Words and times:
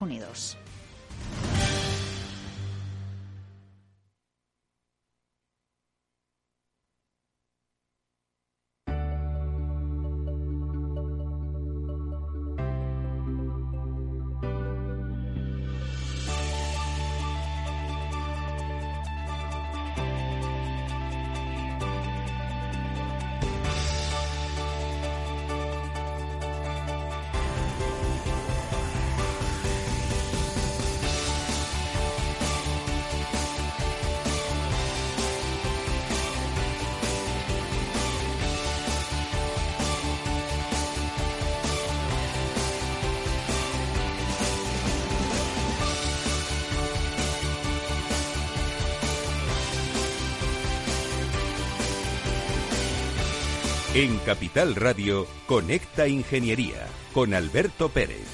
Unidos. 0.00 0.56
En 54.00 54.16
Capital 54.18 54.76
Radio, 54.76 55.26
Conecta 55.48 56.06
Ingeniería 56.06 56.86
con 57.12 57.34
Alberto 57.34 57.88
Pérez. 57.88 58.28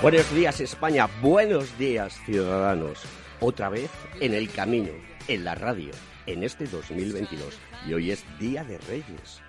Buenos 0.00 0.32
días 0.32 0.60
España, 0.60 1.08
buenos 1.20 1.76
días 1.76 2.20
ciudadanos. 2.24 3.00
Otra 3.40 3.68
vez 3.68 3.90
en 4.20 4.32
el 4.32 4.48
camino, 4.48 4.92
en 5.26 5.44
la 5.44 5.56
radio, 5.56 5.90
en 6.26 6.42
este 6.42 6.66
2022. 6.66 7.58
Y 7.86 7.94
hoy 7.94 8.10
es 8.10 8.24
Día 8.38 8.64
de 8.64 8.78
Reyes. 8.78 9.40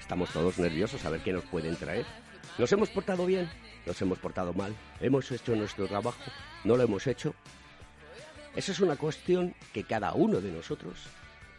Estamos 0.00 0.30
todos 0.30 0.58
nerviosos 0.58 1.04
a 1.04 1.10
ver 1.10 1.22
qué 1.22 1.32
nos 1.32 1.44
pueden 1.44 1.76
traer. 1.76 2.04
¿Nos 2.58 2.70
hemos 2.72 2.90
portado 2.90 3.26
bien? 3.26 3.50
¿Nos 3.86 4.00
hemos 4.02 4.18
portado 4.18 4.52
mal? 4.52 4.74
¿Hemos 5.00 5.30
hecho 5.32 5.56
nuestro 5.56 5.86
trabajo? 5.86 6.22
¿No 6.64 6.76
lo 6.76 6.82
hemos 6.82 7.06
hecho? 7.06 7.34
Esa 8.54 8.72
es 8.72 8.80
una 8.80 8.96
cuestión 8.96 9.54
que 9.72 9.84
cada 9.84 10.14
uno 10.14 10.40
de 10.40 10.52
nosotros 10.52 10.94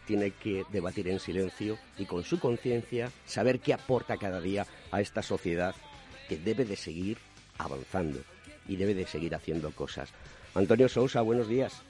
tiene 0.06 0.32
que 0.32 0.64
debatir 0.72 1.08
en 1.10 1.20
silencio 1.20 1.78
y 1.98 2.06
con 2.06 2.24
su 2.24 2.40
conciencia 2.40 3.12
saber 3.26 3.60
qué 3.60 3.74
aporta 3.74 4.18
cada 4.18 4.40
día 4.40 4.66
a 4.92 5.02
esta 5.02 5.22
sociedad 5.22 5.76
que 6.30 6.38
debe 6.38 6.64
de 6.64 6.76
seguir 6.76 7.18
avanzando 7.58 8.20
y 8.68 8.78
debe 8.78 8.94
de 8.94 9.08
seguir 9.08 9.36
haciendo 9.36 9.72
cosas. 9.72 10.10
Antonio 10.54 10.88
Sousa, 10.88 11.22
buenos 11.22 11.48
días. 11.48 11.82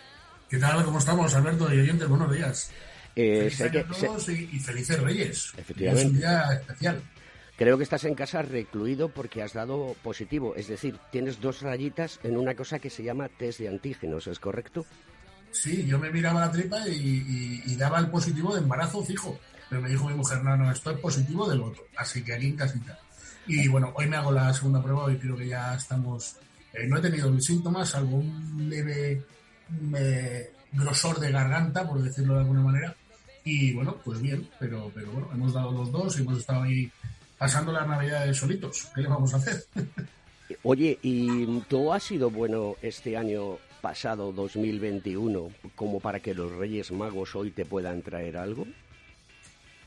¿Qué 0.56 0.62
tal? 0.62 0.86
¿Cómo 0.86 1.00
estamos, 1.00 1.36
Alberto 1.36 1.74
y 1.74 1.82
oyentes? 1.82 2.08
Buenos 2.08 2.34
días. 2.34 2.72
Eh, 3.14 3.52
que- 3.58 3.80
a 3.80 3.88
todos 3.88 4.30
y, 4.30 4.50
y 4.54 4.60
felices 4.62 4.98
Reyes. 5.02 5.52
Efectivamente. 5.58 6.02
Es 6.08 6.12
un 6.14 6.18
día 6.18 6.54
especial. 6.54 7.02
Creo 7.58 7.78
que 7.78 7.84
estás 7.84 8.06
en 8.06 8.16
casa 8.16 8.42
recluido 8.42 9.10
porque 9.10 9.44
has 9.44 9.52
dado 9.52 9.98
positivo, 10.02 10.56
es 10.56 10.70
decir, 10.70 10.98
tienes 11.12 11.42
dos 11.42 11.62
rayitas 11.62 12.22
en 12.24 12.38
una 12.38 12.56
cosa 12.56 12.80
que 12.80 12.90
se 12.90 13.04
llama 13.04 13.28
test 13.28 13.60
de 13.60 13.68
antígenos, 13.68 14.28
¿es 14.28 14.40
correcto? 14.40 14.86
Sí, 15.52 15.86
yo 15.86 16.00
me 16.00 16.10
miraba 16.10 16.40
la 16.40 16.52
tripa 16.54 16.88
y, 16.88 16.94
y- 16.94 17.64
y 17.66 17.76
daba 17.76 18.00
el 18.00 18.08
positivo 18.08 18.54
de 18.56 18.62
embarazo 18.62 19.04
fijo. 19.04 19.38
Pero 19.70 19.82
me 19.82 19.90
dijo 19.90 20.08
mi 20.08 20.14
mujer, 20.14 20.42
no, 20.42 20.56
no, 20.56 20.72
esto 20.72 20.90
es 20.92 21.00
positivo 21.00 21.50
del 21.50 21.60
otro. 21.64 21.84
Así 21.98 22.24
que 22.24 22.34
aquí 22.34 22.48
en 22.48 22.56
casita. 22.56 22.98
Y 23.46 23.68
bueno, 23.68 23.92
hoy 23.94 24.08
me 24.08 24.16
hago 24.16 24.32
la 24.32 24.54
segunda 24.54 24.82
prueba 24.82 25.12
y 25.12 25.18
creo 25.18 25.36
que 25.36 25.48
ya 25.50 25.76
estamos... 25.76 26.38
eh, 26.72 26.88
no 26.88 26.98
he 26.98 27.02
tenido 27.02 27.30
mis 27.30 27.44
síntomas, 27.44 27.94
un 27.96 28.70
leve 28.70 29.22
eh, 29.98 30.52
grosor 30.72 31.20
de 31.20 31.32
garganta, 31.32 31.88
por 31.88 32.02
decirlo 32.02 32.36
de 32.36 32.42
alguna 32.42 32.62
manera. 32.62 32.96
Y 33.44 33.74
bueno, 33.74 33.98
pues 34.04 34.22
bien, 34.22 34.50
pero, 34.60 34.92
pero 34.94 35.12
bueno, 35.12 35.30
hemos 35.34 35.54
dado 35.54 35.72
los 35.72 35.92
dos 35.92 36.18
y 36.18 36.22
hemos 36.22 36.40
estado 36.40 36.64
ahí 36.64 36.92
pasando 37.38 37.72
las 37.72 37.88
navidades 37.88 38.38
solitos. 38.38 38.90
¿Qué 38.94 39.02
le 39.02 39.08
vamos 39.08 39.34
a 39.34 39.38
hacer? 39.38 39.64
Oye, 40.64 41.00
¿y 41.02 41.60
tú 41.62 41.92
has 41.94 42.04
sido 42.04 42.30
bueno 42.30 42.76
este 42.82 43.18
año 43.18 43.58
pasado, 43.82 44.32
2021, 44.32 45.52
como 45.76 46.00
para 46.00 46.20
que 46.20 46.34
los 46.34 46.52
Reyes 46.52 46.92
Magos 46.92 47.36
hoy 47.36 47.52
te 47.52 47.66
puedan 47.66 48.02
traer 48.02 48.38
algo? 48.38 48.66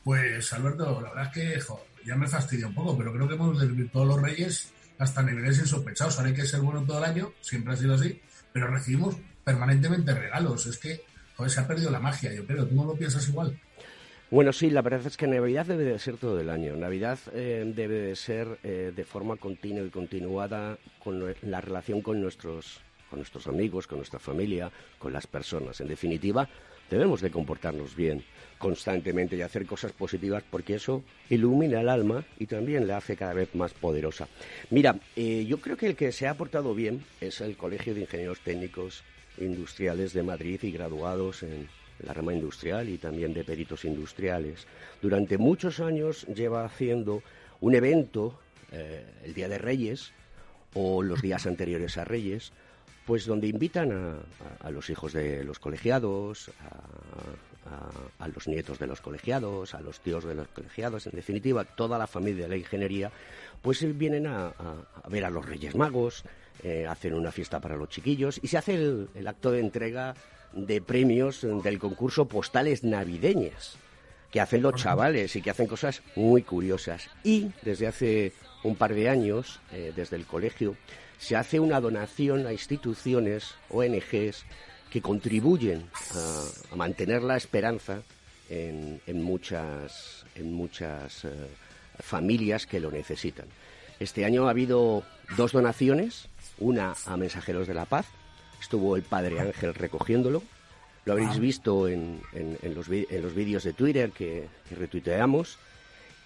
Pues 0.03 0.53
Alberto, 0.53 1.01
la 1.01 1.09
verdad 1.09 1.25
es 1.25 1.33
que 1.33 1.59
jo, 1.59 1.85
ya 2.05 2.15
me 2.15 2.27
fastidia 2.27 2.67
un 2.67 2.73
poco, 2.73 2.97
pero 2.97 3.11
creo 3.13 3.27
que 3.27 3.33
hemos 3.35 3.59
desvirtuado 3.59 4.07
los 4.07 4.21
reyes 4.21 4.71
hasta 4.97 5.21
niveles 5.21 5.59
insospechados. 5.59 6.17
Ahora 6.17 6.29
hay 6.29 6.35
que 6.35 6.45
ser 6.45 6.61
bueno 6.61 6.83
todo 6.83 6.99
el 6.99 7.03
año, 7.03 7.33
siempre 7.41 7.73
ha 7.73 7.77
sido 7.77 7.95
así, 7.95 8.21
pero 8.53 8.67
recibimos 8.67 9.15
permanentemente 9.49 10.13
regalos. 10.13 10.67
Es 10.67 10.77
que 10.77 11.01
se 11.47 11.59
ha 11.59 11.67
perdido 11.67 11.89
la 11.89 11.99
magia, 11.99 12.31
yo 12.31 12.45
creo. 12.45 12.67
¿Tú 12.67 12.75
no 12.75 12.85
lo 12.85 12.93
piensas 12.93 13.27
igual? 13.29 13.57
Bueno, 14.29 14.53
sí, 14.53 14.69
la 14.69 14.83
verdad 14.83 15.07
es 15.07 15.17
que 15.17 15.25
Navidad 15.25 15.65
debe 15.65 15.85
de 15.85 15.97
ser 15.97 16.17
todo 16.17 16.39
el 16.39 16.51
año. 16.51 16.75
Navidad 16.75 17.17
eh, 17.33 17.63
debe 17.75 17.99
de 17.99 18.15
ser 18.15 18.59
eh, 18.61 18.93
de 18.95 19.03
forma 19.03 19.37
continua 19.37 19.83
y 19.83 19.89
continuada 19.89 20.77
con 21.03 21.33
la 21.41 21.61
relación 21.61 22.01
con 22.01 22.21
nuestros, 22.21 22.81
con 23.09 23.17
nuestros 23.17 23.47
amigos, 23.47 23.87
con 23.87 23.97
nuestra 23.97 24.19
familia, 24.19 24.69
con 24.99 25.11
las 25.11 25.25
personas. 25.25 25.81
En 25.81 25.87
definitiva, 25.87 26.47
debemos 26.91 27.21
de 27.21 27.31
comportarnos 27.31 27.95
bien 27.95 28.23
constantemente 28.59 29.35
y 29.35 29.41
hacer 29.41 29.65
cosas 29.65 29.93
positivas 29.93 30.43
porque 30.47 30.75
eso 30.75 31.01
ilumina 31.29 31.81
el 31.81 31.89
alma 31.89 32.23
y 32.37 32.45
también 32.45 32.87
la 32.87 32.97
hace 32.97 33.15
cada 33.15 33.33
vez 33.33 33.55
más 33.55 33.73
poderosa. 33.73 34.27
Mira, 34.69 34.99
eh, 35.15 35.45
yo 35.47 35.59
creo 35.59 35.75
que 35.75 35.87
el 35.87 35.95
que 35.95 36.11
se 36.11 36.27
ha 36.27 36.35
portado 36.35 36.75
bien 36.75 37.03
es 37.19 37.41
el 37.41 37.57
Colegio 37.57 37.95
de 37.95 38.01
Ingenieros 38.01 38.41
Técnicos 38.41 39.03
Industriales 39.39 40.13
de 40.13 40.23
Madrid 40.23 40.59
y 40.63 40.71
graduados 40.71 41.43
en 41.43 41.67
la 42.05 42.13
rama 42.13 42.33
industrial 42.33 42.87
y 42.89 42.97
también 42.97 43.33
de 43.33 43.43
peritos 43.43 43.83
industriales. 43.85 44.67
Durante 45.01 45.37
muchos 45.37 45.79
años 45.79 46.25
lleva 46.27 46.63
haciendo 46.65 47.21
un 47.61 47.75
evento, 47.75 48.39
eh, 48.71 49.03
el 49.25 49.33
Día 49.33 49.49
de 49.49 49.57
Reyes 49.57 50.11
o 50.75 51.01
los 51.03 51.21
días 51.21 51.45
anteriores 51.45 51.97
a 51.97 52.05
Reyes, 52.05 52.53
pues 53.05 53.25
donde 53.25 53.47
invitan 53.47 53.91
a, 54.61 54.69
los 54.69 54.89
hijos 54.91 55.13
de 55.13 55.43
los 55.43 55.57
colegiados, 55.57 56.51
a, 56.61 58.23
a- 58.23 58.27
los 58.27 58.47
nietos 58.47 58.77
de 58.79 58.85
los 58.87 59.01
colegiados, 59.01 59.73
a 59.73 59.81
los 59.81 59.99
tíos 59.99 60.23
de 60.25 60.35
los 60.35 60.47
colegiados, 60.49 61.07
en 61.07 61.13
definitiva, 61.15 61.65
toda 61.65 61.97
la 61.97 62.05
familia 62.07 62.43
de 62.43 62.49
la 62.49 62.57
ingeniería, 62.57 63.11
pues 63.63 63.81
vienen 63.97 64.27
a 64.27 64.53
ver 65.09 65.25
a 65.25 65.29
los 65.31 65.45
Reyes 65.45 65.75
Magos, 65.75 66.23
eh, 66.63 66.85
hacen 66.87 67.13
una 67.13 67.31
fiesta 67.31 67.59
para 67.59 67.75
los 67.75 67.89
chiquillos 67.89 68.39
y 68.41 68.47
se 68.47 68.57
hace 68.57 68.75
el, 68.75 69.09
el 69.15 69.27
acto 69.27 69.51
de 69.51 69.59
entrega 69.59 70.15
de 70.53 70.81
premios 70.81 71.45
del 71.63 71.79
concurso 71.79 72.27
Postales 72.27 72.83
Navideñas 72.83 73.77
que 74.31 74.39
hacen 74.39 74.61
los 74.61 74.75
chavales 74.75 75.35
y 75.35 75.41
que 75.41 75.49
hacen 75.49 75.67
cosas 75.67 76.01
muy 76.15 76.43
curiosas. 76.43 77.09
Y 77.23 77.51
desde 77.63 77.87
hace 77.87 78.33
un 78.63 78.75
par 78.75 78.93
de 78.93 79.09
años, 79.09 79.59
eh, 79.71 79.91
desde 79.95 80.17
el 80.17 80.25
colegio, 80.25 80.75
se 81.17 81.35
hace 81.35 81.59
una 81.59 81.81
donación 81.81 82.45
a 82.45 82.53
instituciones, 82.53 83.55
ONGs, 83.69 84.45
que 84.91 85.01
contribuyen 85.01 85.85
a, 86.15 86.73
a 86.73 86.75
mantener 86.75 87.23
la 87.23 87.37
esperanza 87.37 88.01
en, 88.49 89.01
en 89.05 89.21
muchas, 89.21 90.25
en 90.35 90.53
muchas 90.53 91.25
eh, 91.25 91.29
familias 91.99 92.65
que 92.65 92.79
lo 92.79 92.91
necesitan. 92.91 93.45
Este 93.99 94.25
año 94.25 94.47
ha 94.47 94.51
habido 94.51 95.03
dos 95.37 95.51
donaciones, 95.51 96.28
una 96.59 96.93
a 97.05 97.17
Mensajeros 97.17 97.67
de 97.67 97.73
la 97.73 97.85
Paz, 97.85 98.05
estuvo 98.61 98.95
el 98.95 99.03
Padre 99.03 99.39
Ángel 99.39 99.73
recogiéndolo, 99.73 100.43
lo 101.05 101.13
habréis 101.13 101.39
visto 101.39 101.87
en, 101.87 102.21
en- 102.33 102.57
en 102.61 102.75
los, 102.75 102.87
en 102.89 103.21
los 103.21 103.33
vídeos 103.33 103.63
de 103.63 103.73
Twitter 103.73 104.11
que, 104.11 104.47
que 104.67 104.75
retuiteamos. 104.75 105.57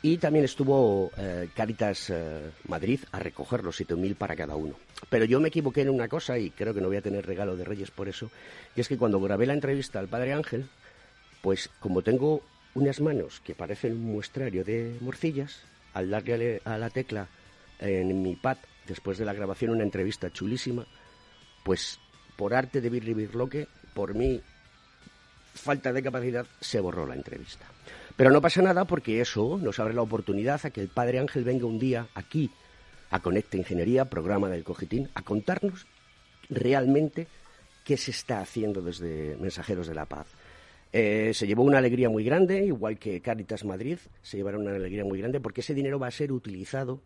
Y 0.06 0.18
también 0.18 0.44
estuvo 0.44 1.12
eh, 1.18 1.48
Caritas 1.56 2.10
eh, 2.10 2.50
Madrid 2.68 3.00
a 3.14 3.20
recoger 3.20 3.64
los 3.64 3.80
7.000 3.80 4.16
para 4.16 4.36
cada 4.36 4.54
uno. 4.58 4.76
Pero 5.10 5.24
yo 5.24 5.40
me 5.40 5.48
equivoqué 5.48 5.82
en 5.84 5.90
una 5.92 6.10
cosa 6.10 6.38
y 6.38 6.50
creo 6.50 6.74
que 6.74 6.82
no 6.82 6.88
voy 6.90 6.98
a 6.98 7.02
tener 7.02 7.26
regalo 7.26 7.56
de 7.56 7.64
Reyes 7.64 7.90
por 7.90 8.10
eso. 8.10 8.30
Y 8.76 8.82
es 8.82 8.90
que 8.90 8.98
cuando 8.98 9.22
grabé 9.22 9.46
la 9.46 9.54
entrevista 9.54 10.00
al 10.00 10.10
Padre 10.10 10.34
Ángel, 10.34 10.68
pues 11.42 11.70
como 11.80 12.02
tengo 12.02 12.42
unas 12.74 13.00
manos 13.00 13.40
que 13.46 13.56
parecen 13.56 13.94
un 13.94 14.04
muestrario 14.12 14.66
de 14.66 14.98
morcillas, 15.00 15.62
al 15.94 16.10
darle 16.10 16.62
a 16.66 16.78
la 16.78 16.90
tecla 16.90 17.28
en 17.80 18.22
mi 18.22 18.36
pad, 18.36 18.58
después 18.88 19.18
de 19.18 19.26
la 19.26 19.34
grabación, 19.34 19.72
una 19.72 19.84
entrevista 19.84 20.32
chulísima, 20.32 20.86
pues 21.64 22.00
por 22.36 22.54
arte 22.54 22.82
de 22.82 22.90
Birri 22.90 23.14
Birloque, 23.14 23.68
por 23.94 24.16
mí 24.16 24.42
falta 25.54 25.94
de 25.94 26.04
capacidad, 26.04 26.46
se 26.60 26.80
borró 26.80 27.06
la 27.06 27.16
entrevista. 27.16 27.66
Pero 28.16 28.32
no 28.32 28.42
pasa 28.42 28.62
nada 28.62 28.86
porque 28.86 29.22
eso 29.22 29.58
nos 29.62 29.80
abre 29.80 29.94
la 29.94 30.02
oportunidad 30.02 30.66
a 30.66 30.70
que 30.70 30.82
el 30.82 30.90
Padre 30.90 31.20
Ángel 31.20 31.44
venga 31.44 31.66
un 31.66 31.80
día 31.80 32.08
aquí 32.14 32.52
a 33.10 33.20
Conecta 33.20 33.58
Ingeniería, 33.58 34.06
programa 34.06 34.50
del 34.50 34.64
Cogitín, 34.64 35.10
a 35.14 35.22
contarnos 35.22 35.86
realmente 36.50 37.28
qué 37.84 37.98
se 37.98 38.12
está 38.12 38.40
haciendo 38.40 38.82
desde 38.82 39.38
Mensajeros 39.40 39.88
de 39.88 39.96
la 39.96 40.06
Paz. 40.06 40.28
Eh, 40.92 41.32
se 41.34 41.48
llevó 41.48 41.64
una 41.64 41.80
alegría 41.80 42.10
muy 42.10 42.24
grande, 42.24 42.66
igual 42.66 43.00
que 43.00 43.22
Caritas 43.22 43.66
Madrid, 43.66 43.98
se 44.22 44.38
llevaron 44.38 44.62
una 44.62 44.76
alegría 44.76 45.04
muy 45.04 45.20
grande 45.20 45.40
porque 45.40 45.62
ese 45.62 45.74
dinero 45.74 45.98
va 45.98 46.08
a 46.08 46.12
ser 46.12 46.32
utilizado 46.32 47.02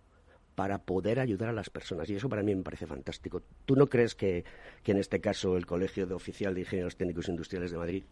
para 0.58 0.80
poder 0.80 1.20
ayudar 1.20 1.50
a 1.50 1.54
las 1.54 1.70
personas. 1.70 2.10
Y 2.10 2.16
eso 2.16 2.30
para 2.30 2.42
mí 2.42 2.56
me 2.56 2.64
parece 2.64 2.88
fantástico. 2.88 3.44
¿Tú 3.68 3.76
no 3.76 3.86
crees 3.86 4.16
que, 4.16 4.44
en 4.86 4.98
este 4.98 5.22
caso 5.22 5.56
el 5.56 5.68
Colegio 5.68 6.08
de 6.08 6.16
Oficial 6.16 6.56
de 6.56 6.62
Ingenieros 6.62 6.98
Técnicos 6.98 7.30
Industriales 7.30 7.70
de 7.70 7.78
Madrid, 7.78 8.04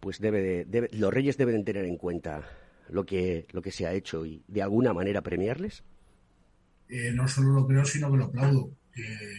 pues 0.00 0.18
debe, 0.18 0.66
los 0.92 1.12
reyes 1.12 1.36
deben 1.36 1.66
tener 1.66 1.84
en 1.84 1.98
cuenta 1.98 2.48
lo 2.88 3.04
que, 3.04 3.46
lo 3.52 3.60
que 3.60 3.72
se 3.72 3.86
ha 3.86 3.92
hecho 3.92 4.24
y 4.24 4.42
de 4.48 4.62
alguna 4.62 4.94
manera 4.94 5.20
premiarles? 5.20 5.84
Eh, 6.88 7.12
no 7.12 7.28
solo 7.28 7.50
lo 7.50 7.66
creo, 7.66 7.84
sino 7.84 8.10
que 8.10 8.16
lo 8.16 8.24
aplaudo. 8.24 8.70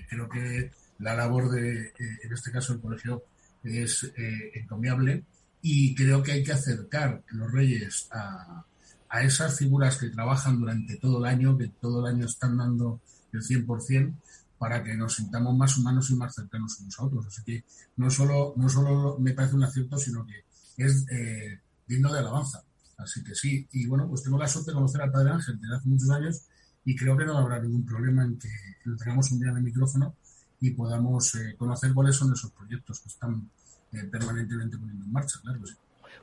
creo 0.07 0.29
que 0.29 0.69
la 0.99 1.15
labor 1.15 1.49
de, 1.49 1.87
eh, 1.87 1.93
en 2.21 2.31
este 2.31 2.51
caso, 2.51 2.73
el 2.73 2.81
colegio 2.81 3.23
es 3.63 4.13
eh, 4.15 4.51
encomiable 4.53 5.23
y 5.63 5.95
creo 5.95 6.21
que 6.21 6.33
hay 6.33 6.43
que 6.43 6.53
acercar 6.53 7.23
los 7.31 7.51
reyes 7.51 8.07
a, 8.11 8.63
a 9.09 9.24
esas 9.24 9.57
figuras 9.57 9.98
que 9.98 10.09
trabajan 10.09 10.59
durante 10.59 10.98
todo 10.98 11.19
el 11.19 11.25
año, 11.25 11.57
que 11.57 11.68
todo 11.68 12.06
el 12.06 12.15
año 12.15 12.25
están 12.25 12.57
dando 12.57 13.00
el 13.31 13.42
100%, 13.42 14.13
para 14.57 14.83
que 14.83 14.95
nos 14.95 15.15
sintamos 15.15 15.56
más 15.56 15.77
humanos 15.77 16.09
y 16.09 16.15
más 16.15 16.33
cercanos 16.33 16.80
unos 16.80 17.00
a 17.00 17.04
otros. 17.04 17.27
Así 17.27 17.44
que 17.44 17.63
no 17.98 18.09
solo, 18.09 18.54
no 18.57 18.68
solo 18.69 19.18
me 19.19 19.33
parece 19.33 19.56
un 19.56 19.63
acierto, 19.63 19.98
sino 19.98 20.25
que 20.25 20.44
es 20.77 21.06
eh, 21.12 21.59
digno 21.88 22.12
de 22.12 22.19
alabanza. 22.19 22.63
Así 22.98 23.24
que 23.24 23.36
sí, 23.36 23.68
y 23.71 23.86
bueno, 23.86 24.07
pues 24.07 24.24
tengo 24.24 24.38
la 24.39 24.48
suerte 24.48 24.71
de 24.71 24.75
conocer 24.75 25.01
al 25.01 25.12
Padre 25.12 25.31
Ángel 25.31 25.59
desde 25.59 25.75
hace 25.75 25.88
muchos 25.88 26.09
años 26.09 26.42
y 26.83 26.95
creo 26.95 27.15
que 27.15 27.25
no 27.25 27.38
habrá 27.38 27.59
ningún 27.59 27.86
problema 27.86 28.24
en 28.24 28.39
que 28.39 28.50
lo 28.86 28.98
tengamos 28.98 29.31
un 29.31 29.39
día 29.39 29.50
en 29.50 29.57
el 29.57 29.63
micrófono 29.63 30.15
y 30.59 30.71
podamos 30.71 31.36
eh, 31.36 31.56
conocer 31.57 31.94
cuáles 31.94 32.15
son 32.15 32.33
esos 32.33 32.51
proyectos 32.51 33.00
que 33.01 33.09
están 33.09 33.50
eh, 33.92 34.04
permanentemente 34.06 34.77
poniendo 34.77 35.06
en 35.06 35.12
marcha, 35.12 35.39
claro 35.44 35.59
sí. 35.65 35.75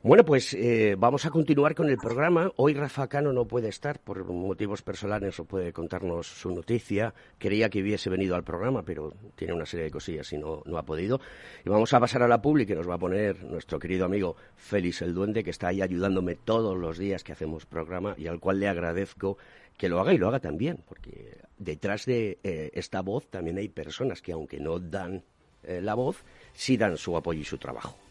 Bueno, 0.05 0.23
pues 0.23 0.53
eh, 0.53 0.97
vamos 0.99 1.25
a 1.25 1.31
continuar 1.31 1.75
con 1.75 1.89
el 1.89 1.97
programa. 1.97 2.53
Hoy 2.57 2.75
Rafa 2.75 3.09
Cano 3.09 3.33
no 3.33 3.47
puede 3.47 3.71
estar 3.71 3.99
por 3.99 4.23
motivos 4.27 4.83
personales, 4.83 5.41
o 5.41 5.47
puede 5.47 5.73
contarnos 5.73 6.27
su 6.27 6.55
noticia. 6.55 7.15
Quería 7.39 7.71
que 7.71 7.81
hubiese 7.81 8.11
venido 8.11 8.37
al 8.37 8.45
programa, 8.45 8.83
pero 8.83 9.15
tiene 9.35 9.55
una 9.55 9.65
serie 9.65 9.87
de 9.87 9.91
cosillas 9.91 10.31
y 10.35 10.37
no, 10.37 10.63
no 10.67 10.77
ha 10.77 10.83
podido. 10.83 11.23
Y 11.65 11.71
vamos 11.71 11.95
a 11.95 12.01
pasar 12.01 12.23
a 12.23 12.29
la 12.29 12.43
pública 12.43 12.75
que 12.75 12.75
nos 12.75 12.87
va 12.87 12.97
a 12.97 12.99
poner 12.99 13.45
nuestro 13.45 13.79
querido 13.79 14.05
amigo 14.05 14.37
Félix 14.57 15.01
el 15.01 15.15
Duende, 15.15 15.43
que 15.43 15.49
está 15.49 15.69
ahí 15.69 15.81
ayudándome 15.81 16.35
todos 16.35 16.77
los 16.77 16.99
días 16.99 17.25
que 17.25 17.33
hacemos 17.33 17.65
programa 17.65 18.15
y 18.19 18.27
al 18.27 18.41
cual 18.41 18.61
le 18.61 18.69
agradezco 18.69 19.39
que 19.79 19.89
lo 19.89 20.01
haga 20.01 20.13
y 20.13 20.19
lo 20.19 20.29
haga 20.29 20.39
también, 20.39 20.81
porque 20.87 21.39
detrás 21.57 22.05
de 22.05 22.37
eh, 22.45 22.71
esta 22.75 23.01
voz 23.01 23.29
también 23.29 23.57
hay 23.57 23.71
personas 23.71 24.21
que 24.21 24.33
aunque 24.33 24.61
no 24.61 24.79
dan 24.79 25.23
eh, 25.63 25.81
la 25.81 25.95
voz, 25.95 26.23
sí 26.53 26.77
dan 26.77 26.99
su 26.99 27.17
apoyo 27.17 27.41
y 27.41 27.45
su 27.45 27.57
trabajo. 27.57 28.04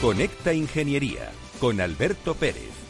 Conecta 0.00 0.54
Ingeniería 0.54 1.30
con 1.60 1.78
Alberto 1.78 2.34
Pérez. 2.34 2.89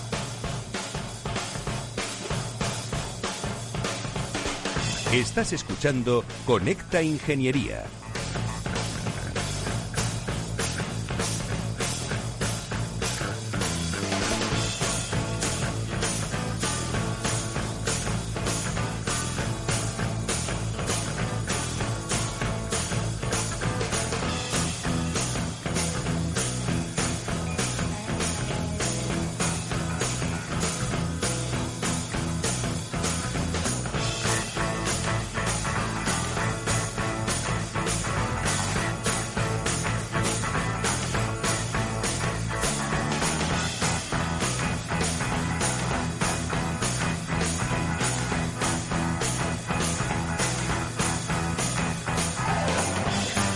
Estás 5.13 5.51
escuchando 5.51 6.23
Conecta 6.45 7.01
Ingeniería 7.03 7.83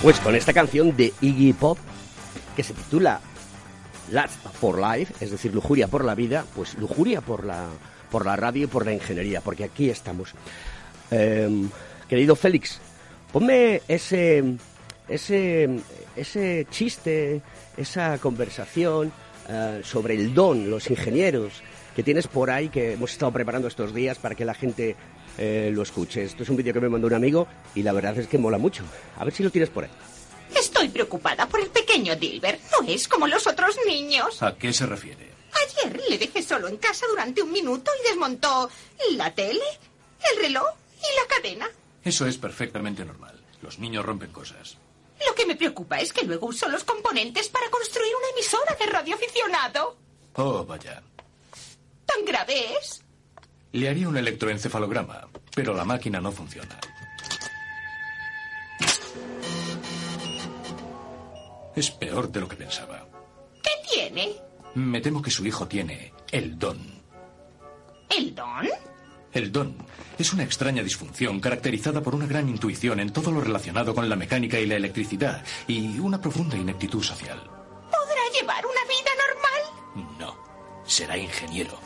Pues 0.05 0.19
con 0.19 0.35
esta 0.35 0.53
canción 0.53 0.95
de 0.95 1.13
Iggy 1.19 1.53
Pop, 1.53 1.79
que 2.55 2.61
se 2.61 2.75
titula 2.75 3.21
Last 4.11 4.35
for 4.59 4.79
Life, 4.79 5.15
es 5.19 5.31
decir, 5.31 5.51
lujuria 5.51 5.87
por 5.87 6.05
la 6.05 6.13
vida, 6.13 6.45
pues 6.55 6.75
lujuria 6.75 7.21
por 7.21 7.43
la, 7.43 7.65
por 8.11 8.23
la 8.23 8.35
radio 8.35 8.65
y 8.65 8.67
por 8.67 8.85
la 8.85 8.93
ingeniería, 8.93 9.41
porque 9.41 9.63
aquí 9.63 9.89
estamos. 9.89 10.35
Em, 11.09 11.71
querido 12.07 12.35
Félix, 12.35 12.79
ponme 13.33 13.81
ese, 13.87 14.43
ese, 15.09 15.79
ese 16.15 16.67
chiste, 16.69 17.41
esa 17.75 18.19
conversación 18.19 19.11
eh, 19.49 19.81
sobre 19.83 20.13
el 20.13 20.35
don, 20.35 20.69
los 20.69 20.87
ingenieros 20.91 21.63
que 21.95 22.03
tienes 22.03 22.27
por 22.27 22.51
ahí, 22.51 22.69
que 22.69 22.93
hemos 22.93 23.11
estado 23.11 23.31
preparando 23.31 23.67
estos 23.67 23.91
días 23.91 24.19
para 24.19 24.35
que 24.35 24.45
la 24.45 24.53
gente 24.53 24.95
eh, 25.37 25.71
lo 25.73 25.83
escuche. 25.83 26.23
Esto 26.23 26.43
es 26.43 26.49
un 26.49 26.55
vídeo 26.55 26.73
que 26.73 26.79
me 26.81 26.89
mandó 26.89 27.07
un 27.07 27.13
amigo 27.13 27.47
y 27.73 27.83
la 27.83 27.93
verdad 27.93 28.17
es 28.17 28.27
que 28.27 28.37
mola 28.37 28.57
mucho. 28.57 28.83
A 29.17 29.23
ver 29.25 29.33
si 29.33 29.43
lo 29.43 29.49
tienes 29.49 29.69
por 29.69 29.83
ahí. 29.83 29.91
Estoy 30.55 30.89
preocupada 30.89 31.47
por 31.47 31.59
el 31.59 31.69
pequeño 31.69 32.15
Dilbert. 32.15 32.61
No 32.71 32.87
es 32.87 33.07
como 33.07 33.27
los 33.27 33.45
otros 33.47 33.75
niños. 33.85 34.41
¿A 34.41 34.55
qué 34.55 34.71
se 34.71 34.85
refiere? 34.85 35.31
Ayer 35.67 36.01
le 36.09 36.17
dejé 36.17 36.41
solo 36.41 36.67
en 36.67 36.77
casa 36.77 37.05
durante 37.09 37.41
un 37.41 37.51
minuto 37.51 37.91
y 38.03 38.09
desmontó 38.09 38.69
la 39.11 39.33
tele, 39.33 39.63
el 40.31 40.41
reloj 40.41 40.67
y 40.97 41.19
la 41.19 41.35
cadena. 41.35 41.69
Eso 42.03 42.27
es 42.27 42.37
perfectamente 42.37 43.05
normal. 43.05 43.41
Los 43.61 43.79
niños 43.79 44.05
rompen 44.05 44.31
cosas. 44.31 44.77
Lo 45.25 45.33
que 45.33 45.45
me 45.45 45.55
preocupa 45.55 45.99
es 45.99 46.11
que 46.13 46.25
luego 46.25 46.47
usó 46.47 46.67
los 46.67 46.83
componentes 46.83 47.49
para 47.49 47.69
construir 47.69 48.13
una 48.15 48.29
emisora 48.29 48.75
de 48.79 48.85
radioaficionado. 48.85 49.97
Oh, 50.35 50.65
vaya. 50.65 51.01
¿Tan 52.05 52.25
grave 52.25 52.73
es? 52.79 53.01
Le 53.75 53.89
haría 53.89 54.07
un 54.07 54.15
electroencefalograma, 54.15 55.27
pero 55.53 55.73
la 55.73 55.83
máquina 55.83 56.21
no 56.21 56.31
funciona. 56.31 56.79
Es 61.75 61.91
peor 61.91 62.31
de 62.31 62.39
lo 62.39 62.47
que 62.47 62.55
pensaba. 62.55 63.05
¿Qué 63.61 63.71
tiene? 63.91 64.31
Me 64.75 65.01
temo 65.01 65.21
que 65.21 65.29
su 65.29 65.45
hijo 65.45 65.67
tiene 65.67 66.13
el 66.31 66.57
don. 66.57 66.79
¿El 68.09 68.33
don? 68.33 68.65
El 69.33 69.51
don 69.51 69.75
es 70.17 70.31
una 70.31 70.43
extraña 70.43 70.81
disfunción 70.81 71.41
caracterizada 71.41 72.01
por 72.01 72.15
una 72.15 72.27
gran 72.27 72.47
intuición 72.47 73.01
en 73.01 73.11
todo 73.11 73.29
lo 73.29 73.41
relacionado 73.41 73.93
con 73.93 74.07
la 74.07 74.15
mecánica 74.15 74.57
y 74.57 74.67
la 74.67 74.77
electricidad 74.77 75.43
y 75.67 75.99
una 75.99 76.21
profunda 76.21 76.55
ineptitud 76.55 77.03
social. 77.03 77.43
¿Podrá 77.91 78.39
llevar 78.39 78.65
una 78.65 78.85
vida 78.85 79.11
normal? 79.27 80.17
No, 80.17 80.37
será 80.85 81.17
ingeniero. 81.17 81.84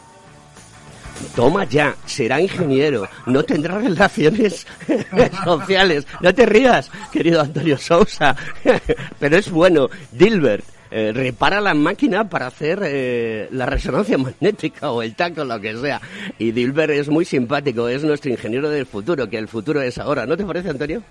Toma 1.36 1.66
ya, 1.66 1.96
será 2.06 2.42
ingeniero, 2.42 3.08
no 3.26 3.44
tendrá 3.44 3.80
relaciones 3.80 4.66
sociales. 5.44 6.08
No 6.22 6.34
te 6.34 6.46
rías, 6.46 6.90
querido 7.12 7.42
Antonio 7.42 7.78
Sousa, 7.78 8.36
pero 9.20 9.38
es 9.38 9.50
bueno. 9.50 9.90
Dilbert, 10.12 10.66
eh, 10.92 11.12
repara 11.14 11.62
la 11.62 11.74
máquina 11.74 12.28
para 12.28 12.48
hacer 12.48 12.82
eh, 12.84 13.48
la 13.52 13.66
resonancia 13.66 14.18
magnética 14.18 14.92
o 14.92 15.02
el 15.02 15.16
tacto, 15.16 15.46
lo 15.46 15.60
que 15.60 15.78
sea. 15.78 16.02
Y 16.38 16.52
Dilbert 16.52 16.94
es 16.94 17.10
muy 17.10 17.26
simpático, 17.26 17.88
es 17.88 18.04
nuestro 18.04 18.32
ingeniero 18.32 18.70
del 18.70 18.86
futuro, 18.86 19.30
que 19.30 19.38
el 19.38 19.48
futuro 19.48 19.82
es 19.82 19.98
ahora. 19.98 20.26
¿No 20.26 20.36
te 20.36 20.46
parece, 20.46 20.70
Antonio? 20.70 21.02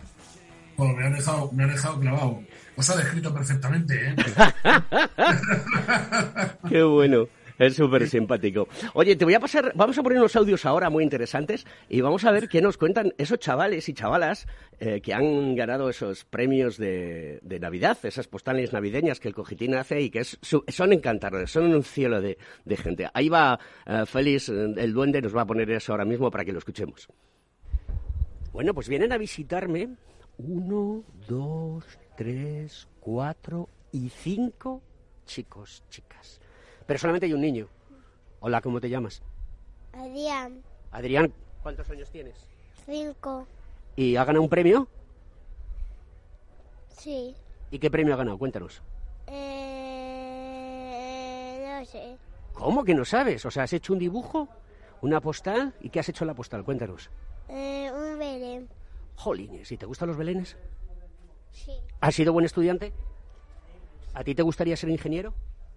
Bueno, 0.76 0.94
me 0.94 1.06
ha 1.06 1.10
dejado, 1.10 1.50
me 1.52 1.66
dejado 1.66 2.00
clavado. 2.00 2.40
Os 2.76 2.90
ha 2.90 2.96
descrito 2.96 3.34
perfectamente, 3.34 3.94
¿eh? 3.94 4.14
Qué 6.68 6.82
bueno. 6.84 7.26
Es 7.58 7.74
súper 7.74 8.08
simpático. 8.08 8.68
Oye, 8.94 9.16
te 9.16 9.24
voy 9.24 9.34
a 9.34 9.40
pasar, 9.40 9.72
vamos 9.74 9.98
a 9.98 10.02
poner 10.02 10.18
unos 10.18 10.36
audios 10.36 10.64
ahora 10.64 10.90
muy 10.90 11.02
interesantes 11.02 11.66
y 11.88 12.00
vamos 12.00 12.24
a 12.24 12.30
ver 12.30 12.48
qué 12.48 12.62
nos 12.62 12.76
cuentan 12.78 13.12
esos 13.18 13.40
chavales 13.40 13.88
y 13.88 13.94
chavalas 13.94 14.46
eh, 14.78 15.00
que 15.00 15.12
han 15.12 15.56
ganado 15.56 15.90
esos 15.90 16.24
premios 16.24 16.76
de, 16.76 17.40
Navidad, 17.60 17.98
esas 18.04 18.28
postales 18.28 18.72
navideñas 18.72 19.18
que 19.18 19.26
el 19.26 19.34
Cogitín 19.34 19.74
hace 19.74 20.00
y 20.00 20.10
que 20.10 20.22
son 20.24 20.92
encantadores, 20.92 21.50
son 21.50 21.74
un 21.74 21.82
cielo 21.82 22.20
de, 22.20 22.38
gente. 22.76 23.08
Ahí 23.12 23.28
va 23.28 23.58
uh, 23.86 24.06
Félix, 24.06 24.48
el 24.48 24.92
duende, 24.92 25.20
nos 25.20 25.36
va 25.36 25.42
a 25.42 25.46
poner 25.46 25.68
eso 25.72 25.92
ahora 25.92 26.04
mismo 26.04 26.30
para 26.30 26.44
que 26.44 26.52
lo 26.52 26.58
escuchemos. 26.58 27.08
Bueno, 28.52 28.72
pues 28.72 28.88
vienen 28.88 29.12
a 29.12 29.18
visitarme 29.18 29.96
uno, 30.38 31.02
dos, 31.26 31.84
tres, 32.16 32.86
cuatro 33.00 33.68
y 33.90 34.10
cinco 34.10 34.80
chicos, 35.26 35.82
chicas 35.90 36.07
pero 36.88 36.98
solamente 36.98 37.26
hay 37.26 37.34
un 37.34 37.42
niño. 37.42 37.68
Hola, 38.40 38.62
¿cómo 38.62 38.80
te 38.80 38.88
llamas? 38.88 39.20
Adrián. 39.92 40.62
Adrián, 40.90 41.34
¿cuántos 41.62 41.90
años 41.90 42.08
tienes? 42.10 42.48
Cinco. 42.86 43.46
¿Y 43.94 44.16
ha 44.16 44.24
ganado 44.24 44.42
un 44.42 44.48
premio? 44.48 44.88
Sí. 46.88 47.36
¿Y 47.70 47.78
qué 47.78 47.90
premio 47.90 48.14
ha 48.14 48.16
ganado? 48.16 48.38
Cuéntanos. 48.38 48.80
Eh, 49.26 49.98
no 51.68 51.84
sé. 51.84 52.16
¿Cómo 52.54 52.82
que 52.84 52.94
no 52.94 53.04
sabes? 53.04 53.44
O 53.44 53.50
sea, 53.50 53.64
¿has 53.64 53.72
hecho 53.74 53.92
un 53.92 53.98
dibujo? 53.98 54.48
¿Una 55.02 55.20
postal? 55.20 55.74
¿Y 55.82 55.90
qué 55.90 56.00
has 56.00 56.08
hecho 56.08 56.24
en 56.24 56.28
la 56.28 56.34
postal? 56.34 56.64
Cuéntanos. 56.64 57.10
Eh, 57.50 57.90
un 57.92 58.18
belén. 58.18 58.66
Jolines, 59.14 59.70
¿y 59.70 59.76
te 59.76 59.84
gustan 59.84 60.08
los 60.08 60.16
belenes? 60.16 60.56
Sí. 61.52 61.72
¿Has 62.00 62.14
sido 62.14 62.32
buen 62.32 62.46
estudiante? 62.46 62.94
¿A 64.14 64.24
ti 64.24 64.34
te 64.34 64.40
gustaría 64.40 64.74
ser 64.74 64.88
ingeniero? 64.88 65.34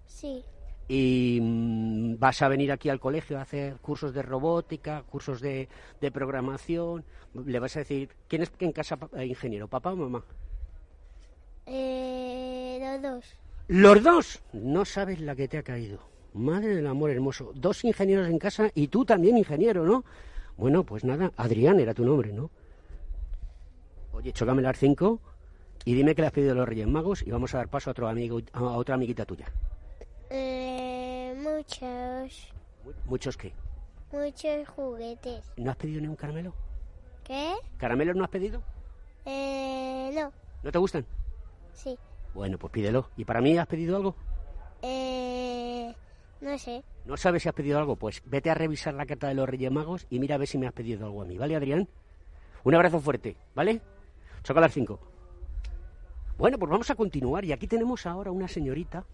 Sí 0.08 0.46
y 0.94 1.40
mm, 1.42 2.20
vas 2.20 2.42
a 2.42 2.50
venir 2.50 2.70
aquí 2.70 2.90
al 2.90 3.00
colegio 3.00 3.40
a 3.40 3.44
hacer 3.44 3.78
cursos 3.78 4.14
de 4.14 4.22
robótica, 4.22 5.04
cursos 5.04 5.40
de, 5.40 5.70
de 6.02 6.12
programación. 6.12 7.06
Le 7.46 7.60
vas 7.60 7.78
a 7.78 7.80
decir, 7.80 8.10
¿quién 8.28 8.42
es 8.42 8.52
en 8.60 8.74
casa 8.74 9.00
eh, 9.16 9.26
ingeniero, 9.26 9.70
papá 9.70 9.94
o 9.94 9.96
mamá? 9.96 10.22
Eh, 11.66 12.78
los 12.82 13.02
dos. 13.02 13.26
¿Los 13.70 14.04
dos? 14.04 14.42
No 14.52 14.84
sabes 14.84 15.22
la 15.22 15.34
que 15.34 15.48
te 15.48 15.58
ha 15.58 15.64
caído. 15.64 16.00
Madre 16.34 16.76
del 16.76 16.88
amor 16.88 17.12
hermoso. 17.12 17.54
Dos 17.56 17.86
ingenieros 17.86 18.28
en 18.28 18.38
casa 18.38 18.70
y 18.76 18.90
tú 18.90 19.06
también 19.06 19.38
ingeniero, 19.38 19.86
¿no? 19.86 20.04
Bueno, 20.58 20.84
pues 20.84 21.06
nada, 21.06 21.32
Adrián 21.38 21.80
era 21.80 21.94
tu 21.94 22.04
nombre, 22.04 22.34
¿no? 22.34 22.50
Oye, 24.12 24.34
chócame 24.34 24.62
las 24.62 24.78
cinco 24.78 25.22
y 25.86 25.94
dime 25.94 26.16
que 26.16 26.22
le 26.22 26.28
has 26.28 26.34
pedido 26.34 26.52
a 26.52 26.56
los 26.56 26.68
Reyes 26.68 26.88
Magos 26.88 27.22
y 27.26 27.32
vamos 27.32 27.56
a 27.56 27.60
dar 27.60 27.70
paso 27.70 27.90
a 27.90 27.92
otro 27.92 28.10
amigo, 28.10 28.42
a 28.52 28.62
otra 28.62 28.96
amiguita 28.96 29.24
tuya. 29.24 29.46
Eh, 30.34 31.36
muchos. 31.38 32.54
¿Muchos 33.06 33.36
qué? 33.36 33.54
Muchos 34.14 34.68
juguetes. 34.70 35.52
¿No 35.58 35.72
has 35.72 35.78
pedido 35.78 36.00
ni 36.00 36.08
un 36.08 36.16
caramelo? 36.16 36.54
¿Qué? 37.26 37.54
¿Caramelos 37.78 38.16
no 38.16 38.24
has 38.24 38.30
pedido? 38.30 38.64
Eh, 39.26 40.10
no. 40.14 40.32
¿No 40.64 40.72
te 40.72 40.78
gustan? 40.78 41.06
Sí. 41.74 41.98
Bueno, 42.34 42.58
pues 42.58 42.72
pídelo. 42.72 43.10
¿Y 43.18 43.26
para 43.26 43.42
mí 43.42 43.58
has 43.58 43.68
pedido 43.68 43.98
algo? 43.98 44.16
Eh, 44.82 45.94
no 46.40 46.58
sé. 46.58 46.82
¿No 47.04 47.18
sabes 47.18 47.44
si 47.44 47.50
has 47.50 47.56
pedido 47.56 47.78
algo? 47.78 47.98
Pues 47.98 48.22
vete 48.26 48.50
a 48.50 48.54
revisar 48.54 48.94
la 48.94 49.06
carta 49.06 49.28
de 49.28 49.34
los 49.34 49.50
Reyes 49.50 49.72
Magos 49.72 50.08
y 50.10 50.20
mira 50.20 50.36
a 50.36 50.38
ver 50.38 50.48
si 50.48 50.58
me 50.58 50.66
has 50.66 50.74
pedido 50.74 51.06
algo 51.06 51.24
a 51.24 51.26
mí, 51.26 51.38
¿vale, 51.38 51.58
Adrián? 51.58 51.90
Un 52.64 52.76
abrazo 52.76 53.02
fuerte, 53.02 53.36
¿vale? 53.54 53.82
Choca 54.44 54.62
las 54.62 54.74
cinco. 54.74 54.98
Bueno, 56.38 56.58
pues 56.58 56.72
vamos 56.72 56.90
a 56.90 56.96
continuar 56.96 57.44
y 57.44 57.52
aquí 57.52 57.68
tenemos 57.68 58.06
ahora 58.06 58.32
una 58.32 58.48
señorita 58.48 59.06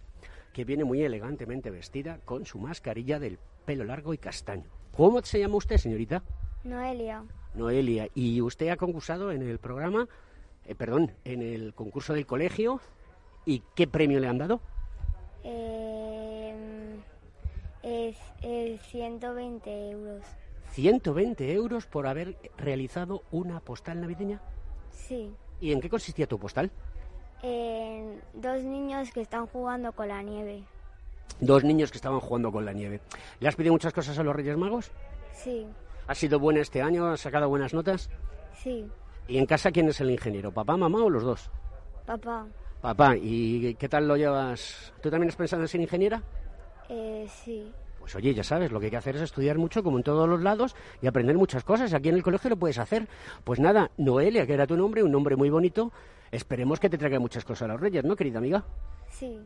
que 0.52 0.64
viene 0.64 0.84
muy 0.84 1.02
elegantemente 1.02 1.70
vestida 1.70 2.18
con 2.24 2.46
su 2.46 2.58
mascarilla 2.58 3.18
del 3.18 3.38
pelo 3.64 3.84
largo 3.84 4.14
y 4.14 4.18
castaño. 4.18 4.70
¿Cómo 4.96 5.22
se 5.22 5.38
llama 5.38 5.56
usted, 5.56 5.76
señorita? 5.76 6.22
Noelia. 6.64 7.24
Noelia. 7.54 8.08
¿Y 8.14 8.40
usted 8.40 8.68
ha 8.68 8.76
concursado 8.76 9.30
en 9.30 9.42
el 9.42 9.58
programa, 9.58 10.08
eh, 10.64 10.74
perdón, 10.74 11.12
en 11.24 11.42
el 11.42 11.74
concurso 11.74 12.14
del 12.14 12.26
colegio? 12.26 12.80
¿Y 13.44 13.62
qué 13.74 13.86
premio 13.86 14.20
le 14.20 14.28
han 14.28 14.38
dado? 14.38 14.60
Eh, 15.44 16.96
es, 17.82 18.16
es 18.42 18.82
120 18.82 19.90
euros. 19.90 20.24
¿120 20.74 21.40
euros 21.52 21.86
por 21.86 22.06
haber 22.06 22.36
realizado 22.56 23.22
una 23.30 23.60
postal 23.60 24.00
navideña? 24.00 24.40
Sí. 24.90 25.32
¿Y 25.60 25.72
en 25.72 25.80
qué 25.80 25.88
consistía 25.88 26.26
tu 26.26 26.38
postal? 26.38 26.70
Eh, 27.42 28.20
dos 28.34 28.62
niños 28.62 29.10
que 29.12 29.20
están 29.20 29.46
jugando 29.46 29.92
con 29.92 30.08
la 30.08 30.22
nieve. 30.22 30.64
Dos 31.40 31.62
niños 31.62 31.90
que 31.90 31.98
estaban 31.98 32.20
jugando 32.20 32.50
con 32.50 32.64
la 32.64 32.72
nieve. 32.72 33.00
¿Le 33.40 33.48
has 33.48 33.54
pedido 33.54 33.72
muchas 33.72 33.92
cosas 33.92 34.18
a 34.18 34.24
los 34.24 34.34
Reyes 34.34 34.56
Magos? 34.56 34.90
Sí. 35.32 35.66
¿Ha 36.08 36.14
sido 36.14 36.40
buena 36.40 36.60
este 36.60 36.82
año? 36.82 37.06
¿Has 37.06 37.20
sacado 37.20 37.48
buenas 37.48 37.74
notas? 37.74 38.10
Sí. 38.54 38.86
¿Y 39.28 39.38
en 39.38 39.46
casa 39.46 39.70
quién 39.70 39.88
es 39.88 40.00
el 40.00 40.10
ingeniero? 40.10 40.50
¿Papá, 40.50 40.76
mamá 40.76 41.04
o 41.04 41.10
los 41.10 41.22
dos? 41.22 41.50
Papá. 42.06 42.46
Papá, 42.80 43.16
¿y 43.16 43.74
qué 43.74 43.88
tal 43.88 44.08
lo 44.08 44.16
llevas? 44.16 44.92
¿Tú 45.02 45.10
también 45.10 45.28
has 45.28 45.36
pensado 45.36 45.62
en 45.62 45.68
ser 45.68 45.80
ingeniera? 45.80 46.22
Eh, 46.88 47.26
sí. 47.28 47.72
Pues 48.08 48.16
oye, 48.16 48.32
ya 48.32 48.42
sabes, 48.42 48.72
lo 48.72 48.80
que 48.80 48.86
hay 48.86 48.90
que 48.90 48.96
hacer 48.96 49.16
es 49.16 49.20
estudiar 49.22 49.58
mucho, 49.58 49.82
como 49.82 49.98
en 49.98 50.02
todos 50.02 50.26
los 50.26 50.40
lados, 50.40 50.74
y 51.02 51.06
aprender 51.06 51.36
muchas 51.36 51.62
cosas. 51.62 51.92
Aquí 51.92 52.08
en 52.08 52.14
el 52.14 52.22
colegio 52.22 52.48
lo 52.48 52.56
puedes 52.56 52.78
hacer. 52.78 53.06
Pues 53.44 53.60
nada, 53.60 53.90
Noelia, 53.98 54.46
que 54.46 54.54
era 54.54 54.66
tu 54.66 54.78
nombre, 54.78 55.02
un 55.02 55.12
nombre 55.12 55.36
muy 55.36 55.50
bonito, 55.50 55.92
Esperemos 56.30 56.80
que 56.80 56.88
te 56.88 56.96
traiga 56.96 57.18
muchas 57.18 57.44
cosas 57.44 57.68
a 57.68 57.72
los 57.72 57.80
Reyes, 57.82 58.04
¿no, 58.04 58.16
querida 58.16 58.38
amiga? 58.38 58.64
Sí. 59.10 59.38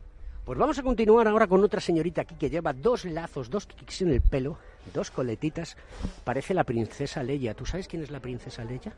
Pues 0.45 0.57
vamos 0.57 0.79
a 0.79 0.85
continuar 0.85 1.27
ahora 1.27 1.49
con 1.49 1.63
otra 1.65 1.81
señorita 1.81 2.23
aquí 2.23 2.37
que 2.37 2.51
lleva 2.51 2.73
dos 2.73 3.05
lazos, 3.05 3.51
dos 3.51 3.67
kicks 3.67 4.03
en 4.03 4.11
el 4.11 4.21
pelo, 4.21 4.59
dos 4.95 5.11
coletitas. 5.11 5.77
Parece 6.23 6.55
la 6.55 6.63
princesa 6.63 7.23
Leia. 7.25 7.55
¿Tú 7.55 7.67
sabes 7.67 7.89
quién 7.89 8.05
es 8.05 8.13
la 8.13 8.21
princesa 8.21 8.65
Leia? 8.65 8.93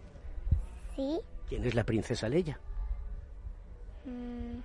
Sí. 0.94 1.20
¿Quién 1.48 1.64
es 1.64 1.74
la 1.74 1.84
princesa 1.84 2.28
Leia? 2.28 2.58
Mm. 4.04 4.60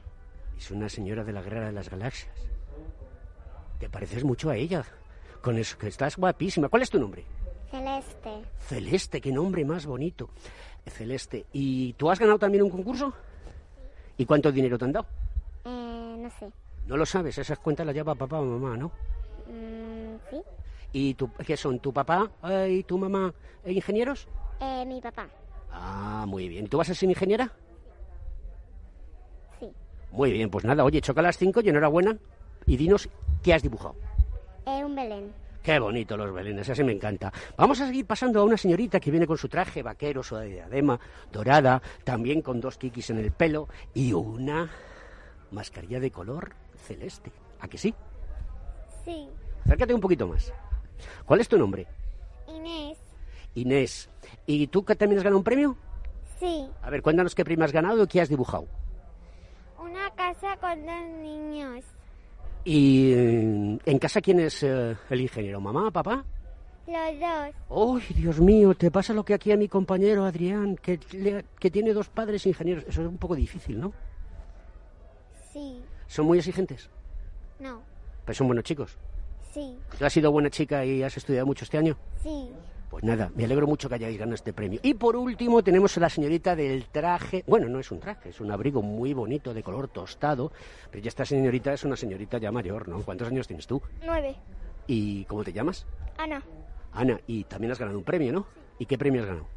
Es 0.57 0.71
una 0.71 0.89
señora 0.89 1.23
de 1.23 1.31
la 1.31 1.41
Guerra 1.41 1.67
de 1.67 1.71
las 1.71 1.89
Galaxias. 1.89 2.58
Te 3.79 3.89
pareces 3.89 4.23
mucho 4.23 4.49
a 4.49 4.55
ella. 4.55 4.83
Con 5.41 5.57
eso 5.57 5.77
que 5.77 5.87
estás 5.87 6.17
guapísima. 6.17 6.67
¿Cuál 6.67 6.83
es 6.83 6.89
tu 6.89 6.99
nombre? 6.99 7.23
Celeste. 7.71 8.29
Celeste, 8.67 9.21
qué 9.21 9.31
nombre 9.31 9.63
más 9.63 9.85
bonito. 9.85 10.29
Celeste. 10.85 11.45
¿Y 11.53 11.93
tú 11.93 12.09
has 12.09 12.19
ganado 12.19 12.39
también 12.39 12.63
un 12.63 12.69
concurso? 12.69 13.13
¿Y 14.17 14.25
cuánto 14.25 14.51
dinero 14.51 14.77
te 14.77 14.85
han 14.85 14.91
dado? 14.91 15.07
Eh, 15.65 16.15
no 16.19 16.29
sé. 16.29 16.51
No 16.87 16.97
lo 16.97 17.05
sabes, 17.05 17.37
esas 17.37 17.59
cuentas 17.59 17.85
las 17.85 17.95
lleva 17.95 18.15
papá 18.15 18.39
o 18.39 18.45
mamá, 18.45 18.75
¿no? 18.75 18.87
Mm, 19.47 20.17
sí. 20.29 20.41
¿Y 20.91 21.13
tu, 21.13 21.31
qué 21.33 21.55
son? 21.55 21.79
¿Tu 21.79 21.93
papá 21.93 22.29
eh, 22.49 22.79
y 22.79 22.83
tu 22.83 22.97
mamá 22.97 23.33
eh, 23.63 23.71
ingenieros? 23.71 24.27
Eh, 24.59 24.83
mi 24.85 24.99
papá. 24.99 25.27
Ah, 25.71 26.25
muy 26.27 26.49
bien. 26.49 26.67
¿Tú 26.67 26.77
vas 26.77 26.89
a 26.89 26.95
ser 26.95 27.07
ingeniera? 27.07 27.51
Sí. 29.59 29.69
Muy 30.11 30.31
bien, 30.31 30.49
pues 30.49 30.65
nada, 30.65 30.83
oye, 30.83 30.99
choca 30.99 31.21
a 31.21 31.23
las 31.23 31.37
cinco 31.37 31.61
y 31.61 31.69
enhorabuena. 31.69 32.17
Y 32.65 32.75
dinos, 32.75 33.07
¿qué 33.43 33.53
has 33.53 33.61
dibujado? 33.61 33.95
Eh, 34.65 34.83
un 34.83 34.95
Belén. 34.95 35.33
Qué 35.63 35.77
bonito 35.77 36.15
los 36.15 36.33
belenes, 36.33 36.69
así 36.69 36.83
me 36.83 36.93
encanta. 36.93 37.31
Vamos 37.57 37.81
a 37.81 37.87
seguir 37.87 38.05
pasando 38.05 38.39
a 38.39 38.43
una 38.43 38.55
señorita 38.57 38.99
que 38.99 39.11
viene 39.11 39.27
con 39.27 39.37
su 39.37 39.49
traje 39.49 39.83
vaquero, 39.83 40.23
su 40.23 40.37
diadema 40.39 40.99
dorada, 41.31 41.81
también 42.03 42.41
con 42.41 42.61
dos 42.61 42.77
kikis 42.77 43.09
en 43.09 43.19
el 43.19 43.31
pelo 43.31 43.67
y 43.93 44.13
una 44.13 44.69
mascarilla 45.51 45.99
de 45.99 46.11
color 46.11 46.53
celeste. 46.77 47.31
¿A 47.59 47.67
que 47.67 47.77
sí? 47.77 47.93
Sí. 49.03 49.29
Acércate 49.65 49.93
un 49.93 50.01
poquito 50.01 50.27
más. 50.27 50.53
¿Cuál 51.25 51.41
es 51.41 51.49
tu 51.49 51.57
nombre? 51.57 51.85
Inés. 52.47 52.97
Inés. 53.55 54.09
¿Y 54.45 54.67
tú 54.67 54.85
que 54.85 54.95
también 54.95 55.19
has 55.19 55.23
ganado 55.23 55.39
un 55.39 55.43
premio? 55.43 55.77
Sí. 56.39 56.69
A 56.81 56.89
ver, 56.89 57.01
cuéntanos 57.01 57.35
qué 57.35 57.43
premio 57.43 57.65
has 57.65 57.73
ganado 57.73 58.03
y 58.03 58.07
qué 58.07 58.21
has 58.21 58.29
dibujado. 58.29 58.65
Una 59.77 60.09
casa 60.11 60.55
con 60.57 60.85
dos 60.85 61.21
niños. 61.21 61.83
¿Y 62.65 63.13
en 63.13 63.99
casa 63.99 64.21
quién 64.21 64.39
es 64.41 64.63
eh, 64.63 64.95
el 65.09 65.21
ingeniero? 65.21 65.59
¿Mamá, 65.61 65.89
papá? 65.91 66.23
Los 66.87 67.19
dos. 67.19 67.55
¡Uy, 67.69 68.01
Dios 68.15 68.39
mío! 68.41 68.73
Te 68.75 68.91
pasa 68.91 69.13
lo 69.13 69.23
que 69.23 69.33
aquí 69.33 69.51
a 69.51 69.57
mi 69.57 69.67
compañero 69.67 70.25
Adrián, 70.25 70.75
que, 70.75 70.99
le- 71.13 71.45
que 71.59 71.69
tiene 71.71 71.93
dos 71.93 72.09
padres 72.09 72.45
ingenieros. 72.45 72.83
Eso 72.87 73.01
es 73.01 73.07
un 73.07 73.17
poco 73.17 73.35
difícil, 73.35 73.79
¿no? 73.79 73.93
Sí. 75.53 75.81
¿Son 76.07 76.25
muy 76.25 76.39
exigentes? 76.39 76.89
No. 77.59 77.81
Pero 78.25 78.35
son 78.35 78.47
buenos 78.47 78.63
chicos. 78.65 78.97
Sí. 79.53 79.77
¿Tú 79.97 80.05
has 80.05 80.13
sido 80.13 80.31
buena 80.31 80.49
chica 80.49 80.83
y 80.85 81.01
has 81.03 81.15
estudiado 81.17 81.45
mucho 81.45 81.63
este 81.65 81.77
año? 81.77 81.97
Sí. 82.21 82.49
Pues 82.89 83.03
nada, 83.03 83.31
me 83.35 83.45
alegro 83.45 83.67
mucho 83.67 83.87
que 83.87 83.95
hayáis 83.95 84.17
ganado 84.17 84.35
este 84.35 84.51
premio. 84.51 84.79
Y 84.81 84.95
por 84.95 85.15
último 85.15 85.63
tenemos 85.63 85.95
a 85.97 85.99
la 85.99 86.09
señorita 86.09 86.55
del 86.55 86.85
traje. 86.85 87.43
Bueno, 87.45 87.69
no 87.69 87.79
es 87.79 87.91
un 87.91 87.99
traje, 87.99 88.29
es 88.29 88.41
un 88.41 88.51
abrigo 88.51 88.81
muy 88.81 89.13
bonito 89.13 89.53
de 89.53 89.61
color 89.61 89.89
tostado. 89.89 90.51
Pero 90.89 91.03
ya 91.03 91.09
esta 91.09 91.23
señorita 91.23 91.71
es 91.71 91.83
una 91.83 91.95
señorita 91.95 92.39
ya 92.39 92.51
mayor, 92.51 92.87
¿no? 92.87 93.01
¿Cuántos 93.03 93.27
años 93.27 93.47
tienes 93.47 93.67
tú? 93.67 93.79
Nueve. 94.03 94.35
¿Y 94.87 95.25
cómo 95.25 95.43
te 95.43 95.53
llamas? 95.53 95.85
Ana. 96.17 96.41
Ana, 96.91 97.19
y 97.27 97.43
también 97.43 97.71
has 97.71 97.79
ganado 97.79 97.99
un 97.99 98.03
premio, 98.03 98.33
¿no? 98.33 98.47
¿Y 98.79 98.87
qué 98.87 98.97
premio 98.97 99.21
has 99.21 99.27
ganado? 99.27 99.47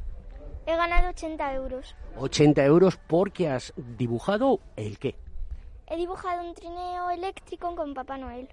He 0.67 0.75
ganado 0.75 1.09
80 1.09 1.53
euros. 1.55 1.95
80 2.17 2.63
euros 2.65 2.97
porque 3.07 3.49
has 3.49 3.73
dibujado 3.97 4.59
el 4.75 4.99
qué? 4.99 5.15
He 5.87 5.97
dibujado 5.97 6.47
un 6.47 6.53
trineo 6.53 7.09
eléctrico 7.09 7.75
con 7.75 7.93
Papá 7.95 8.17
Noel. 8.17 8.47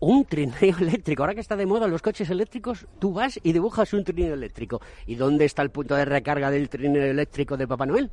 Un 0.00 0.24
trineo 0.24 0.76
eléctrico. 0.80 1.22
Ahora 1.22 1.34
que 1.34 1.40
está 1.40 1.56
de 1.56 1.66
moda 1.66 1.86
los 1.88 2.02
coches 2.02 2.28
eléctricos, 2.30 2.86
tú 2.98 3.12
vas 3.12 3.38
y 3.42 3.52
dibujas 3.52 3.92
un 3.92 4.04
trineo 4.04 4.34
eléctrico. 4.34 4.80
¿Y 5.06 5.14
dónde 5.14 5.44
está 5.44 5.62
el 5.62 5.70
punto 5.70 5.94
de 5.94 6.04
recarga 6.04 6.50
del 6.50 6.68
trineo 6.68 7.02
eléctrico 7.02 7.56
de 7.56 7.66
Papá 7.66 7.86
Noel? 7.86 8.10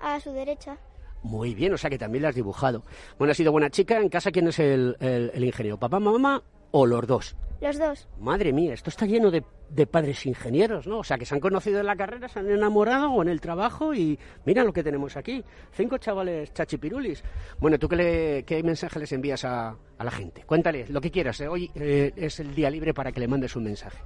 A 0.00 0.18
su 0.20 0.32
derecha. 0.32 0.76
Muy 1.22 1.54
bien, 1.54 1.72
o 1.74 1.78
sea 1.78 1.90
que 1.90 1.98
también 1.98 2.22
lo 2.22 2.28
has 2.28 2.34
dibujado. 2.34 2.84
Bueno, 3.18 3.30
has 3.32 3.36
sido 3.36 3.50
buena 3.50 3.70
chica. 3.70 3.98
¿En 3.98 4.08
casa 4.08 4.30
quién 4.30 4.46
es 4.48 4.58
el, 4.58 4.96
el- 5.00 5.30
el 5.34 5.44
ingeniero? 5.44 5.78
¿Papá, 5.78 5.98
mamá 5.98 6.42
o 6.70 6.86
los 6.86 7.06
dos? 7.06 7.36
Los 7.60 7.78
dos. 7.78 8.06
Madre 8.20 8.52
mía, 8.52 8.74
esto 8.74 8.90
está 8.90 9.06
lleno 9.06 9.30
de, 9.30 9.42
de 9.70 9.86
padres 9.86 10.26
ingenieros, 10.26 10.86
¿no? 10.86 10.98
O 10.98 11.04
sea, 11.04 11.16
que 11.16 11.24
se 11.24 11.34
han 11.34 11.40
conocido 11.40 11.80
en 11.80 11.86
la 11.86 11.96
carrera, 11.96 12.28
se 12.28 12.38
han 12.38 12.50
enamorado 12.50 13.10
o 13.12 13.22
en 13.22 13.28
el 13.28 13.40
trabajo 13.40 13.94
y 13.94 14.18
mira 14.44 14.62
lo 14.62 14.74
que 14.74 14.82
tenemos 14.82 15.16
aquí. 15.16 15.42
Cinco 15.72 15.96
chavales 15.96 16.52
chachipirulis. 16.52 17.24
Bueno, 17.58 17.78
¿tú 17.78 17.88
qué, 17.88 17.96
le- 17.96 18.42
qué 18.44 18.62
mensaje 18.62 18.98
les 18.98 19.10
envías 19.12 19.44
a, 19.46 19.70
a 19.96 20.04
la 20.04 20.10
gente? 20.10 20.42
Cuéntale 20.44 20.86
lo 20.88 21.00
que 21.00 21.10
quieras. 21.10 21.40
¿eh? 21.40 21.48
Hoy 21.48 21.70
eh, 21.74 22.12
es 22.14 22.40
el 22.40 22.54
día 22.54 22.68
libre 22.68 22.92
para 22.92 23.10
que 23.10 23.20
le 23.20 23.28
mandes 23.28 23.56
un 23.56 23.64
mensaje. 23.64 23.98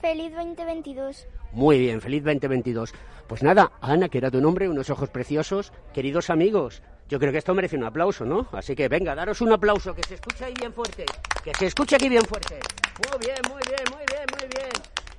Feliz 0.00 0.32
2022. 0.34 1.28
Muy 1.52 1.78
bien, 1.78 2.00
feliz 2.00 2.24
2022. 2.24 2.92
Pues 3.28 3.42
nada, 3.42 3.72
Ana, 3.80 4.08
que 4.08 4.18
era 4.18 4.30
tu 4.30 4.40
nombre, 4.40 4.68
unos 4.68 4.90
ojos 4.90 5.10
preciosos, 5.10 5.72
queridos 5.92 6.28
amigos. 6.30 6.82
Yo 7.12 7.18
creo 7.18 7.30
que 7.30 7.36
esto 7.36 7.52
merece 7.52 7.76
un 7.76 7.84
aplauso, 7.84 8.24
¿no? 8.24 8.48
Así 8.52 8.74
que 8.74 8.88
venga, 8.88 9.14
daros 9.14 9.42
un 9.42 9.52
aplauso, 9.52 9.94
que 9.94 10.02
se 10.02 10.14
escuche 10.14 10.46
ahí 10.46 10.54
bien 10.54 10.72
fuerte. 10.72 11.04
Que 11.44 11.52
se 11.52 11.66
escuche 11.66 11.96
aquí 11.96 12.08
bien 12.08 12.24
fuerte. 12.24 12.58
Muy 13.06 13.18
bien, 13.26 13.36
muy 13.50 13.60
bien, 13.68 13.82
muy 13.90 14.04
bien, 14.08 14.24
muy 14.32 14.48
bien. 14.48 14.70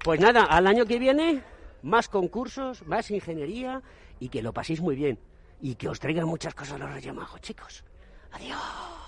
Pues 0.04 0.20
nada, 0.20 0.46
al 0.46 0.66
año 0.66 0.88
que 0.88 0.98
viene, 0.98 1.44
más 1.84 2.10
concursos, 2.10 2.84
más 2.88 3.12
ingeniería 3.12 3.84
y 4.20 4.30
que 4.30 4.42
lo 4.42 4.54
paséis 4.54 4.82
muy 4.82 4.96
bien. 4.96 5.20
Y 5.62 5.76
que 5.76 5.88
os 5.88 6.00
traigan 6.00 6.26
muchas 6.26 6.56
cosas 6.56 6.80
los 6.80 6.92
Reyes 6.92 7.14
Magos, 7.14 7.40
chicos. 7.42 7.84
Adiós. 8.32 8.58
Adiós. 8.58 9.03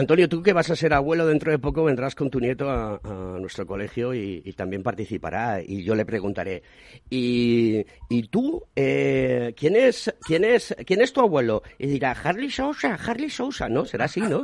Antonio, 0.00 0.28
tú 0.28 0.42
que 0.42 0.52
vas 0.52 0.70
a 0.70 0.76
ser 0.76 0.92
abuelo 0.94 1.26
dentro 1.26 1.52
de 1.52 1.58
poco, 1.58 1.84
vendrás 1.84 2.14
con 2.14 2.30
tu 2.30 2.40
nieto 2.40 2.68
a, 2.70 3.00
a 3.04 3.38
nuestro 3.38 3.66
colegio 3.66 4.14
y, 4.14 4.42
y 4.44 4.52
también 4.54 4.82
participará. 4.82 5.60
Y 5.62 5.84
yo 5.84 5.94
le 5.94 6.04
preguntaré, 6.04 6.62
¿y, 7.08 7.84
y 8.08 8.22
tú, 8.28 8.64
eh, 8.74 9.54
¿quién, 9.56 9.76
es, 9.76 10.12
quién, 10.26 10.44
es, 10.44 10.74
quién 10.86 11.00
es 11.02 11.12
tu 11.12 11.20
abuelo? 11.20 11.62
Y 11.78 11.86
dirá, 11.86 12.12
Harley 12.12 12.50
Sousa, 12.50 12.94
Harley 12.94 13.30
Sousa, 13.30 13.68
¿no? 13.68 13.84
Será 13.84 14.06
así, 14.06 14.20
¿no? 14.20 14.42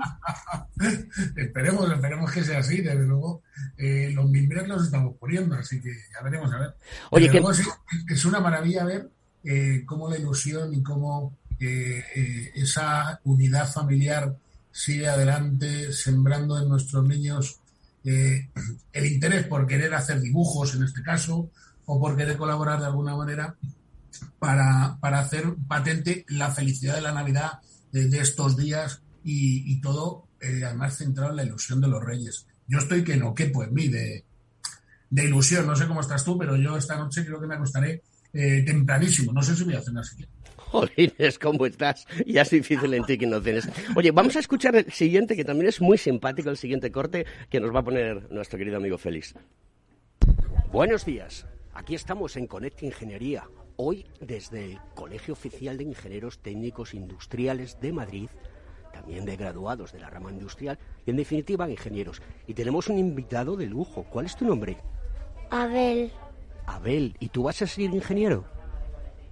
Esperemos, 1.36 1.90
esperemos 1.92 2.30
que 2.32 2.44
sea 2.44 2.58
así, 2.58 2.80
desde 2.82 3.04
luego. 3.06 3.42
Eh, 3.78 4.10
los 4.14 4.28
mimbres 4.28 4.68
los 4.68 4.84
estamos 4.84 5.16
poniendo, 5.18 5.54
así 5.56 5.80
que 5.80 5.90
ya 6.14 6.22
veremos 6.22 6.52
a 6.52 6.58
ver. 6.58 6.70
Oye, 7.10 7.28
que- 7.30 7.42
es 8.12 8.24
una 8.24 8.40
maravilla 8.40 8.84
ver 8.84 9.08
eh, 9.44 9.82
cómo 9.86 10.10
la 10.10 10.18
ilusión 10.18 10.72
y 10.74 10.82
cómo 10.82 11.34
esa 12.54 13.18
unidad 13.24 13.66
familiar 13.72 14.34
sigue 14.76 15.08
adelante, 15.08 15.90
sembrando 15.90 16.60
en 16.60 16.68
nuestros 16.68 17.02
niños 17.08 17.60
eh, 18.04 18.50
el 18.92 19.06
interés 19.06 19.46
por 19.46 19.66
querer 19.66 19.94
hacer 19.94 20.20
dibujos, 20.20 20.74
en 20.74 20.82
este 20.82 21.02
caso, 21.02 21.50
o 21.86 21.98
por 21.98 22.14
querer 22.14 22.36
colaborar 22.36 22.80
de 22.80 22.84
alguna 22.84 23.16
manera 23.16 23.56
para, 24.38 24.98
para 25.00 25.20
hacer 25.20 25.54
patente 25.66 26.26
la 26.28 26.50
felicidad 26.50 26.94
de 26.94 27.00
la 27.00 27.12
Navidad 27.12 27.52
de, 27.90 28.20
estos 28.20 28.54
días 28.54 29.00
y, 29.24 29.80
todo, 29.80 30.28
eh, 30.40 30.60
además, 30.62 30.98
centrado 30.98 31.30
en 31.30 31.36
la 31.36 31.44
ilusión 31.44 31.80
de 31.80 31.88
los 31.88 32.04
reyes. 32.04 32.46
Yo 32.68 32.78
estoy 32.78 33.02
que 33.02 33.16
no 33.16 33.34
quepo 33.34 33.64
en 33.64 33.72
mí 33.72 33.88
de, 33.88 34.24
de 35.08 35.24
ilusión. 35.24 35.66
No 35.66 35.74
sé 35.74 35.88
cómo 35.88 36.02
estás 36.02 36.22
tú, 36.22 36.36
pero 36.36 36.54
yo 36.56 36.76
esta 36.76 36.96
noche 36.96 37.24
creo 37.24 37.40
que 37.40 37.46
me 37.46 37.54
acostaré 37.54 38.02
eh, 38.34 38.62
tempranísimo. 38.66 39.32
No 39.32 39.42
sé 39.42 39.56
si 39.56 39.64
voy 39.64 39.74
a 39.74 39.80
cenar 39.80 40.04
siquiera. 40.04 40.30
Jolines, 40.70 41.38
¿cómo 41.38 41.66
estás? 41.66 42.06
Ya 42.26 42.42
es 42.42 42.50
difícil 42.50 42.92
en 42.94 43.04
ti 43.04 43.16
que 43.18 43.26
no 43.26 43.40
cenes. 43.40 43.68
Oye, 43.94 44.10
vamos 44.10 44.36
a 44.36 44.40
escuchar 44.40 44.74
el 44.76 44.90
siguiente, 44.92 45.36
que 45.36 45.44
también 45.44 45.68
es 45.68 45.80
muy 45.80 45.96
simpático, 45.96 46.50
el 46.50 46.56
siguiente 46.56 46.90
corte 46.90 47.24
que 47.48 47.60
nos 47.60 47.74
va 47.74 47.80
a 47.80 47.84
poner 47.84 48.30
nuestro 48.32 48.58
querido 48.58 48.76
amigo 48.76 48.98
Félix. 48.98 49.34
Buenos 50.72 51.04
días. 51.04 51.46
Aquí 51.72 51.94
estamos 51.94 52.36
en 52.36 52.46
Conecta 52.46 52.84
Ingeniería. 52.84 53.44
Hoy 53.76 54.06
desde 54.20 54.64
el 54.64 54.78
Colegio 54.94 55.34
Oficial 55.34 55.76
de 55.76 55.84
Ingenieros 55.84 56.38
Técnicos 56.40 56.94
Industriales 56.94 57.78
de 57.80 57.92
Madrid, 57.92 58.28
también 58.92 59.24
de 59.24 59.36
graduados 59.36 59.92
de 59.92 60.00
la 60.00 60.10
rama 60.10 60.30
industrial 60.30 60.78
y 61.04 61.10
en 61.10 61.16
definitiva 61.16 61.68
ingenieros. 61.68 62.22
Y 62.46 62.54
tenemos 62.54 62.88
un 62.88 62.98
invitado 62.98 63.56
de 63.56 63.66
lujo. 63.66 64.04
¿Cuál 64.10 64.26
es 64.26 64.36
tu 64.36 64.46
nombre? 64.46 64.78
Abel. 65.50 66.10
Abel. 66.66 67.14
¿Y 67.20 67.28
tú 67.28 67.44
vas 67.44 67.60
a 67.62 67.66
ser 67.66 67.84
ingeniero? 67.84 68.44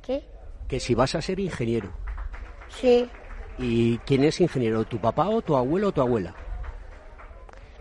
¿Qué? 0.02 0.33
Que 0.68 0.80
si 0.80 0.94
vas 0.94 1.14
a 1.14 1.22
ser 1.22 1.40
ingeniero. 1.40 1.92
Sí. 2.68 3.08
¿Y 3.58 3.98
quién 3.98 4.24
es 4.24 4.40
ingeniero? 4.40 4.84
¿Tu 4.84 4.98
papá 4.98 5.28
o 5.28 5.42
tu 5.42 5.56
abuelo 5.56 5.88
o 5.88 5.92
tu 5.92 6.00
abuela? 6.00 6.34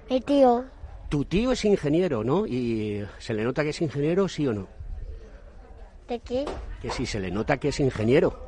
Mi 0.09 0.21
tío. 0.21 0.65
Tu 1.09 1.25
tío 1.25 1.51
es 1.51 1.63
ingeniero, 1.65 2.23
¿no? 2.23 2.45
¿Y 2.45 3.03
se 3.19 3.33
le 3.33 3.43
nota 3.43 3.63
que 3.63 3.69
es 3.69 3.81
ingeniero, 3.81 4.27
sí 4.27 4.47
o 4.47 4.53
no? 4.53 4.67
¿De 6.07 6.19
qué? 6.19 6.45
Que 6.81 6.89
sí, 6.89 7.05
se 7.05 7.19
le 7.19 7.31
nota 7.31 7.57
que 7.57 7.69
es 7.69 7.79
ingeniero. 7.79 8.47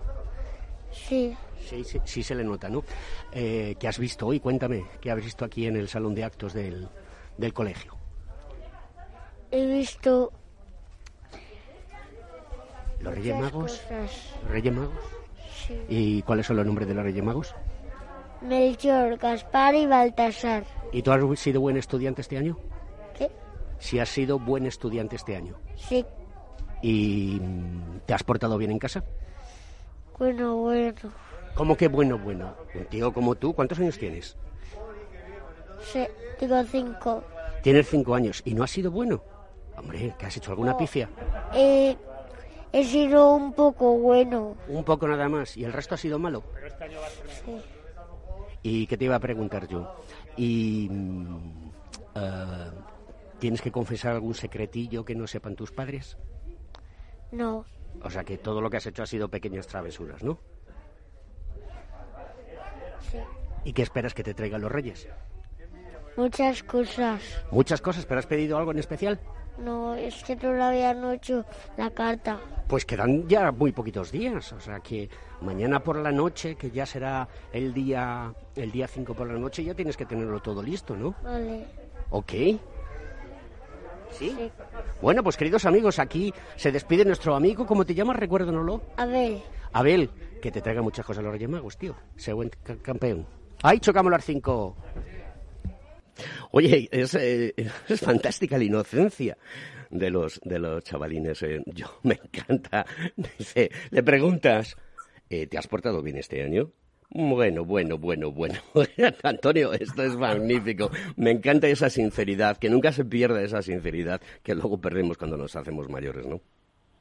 Sí. 0.92 1.36
Sí, 1.60 1.84
sí, 1.84 2.00
sí 2.04 2.24
se 2.24 2.36
le 2.36 2.44
nota, 2.44 2.70
¿no? 2.70 2.84
Eh, 3.32 3.76
¿Qué 3.80 3.88
has 3.88 3.98
visto 3.98 4.28
hoy? 4.28 4.40
Cuéntame, 4.40 4.86
¿qué 5.02 5.10
has 5.10 5.24
visto 5.24 5.46
aquí 5.46 5.66
en 5.66 5.76
el 5.76 5.88
salón 5.88 6.14
de 6.14 6.24
actos 6.24 6.54
del, 6.54 6.88
del 7.38 7.54
colegio? 7.54 7.96
He 9.52 9.66
visto 9.66 10.32
¿Los 13.06 13.16
Reyes 13.16 13.36
Magos? 13.40 13.72
cosas. 13.72 14.34
¿Los 14.44 14.52
Reyes 14.52 14.74
Magos? 14.74 14.94
Sí. 15.68 15.82
¿Y 15.88 16.22
cuáles 16.24 16.46
son 16.46 16.58
los 16.58 16.66
nombres 16.66 16.88
de 16.88 16.94
los 16.94 17.04
Reyes 17.04 17.24
Magos? 17.24 17.56
Melchor, 18.42 19.18
Gaspar 19.18 19.76
y 19.76 19.86
Baltasar. 19.86 20.64
¿Y 20.92 21.02
tú 21.02 21.12
has 21.12 21.40
sido 21.40 21.62
buen 21.62 21.78
estudiante 21.78 22.22
este 22.22 22.38
año? 22.38 22.58
¿Qué? 23.18 23.32
Si 23.80 24.00
has 24.00 24.10
sido 24.10 24.40
buen 24.40 24.66
estudiante 24.66 25.16
este 25.16 25.36
año. 25.36 25.56
Sí. 25.76 26.06
¿Y 26.82 27.40
te 28.06 28.14
has 28.14 28.24
portado 28.24 28.58
bien 28.58 28.72
en 28.72 28.80
casa? 28.80 29.04
Bueno, 30.18 30.56
bueno. 30.58 30.94
¿Cómo 31.56 31.78
que 31.78 31.88
bueno, 31.88 32.18
bueno? 32.18 32.56
Un 32.74 32.86
tío 32.86 33.14
como 33.14 33.36
tú, 33.36 33.54
¿cuántos 33.54 33.80
años 33.80 33.98
tienes? 33.98 34.36
Sí. 35.82 36.06
Digo 36.40 36.62
cinco. 36.64 37.24
Tienes 37.64 37.90
cinco 37.90 38.14
años 38.16 38.42
y 38.46 38.54
no 38.54 38.64
has 38.64 38.72
sido 38.72 38.92
bueno. 38.92 39.24
Hombre, 39.78 40.14
¿que 40.18 40.26
has 40.26 40.38
hecho 40.38 40.52
alguna 40.52 40.78
pifia? 40.78 41.10
Eh, 41.54 41.96
he 42.76 42.84
sido 42.84 43.34
un 43.36 43.54
poco 43.54 43.98
bueno. 43.98 44.58
Un 44.68 44.84
poco 44.84 45.08
nada 45.08 45.30
más. 45.30 45.56
¿Y 45.56 45.64
el 45.64 45.72
resto 45.72 45.96
ha 45.96 45.98
sido 45.98 46.20
malo? 46.20 46.44
Sí. 47.46 47.56
¿Y 48.64 48.88
qué 48.88 48.98
te 48.98 49.06
iba 49.06 49.16
a 49.16 49.20
preguntar 49.20 49.66
yo? 49.66 49.96
¿Y 50.36 50.90
eh, 52.16 52.72
tienes 53.40 53.62
que 53.62 53.72
confesar 53.72 54.12
algún 54.12 54.36
secretillo 54.36 55.06
que 55.06 55.16
no 55.16 55.26
sepan 55.26 55.56
tus 55.56 55.72
padres? 55.72 56.18
No. 57.32 57.64
O 58.04 58.10
sea 58.10 58.26
que 58.26 58.38
todo 58.38 58.60
lo 58.60 58.70
que 58.70 58.76
has 58.76 58.86
hecho 58.86 59.04
ha 59.04 59.08
sido 59.08 59.30
pequeñas 59.30 59.68
travesuras, 59.68 60.22
¿no? 60.22 60.38
Sí. 63.10 63.20
¿Y 63.64 63.72
qué 63.72 63.84
esperas 63.84 64.14
que 64.14 64.24
te 64.24 64.34
traigan 64.34 64.60
los 64.60 64.72
reyes? 64.72 65.08
Muchas 66.18 66.62
cosas. 66.64 67.22
Muchas 67.52 67.80
cosas, 67.80 68.06
pero 68.06 68.20
¿has 68.20 68.28
pedido 68.28 68.58
algo 68.58 68.72
en 68.72 68.80
especial? 68.80 69.22
No, 69.60 69.96
es 69.96 70.24
que 70.24 70.36
no 70.36 70.54
lo 70.54 70.64
habían 70.66 71.12
hecho 71.14 71.46
la 71.78 71.90
carta. 71.92 72.40
Pues 72.68 72.86
quedan 72.86 73.28
ya 73.28 73.52
muy 73.52 73.72
poquitos 73.72 74.12
días, 74.12 74.52
o 74.54 74.60
sea 74.60 74.80
que 74.80 75.10
mañana 75.42 75.80
por 75.82 75.98
la 75.98 76.12
noche, 76.12 76.56
que 76.56 76.72
ya 76.72 76.86
será 76.86 77.28
el 77.54 77.74
día 77.74 78.34
el 78.56 78.72
día 78.72 78.88
5 78.88 79.14
por 79.14 79.28
la 79.28 79.38
noche, 79.40 79.64
ya 79.64 79.74
tienes 79.74 79.96
que 79.96 80.06
tenerlo 80.06 80.42
todo 80.42 80.62
listo, 80.64 80.96
¿no? 80.96 81.16
Vale. 81.24 81.66
Ok. 82.10 82.32
¿Sí? 84.12 84.36
Bueno, 85.02 85.24
pues 85.24 85.36
queridos 85.38 85.66
amigos, 85.66 86.00
aquí 86.00 86.34
se 86.56 86.72
despide 86.72 87.04
nuestro 87.06 87.36
amigo, 87.36 87.66
¿cómo 87.66 87.86
te 87.86 87.94
llamas? 87.94 88.16
Recuérdanoslo. 88.16 88.82
Abel. 88.98 89.42
Abel, 89.74 90.10
que 90.42 90.52
te 90.52 90.62
traiga 90.62 90.82
muchas 90.82 91.06
cosas 91.06 91.20
a 91.20 91.24
los 91.24 91.34
Reyes 91.34 91.50
Magos, 91.50 91.78
tío. 91.78 91.96
Sé 92.16 92.32
buen 92.34 92.50
ca- 92.64 92.78
campeón. 92.78 93.26
¡Ay, 93.62 93.80
chocamos 93.80 94.12
las 94.12 94.24
cinco! 94.24 94.76
Oye, 96.52 96.88
es, 96.92 97.16
eh, 97.16 97.54
es 97.88 98.00
fantástica 98.00 98.58
la 98.58 98.64
inocencia 98.64 99.38
de 99.90 100.10
los, 100.10 100.40
de 100.44 100.60
los 100.60 100.84
chavalines. 100.84 101.42
eh. 101.44 101.62
Yo 101.66 102.00
me 102.04 102.20
encanta. 102.24 102.86
Dice, 103.38 103.72
le 103.92 104.04
preguntas, 104.04 104.76
eh, 105.30 105.48
¿te 105.48 105.58
has 105.58 105.68
portado 105.68 106.02
bien 106.02 106.18
este 106.18 106.44
año? 106.44 106.72
Bueno, 107.10 107.64
bueno, 107.64 107.98
bueno, 107.98 108.32
bueno. 108.34 108.60
Antonio, 109.24 109.74
esto 109.74 110.04
es 110.04 110.16
magnífico. 110.16 110.90
Me 111.16 111.32
encanta 111.32 111.68
esa 111.68 111.90
sinceridad, 111.90 112.58
que 112.58 112.70
nunca 112.70 112.92
se 112.92 113.06
pierda 113.06 113.42
esa 113.44 113.62
sinceridad 113.62 114.22
que 114.44 114.56
luego 114.56 114.82
perdemos 114.82 115.18
cuando 115.18 115.38
nos 115.38 115.56
hacemos 115.56 115.88
mayores, 115.90 116.26
¿no? 116.26 116.42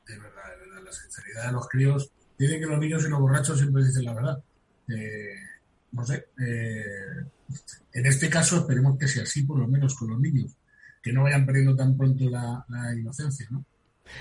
Es 0.06 0.20
verdad. 0.20 0.42
La 0.84 0.92
sinceridad 0.92 1.46
de 1.46 1.52
los 1.52 1.68
críos. 1.68 2.10
Dicen 2.38 2.60
que 2.60 2.66
los 2.66 2.78
niños 2.78 3.04
y 3.06 3.08
los 3.08 3.20
borrachos 3.20 3.58
siempre 3.58 3.82
dicen 3.84 4.04
la 4.04 4.14
verdad. 4.14 4.42
Sé. 6.02 6.28
eh, 6.38 7.24
en 7.92 8.06
este 8.06 8.28
caso 8.28 8.58
esperemos 8.58 8.98
que 8.98 9.06
sea 9.06 9.22
así, 9.22 9.44
por 9.44 9.58
lo 9.58 9.68
menos 9.68 9.94
con 9.94 10.08
los 10.08 10.20
niños. 10.20 10.56
Que 11.02 11.12
no 11.12 11.24
vayan 11.24 11.44
perdiendo 11.44 11.76
tan 11.76 11.96
pronto 11.96 12.28
la, 12.30 12.64
la 12.68 12.94
inocencia, 12.96 13.46
¿no? 13.50 13.64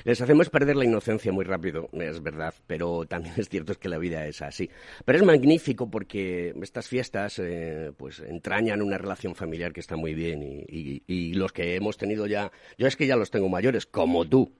Les 0.04 0.22
hacemos 0.22 0.50
perder 0.50 0.76
la 0.76 0.86
inocencia 0.86 1.32
muy 1.32 1.46
rápido, 1.46 1.89
es 1.93 2.22
verdad, 2.22 2.54
pero 2.67 3.06
también 3.06 3.36
es 3.38 3.50
cierto 3.50 3.76
que 3.76 3.89
la 3.89 3.98
vida 3.98 4.26
es 4.28 4.41
así. 4.41 4.69
Pero 5.06 5.17
es 5.17 5.24
magnífico 5.24 5.89
porque 5.89 6.54
estas 6.62 6.88
fiestas 6.88 7.39
eh, 7.39 7.91
pues 7.98 8.19
entrañan 8.19 8.82
una 8.82 8.98
relación 8.98 9.36
familiar 9.36 9.74
que 9.74 9.80
está 9.80 9.96
muy 9.96 10.13
bien 10.13 10.41
y, 10.43 11.34
los 11.34 11.52
que 11.52 11.76
hemos 11.76 11.98
tenido 11.98 12.28
ya, 12.28 12.52
yo 12.78 12.88
es 12.88 12.96
que 12.96 13.08
ya 13.08 13.15
los 13.15 13.32
tengo 13.32 13.50
mayores, 13.50 13.86
como 13.86 14.26
tú. 14.26 14.52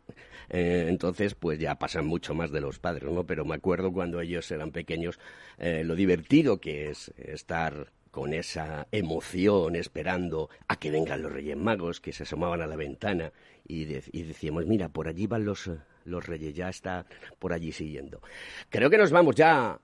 Eh, 0.50 0.88
entonces, 0.90 1.36
pues 1.36 1.60
ya 1.60 1.76
pasan 1.76 2.06
mucho 2.06 2.34
más 2.34 2.52
de 2.52 2.62
los 2.62 2.80
padres, 2.80 3.12
¿no? 3.12 3.26
Pero 3.26 3.46
me 3.46 3.56
acuerdo 3.56 3.92
cuando 3.94 4.20
ellos 4.20 4.50
eran 4.52 4.72
pequeños, 4.72 5.20
eh, 5.58 5.84
lo 5.86 5.96
divertido 5.96 6.60
que 6.60 6.90
es 6.90 7.14
estar 7.18 7.92
con 8.14 8.32
esa 8.32 8.88
emoción 8.92 9.76
esperando 9.76 10.48
a 10.68 10.76
que 10.76 10.92
vengan 10.92 11.24
los 11.24 11.32
Reyes 11.32 11.58
Magos 11.58 12.00
que 12.00 12.14
se 12.14 12.22
asomaban 12.24 12.62
a 12.62 12.68
la 12.68 12.76
ventana 12.76 13.32
y, 13.68 13.86
de- 13.86 14.04
y 14.12 14.22
decíamos, 14.22 14.68
mira, 14.68 14.88
por 14.90 15.08
allí 15.08 15.26
van 15.26 15.46
los, 15.46 15.68
los 16.06 16.24
Reyes, 16.28 16.54
ya 16.54 16.70
está 16.70 17.08
por 17.40 17.54
allí 17.54 17.72
siguiendo. 17.72 18.22
Creo 18.70 18.92
que 18.92 19.00
nos 19.00 19.10
vamos 19.10 19.34
ya 19.36 19.80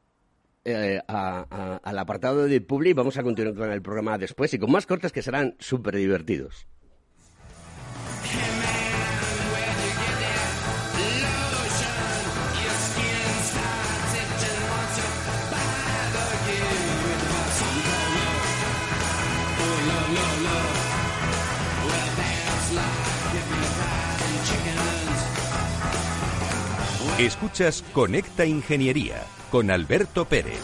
eh, 0.63 0.99
a- 1.07 1.47
a- 1.49 1.77
al 1.83 1.97
apartado 1.97 2.45
de 2.45 2.61
Publi, 2.61 2.93
vamos 2.93 3.17
a 3.17 3.23
continuar 3.23 3.55
con 3.55 3.71
el 3.71 3.81
programa 3.81 4.19
después 4.19 4.53
y 4.53 4.59
con 4.59 4.71
más 4.71 4.85
cortes 4.85 5.11
que 5.11 5.23
serán 5.23 5.55
súper 5.57 5.95
divertidos. 5.95 6.67
Escuchas 27.19 27.83
Conecta 27.91 28.45
Ingeniería 28.45 29.25
con 29.51 29.71
Alberto 29.71 30.23
Pérez. 30.23 30.61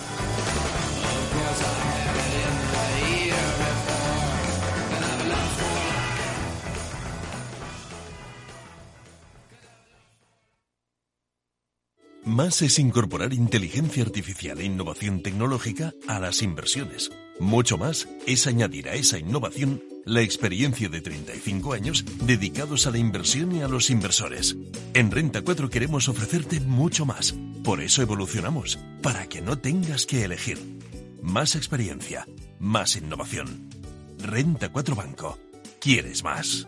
Más 12.24 12.62
es 12.62 12.80
incorporar 12.80 13.34
inteligencia 13.34 14.04
artificial 14.04 14.62
e 14.62 14.64
innovación 14.64 15.22
tecnológica 15.22 15.92
a 16.08 16.22
las 16.22 16.42
inversiones. 16.42 17.12
Mucho 17.38 17.78
más 17.78 18.08
es 18.26 18.48
añadir 18.48 18.88
a 18.88 18.94
esa 18.94 19.20
innovación 19.20 19.84
la 20.06 20.22
experiencia 20.22 20.88
de 20.88 21.02
35 21.02 21.74
años 21.74 22.06
dedicados 22.22 22.88
a 22.88 22.92
la 22.92 23.00
inversión 23.00 23.56
y 23.56 23.62
a 23.62 23.68
los 23.68 23.90
inversores. 23.90 24.56
En 24.94 25.12
Renta 25.12 25.42
4 25.42 25.70
queremos 25.70 26.08
ofrecerte 26.08 26.60
mucho 26.60 27.06
más. 27.06 27.34
Por 27.64 27.82
eso 27.82 28.02
evolucionamos, 28.02 28.80
para 29.02 29.28
que 29.28 29.42
no 29.42 29.58
tengas 29.58 30.06
que 30.06 30.24
elegir. 30.24 30.60
Más 31.22 31.56
experiencia, 31.56 32.28
más 32.60 32.96
innovación. 32.96 33.70
Renta 34.20 34.70
4 34.70 34.96
Banco. 34.96 35.40
¿Quieres 35.82 36.24
más? 36.24 36.68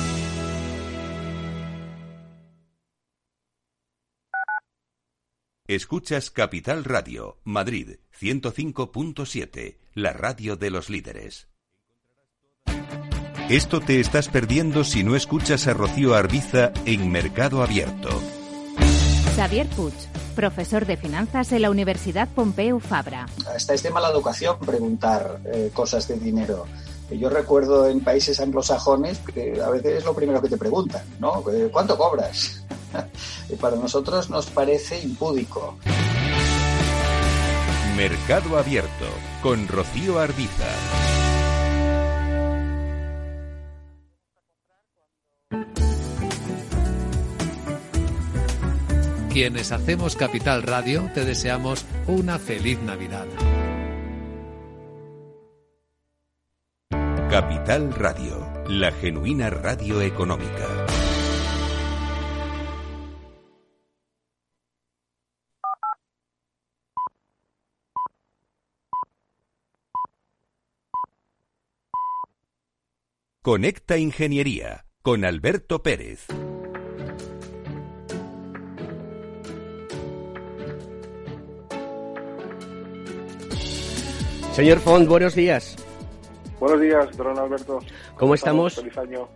Escuchas 5.73 6.31
Capital 6.31 6.83
Radio, 6.83 7.37
Madrid 7.45 7.99
105.7, 8.19 9.77
la 9.93 10.11
radio 10.11 10.57
de 10.57 10.69
los 10.69 10.89
líderes. 10.89 11.47
Esto 13.47 13.79
te 13.79 14.01
estás 14.01 14.27
perdiendo 14.27 14.83
si 14.83 15.05
no 15.05 15.15
escuchas 15.15 15.67
a 15.67 15.73
Rocío 15.73 16.13
Arbiza 16.13 16.73
en 16.83 17.09
Mercado 17.09 17.63
Abierto. 17.63 18.09
Xavier 19.37 19.65
Puig, 19.67 19.93
profesor 20.35 20.85
de 20.85 20.97
finanzas 20.97 21.53
en 21.53 21.61
la 21.61 21.69
Universidad 21.69 22.27
Pompeu 22.27 22.81
Fabra. 22.81 23.27
Hasta 23.55 23.73
es 23.73 23.81
de 23.81 23.91
mala 23.91 24.09
educación 24.09 24.59
preguntar 24.59 25.39
eh, 25.45 25.71
cosas 25.73 26.05
de 26.09 26.19
dinero. 26.19 26.67
Yo 27.09 27.29
recuerdo 27.29 27.87
en 27.87 28.01
países 28.01 28.41
anglosajones 28.41 29.19
que 29.19 29.61
a 29.61 29.69
veces 29.69 29.99
es 29.99 30.05
lo 30.05 30.13
primero 30.13 30.41
que 30.41 30.49
te 30.49 30.57
preguntan, 30.57 31.03
¿no? 31.19 31.43
Eh, 31.49 31.69
¿Cuánto 31.71 31.97
cobras? 31.97 32.60
Y 33.49 33.55
para 33.59 33.75
nosotros 33.75 34.29
nos 34.29 34.47
parece 34.47 34.99
impúdico. 35.01 35.77
Mercado 37.95 38.57
Abierto 38.57 39.05
con 39.41 39.67
Rocío 39.67 40.19
Arbiza. 40.19 40.67
Quienes 49.31 49.71
hacemos 49.71 50.17
Capital 50.17 50.63
Radio 50.63 51.09
te 51.13 51.23
deseamos 51.23 51.85
una 52.07 52.37
feliz 52.37 52.79
Navidad. 52.81 53.27
Capital 57.29 57.93
Radio, 57.93 58.45
la 58.67 58.91
genuina 58.91 59.49
radio 59.49 60.01
económica. 60.01 60.90
Conecta 73.43 73.97
Ingeniería 73.97 74.85
con 75.01 75.25
Alberto 75.25 75.81
Pérez. 75.81 76.27
Señor 84.51 84.77
Font, 84.77 85.07
buenos 85.07 85.33
días. 85.33 85.75
Buenos 86.59 86.81
días, 86.81 87.17
don 87.17 87.39
Alberto. 87.39 87.79
¿Cómo 88.15 88.35
estamos? 88.35 88.75
Feliz 88.75 88.95
año. 88.99 89.27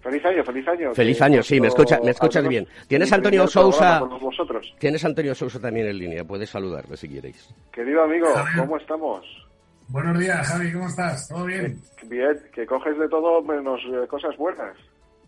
Feliz 0.00 0.24
año, 0.24 0.42
feliz 0.42 0.66
año. 0.66 0.92
Feliz 0.92 1.22
año, 1.22 1.40
sí, 1.40 1.60
me, 1.60 1.68
escucha, 1.68 2.00
me 2.02 2.10
escuchas 2.10 2.48
bien. 2.48 2.66
¿Tienes 2.88 3.12
Antonio 3.12 3.46
Sousa? 3.46 4.00
Vosotros. 4.00 4.74
Tienes 4.80 5.04
Antonio 5.04 5.36
Sousa 5.36 5.60
también 5.60 5.86
en 5.86 5.98
línea, 5.98 6.24
puedes 6.24 6.50
saludarle 6.50 6.96
si 6.96 7.08
queréis. 7.08 7.54
Querido 7.70 8.02
amigo, 8.02 8.26
¿cómo 8.58 8.76
estamos? 8.76 9.43
Buenos 9.88 10.18
días, 10.18 10.48
Javi, 10.48 10.72
¿cómo 10.72 10.88
estás? 10.88 11.28
¿Todo 11.28 11.44
bien? 11.44 11.78
Bien, 12.04 12.40
que 12.52 12.66
coges 12.66 12.98
de 12.98 13.08
todo 13.08 13.42
menos 13.42 13.80
eh, 13.92 14.06
cosas 14.08 14.36
buenas. 14.36 14.76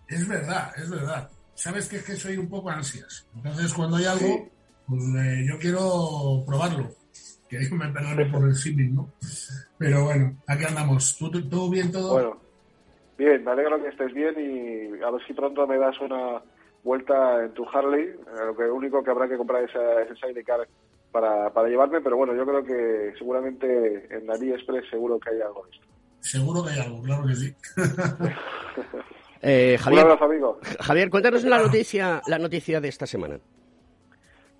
Es 0.09 0.27
verdad, 0.27 0.73
es 0.77 0.91
verdad. 0.91 1.31
Sabes 1.55 1.89
que 1.89 1.97
es 1.97 2.05
que 2.05 2.15
soy 2.15 2.37
un 2.39 2.49
poco 2.49 2.71
ansias. 2.71 3.27
Entonces, 3.37 3.73
cuando 3.75 3.97
hay 3.97 4.07
algo, 4.07 4.49
pues 4.89 5.03
eh, 5.19 5.45
yo 5.47 5.59
quiero 5.59 6.43
probarlo. 6.47 6.89
Que 7.49 7.59
Dios 7.59 7.73
me 7.73 7.89
perdone 7.89 8.27
por 8.27 8.49
el 8.49 8.55
símil, 8.55 8.95
¿no? 8.95 9.11
Pero 9.79 10.05
bueno, 10.05 10.37
aquí 10.47 10.65
andamos. 10.65 11.17
¿Tú, 11.19 11.31
¿Todo 11.49 11.71
bien 11.71 11.93
todo? 11.93 12.15
Bueno, 12.15 12.37
bien, 13.19 13.45
me 13.45 13.51
alegro 13.51 13.81
que 13.83 13.89
estés 13.89 14.13
bien 14.15 14.35
y 14.39 15.03
a 15.03 15.11
ver 15.11 15.25
si 15.27 15.35
pronto 15.35 15.67
me 15.67 15.79
das 15.79 16.01
una 16.01 16.43
vuelta 16.83 17.45
en 17.45 17.53
tu 17.53 17.69
Harley. 17.69 18.05
Eh, 18.05 18.53
lo 18.59 18.75
único 18.75 19.05
que 19.05 19.11
habrá 19.11 19.29
que 19.29 19.37
comprar 19.37 19.65
es 19.65 19.71
ese 19.71 20.27
sidecar 20.27 20.67
para, 21.17 21.51
para 21.51 21.67
llevarme, 21.67 22.03
pero 22.03 22.19
bueno, 22.19 22.35
yo 22.35 22.45
creo 22.45 22.63
que 22.63 23.15
seguramente 23.17 24.07
en 24.11 24.31
AliExpress 24.31 24.91
seguro 24.91 25.19
que 25.19 25.31
hay 25.31 25.41
algo 25.41 25.65
de 25.65 25.71
esto. 25.71 25.87
Seguro 26.21 26.63
que 26.63 26.73
hay 26.73 26.81
algo, 26.81 27.03
claro 27.03 27.27
que 27.27 27.35
sí. 27.35 27.55
eh, 29.41 29.79
Javier, 29.81 30.05
Un 30.05 30.11
abrazo, 30.11 30.25
amigo. 30.27 30.59
Javier, 30.79 31.09
cuéntanos 31.09 31.43
la 31.45 31.59
noticia, 31.59 32.21
la 32.27 32.39
noticia 32.39 32.83
de 32.83 32.89
esta 32.89 33.07
semana. 33.07 33.41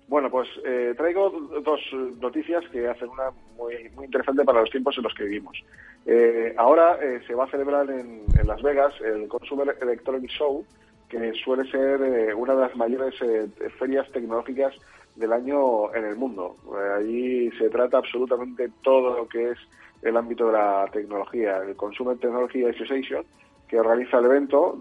Bueno, 0.07 0.31
pues 0.31 0.47
eh, 0.65 0.95
traigo 0.97 1.29
dos 1.63 1.79
noticias 2.19 2.63
que 2.71 2.87
hacen 2.87 3.09
una 3.09 3.29
muy, 3.55 3.89
muy 3.95 4.05
interesante 4.05 4.43
para 4.43 4.61
los 4.61 4.71
tiempos 4.71 4.97
en 4.97 5.03
los 5.03 5.13
que 5.13 5.25
vivimos. 5.25 5.63
Eh, 6.07 6.55
ahora 6.57 6.97
eh, 7.03 7.21
se 7.27 7.35
va 7.35 7.43
a 7.43 7.51
celebrar 7.51 7.87
en, 7.91 8.23
en, 8.35 8.47
Las 8.47 8.63
Vegas 8.63 8.95
el 9.01 9.27
Consumer 9.27 9.77
Electronic 9.79 10.31
Show, 10.31 10.65
que 11.07 11.33
suele 11.43 11.69
ser 11.69 12.01
eh, 12.01 12.33
una 12.33 12.55
de 12.55 12.61
las 12.61 12.75
mayores 12.75 13.13
eh, 13.21 13.47
ferias 13.77 14.09
tecnológicas 14.11 14.73
del 15.17 15.33
año 15.33 15.93
en 15.93 16.05
el 16.05 16.15
mundo. 16.15 16.57
allí 16.97 17.51
se 17.51 17.69
trata 17.69 17.97
absolutamente 17.97 18.69
todo 18.81 19.17
lo 19.17 19.27
que 19.27 19.51
es 19.51 19.57
el 20.01 20.15
ámbito 20.15 20.47
de 20.47 20.53
la 20.53 20.89
tecnología. 20.91 21.57
El 21.57 21.75
Consumer 21.75 22.17
Technology 22.17 22.65
Association, 22.65 23.25
que 23.67 23.79
organiza 23.79 24.19
el 24.19 24.25
evento, 24.25 24.79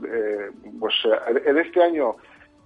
pues 0.79 0.95
en 1.45 1.59
este 1.59 1.83
año 1.83 2.17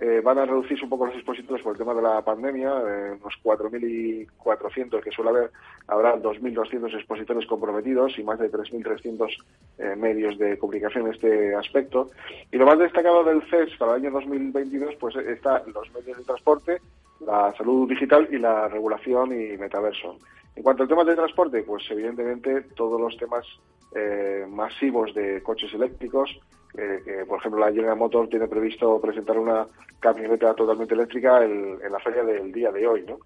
eh, 0.02 0.22
van 0.24 0.38
a 0.38 0.46
reducirse 0.46 0.85
un 0.85 0.88
poco 0.88 1.04
los 1.04 1.14
expositores 1.14 1.62
por 1.62 1.72
el 1.72 1.78
tema 1.78 1.92
de 1.92 2.00
la 2.00 2.24
pandemia, 2.24 2.70
eh, 2.70 3.18
unos 3.20 3.35
4.400 3.42 5.02
que 5.02 5.11
suele 5.11 5.28
haber, 5.28 5.50
habrá 5.88 6.16
2.200 6.16 6.94
expositores 6.94 7.46
comprometidos 7.46 8.18
y 8.18 8.24
más 8.24 8.38
de 8.38 8.50
3.300 8.50 9.28
eh, 9.76 9.96
medios 9.96 10.38
de 10.38 10.56
comunicación 10.56 11.04
en 11.04 11.12
este 11.12 11.54
aspecto. 11.54 12.12
Y 12.50 12.56
lo 12.56 12.64
más 12.64 12.78
destacado 12.78 13.24
del 13.24 13.42
CES 13.50 13.76
para 13.76 13.96
el 13.96 14.00
año 14.00 14.12
2022 14.12 14.94
pues 14.98 15.16
está 15.16 15.62
los 15.66 15.92
medios 15.92 16.16
de 16.16 16.24
transporte, 16.24 16.80
la 17.20 17.54
salud 17.56 17.88
digital 17.88 18.28
y 18.30 18.38
la 18.38 18.68
regulación 18.68 19.33
y 19.33 19.56
metaverso. 19.56 20.16
En 20.56 20.62
cuanto 20.62 20.83
al 20.83 20.88
tema 20.88 21.04
de 21.04 21.14
transporte, 21.14 21.62
pues 21.62 21.85
evidentemente 21.90 22.62
todos 22.74 23.00
los 23.00 23.16
temas 23.16 23.46
eh, 23.94 24.46
masivos 24.48 25.14
de 25.14 25.42
coches 25.42 25.72
eléctricos, 25.74 26.38
eh, 26.76 27.00
que 27.04 27.24
por 27.26 27.38
ejemplo 27.38 27.61
la 27.61 27.72
General 27.72 27.96
Motor 27.96 28.28
tiene 28.28 28.48
previsto 28.48 29.00
presentar 29.00 29.38
una 29.38 29.66
camioneta 29.98 30.54
totalmente 30.54 30.94
eléctrica 30.94 31.44
en 31.44 31.78
la 31.90 31.98
feria 31.98 32.24
del 32.24 32.52
día 32.52 32.72
de 32.72 32.87
hoy, 32.87 33.04
¿no? 33.06 33.18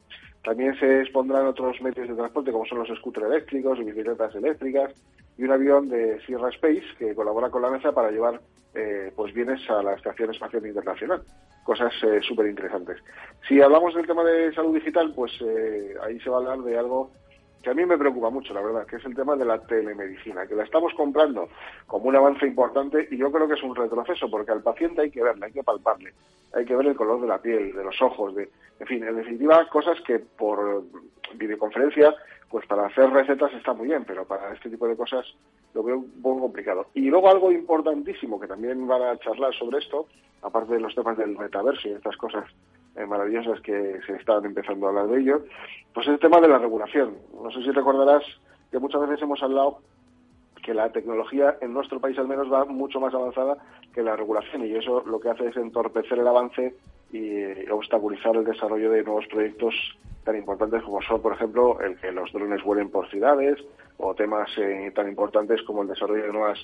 También 0.44 0.78
se 0.78 1.00
expondrán 1.00 1.46
otros 1.46 1.80
medios 1.80 2.06
de 2.06 2.14
transporte 2.14 2.52
como 2.52 2.66
son 2.66 2.78
los 2.78 2.88
scooters 2.98 3.26
eléctricos, 3.26 3.78
bicicletas 3.78 4.34
eléctricas 4.34 4.92
y 5.38 5.44
un 5.44 5.52
avión 5.52 5.88
de 5.88 6.20
Sierra 6.26 6.50
Space 6.50 6.84
que 6.98 7.14
colabora 7.14 7.48
con 7.48 7.62
la 7.62 7.70
NASA 7.70 7.92
para 7.92 8.10
llevar 8.10 8.40
eh, 8.74 9.10
pues 9.16 9.32
bienes 9.32 9.58
a 9.70 9.82
la 9.82 9.94
Estación 9.94 10.30
Espacial 10.30 10.66
Internacional. 10.66 11.22
Cosas 11.64 11.94
eh, 12.02 12.20
súper 12.20 12.46
interesantes. 12.46 12.98
Si 13.48 13.60
hablamos 13.62 13.94
del 13.94 14.06
tema 14.06 14.22
de 14.22 14.52
salud 14.52 14.74
digital, 14.74 15.14
pues 15.16 15.32
eh, 15.40 15.94
ahí 16.02 16.20
se 16.20 16.28
va 16.28 16.36
a 16.36 16.40
hablar 16.40 16.58
de 16.58 16.78
algo 16.78 17.10
que 17.64 17.70
a 17.70 17.74
mí 17.74 17.84
me 17.86 17.98
preocupa 17.98 18.30
mucho, 18.30 18.52
la 18.52 18.60
verdad, 18.60 18.86
que 18.86 18.96
es 18.96 19.04
el 19.06 19.16
tema 19.16 19.34
de 19.34 19.46
la 19.46 19.58
telemedicina, 19.58 20.46
que 20.46 20.54
la 20.54 20.64
estamos 20.64 20.92
comprando 20.94 21.48
como 21.86 22.08
un 22.08 22.16
avance 22.16 22.46
importante 22.46 23.08
y 23.10 23.16
yo 23.16 23.32
creo 23.32 23.48
que 23.48 23.54
es 23.54 23.62
un 23.62 23.74
retroceso, 23.74 24.30
porque 24.30 24.52
al 24.52 24.62
paciente 24.62 25.00
hay 25.00 25.10
que 25.10 25.22
verle, 25.22 25.46
hay 25.46 25.52
que 25.52 25.64
palparle, 25.64 26.12
hay 26.52 26.64
que 26.66 26.76
ver 26.76 26.86
el 26.86 26.94
color 26.94 27.22
de 27.22 27.26
la 27.26 27.38
piel, 27.38 27.74
de 27.74 27.82
los 27.82 28.00
ojos, 28.02 28.34
de, 28.34 28.50
en 28.78 28.86
fin, 28.86 29.02
en 29.02 29.16
definitiva, 29.16 29.66
cosas 29.70 29.98
que 30.02 30.18
por 30.18 30.84
videoconferencia, 31.36 32.14
pues 32.50 32.66
para 32.66 32.86
hacer 32.86 33.10
recetas 33.10 33.52
está 33.54 33.72
muy 33.72 33.88
bien, 33.88 34.04
pero 34.04 34.26
para 34.26 34.52
este 34.52 34.68
tipo 34.68 34.86
de 34.86 34.96
cosas 34.96 35.26
lo 35.72 35.82
veo 35.82 35.96
un 35.96 36.22
poco 36.22 36.42
complicado. 36.42 36.86
Y 36.94 37.08
luego 37.08 37.30
algo 37.30 37.50
importantísimo 37.50 38.38
que 38.38 38.46
también 38.46 38.86
van 38.86 39.02
a 39.02 39.18
charlar 39.18 39.54
sobre 39.54 39.78
esto, 39.78 40.06
aparte 40.42 40.74
de 40.74 40.80
los 40.80 40.94
temas 40.94 41.16
del 41.16 41.36
metaverso 41.36 41.88
y 41.88 41.92
estas 41.92 42.16
cosas 42.18 42.44
eh, 42.96 43.06
maravillosas 43.06 43.60
que 43.60 44.00
se 44.06 44.14
están 44.14 44.44
empezando 44.44 44.86
a 44.86 44.90
hablar 44.90 45.08
de 45.08 45.20
ello, 45.20 45.44
pues 45.92 46.06
el 46.08 46.18
tema 46.18 46.40
de 46.40 46.48
la 46.48 46.58
regulación. 46.58 47.16
No 47.42 47.50
sé 47.50 47.62
si 47.62 47.70
recordarás 47.70 48.22
que 48.70 48.78
muchas 48.78 49.00
veces 49.02 49.22
hemos 49.22 49.42
hablado 49.42 49.78
que 50.62 50.74
la 50.74 50.90
tecnología 50.90 51.58
en 51.60 51.74
nuestro 51.74 52.00
país 52.00 52.18
al 52.18 52.26
menos 52.26 52.50
va 52.50 52.64
mucho 52.64 52.98
más 52.98 53.12
avanzada 53.12 53.58
que 53.92 54.02
la 54.02 54.16
regulación 54.16 54.64
y 54.64 54.74
eso 54.74 55.02
lo 55.06 55.20
que 55.20 55.28
hace 55.28 55.48
es 55.48 55.56
entorpecer 55.56 56.18
el 56.18 56.26
avance 56.26 56.74
y 57.12 57.70
obstaculizar 57.70 58.34
el 58.34 58.44
desarrollo 58.44 58.90
de 58.90 59.04
nuevos 59.04 59.26
proyectos 59.26 59.74
tan 60.24 60.36
importantes 60.36 60.82
como 60.82 61.02
son, 61.02 61.20
por 61.20 61.34
ejemplo, 61.34 61.78
el 61.80 61.96
que 61.98 62.10
los 62.10 62.32
drones 62.32 62.62
vuelen 62.64 62.90
por 62.90 63.08
ciudades 63.10 63.62
o 63.98 64.14
temas 64.14 64.50
eh, 64.56 64.90
tan 64.94 65.08
importantes 65.08 65.62
como 65.62 65.82
el 65.82 65.88
desarrollo 65.88 66.24
de 66.24 66.32
nuevas 66.32 66.58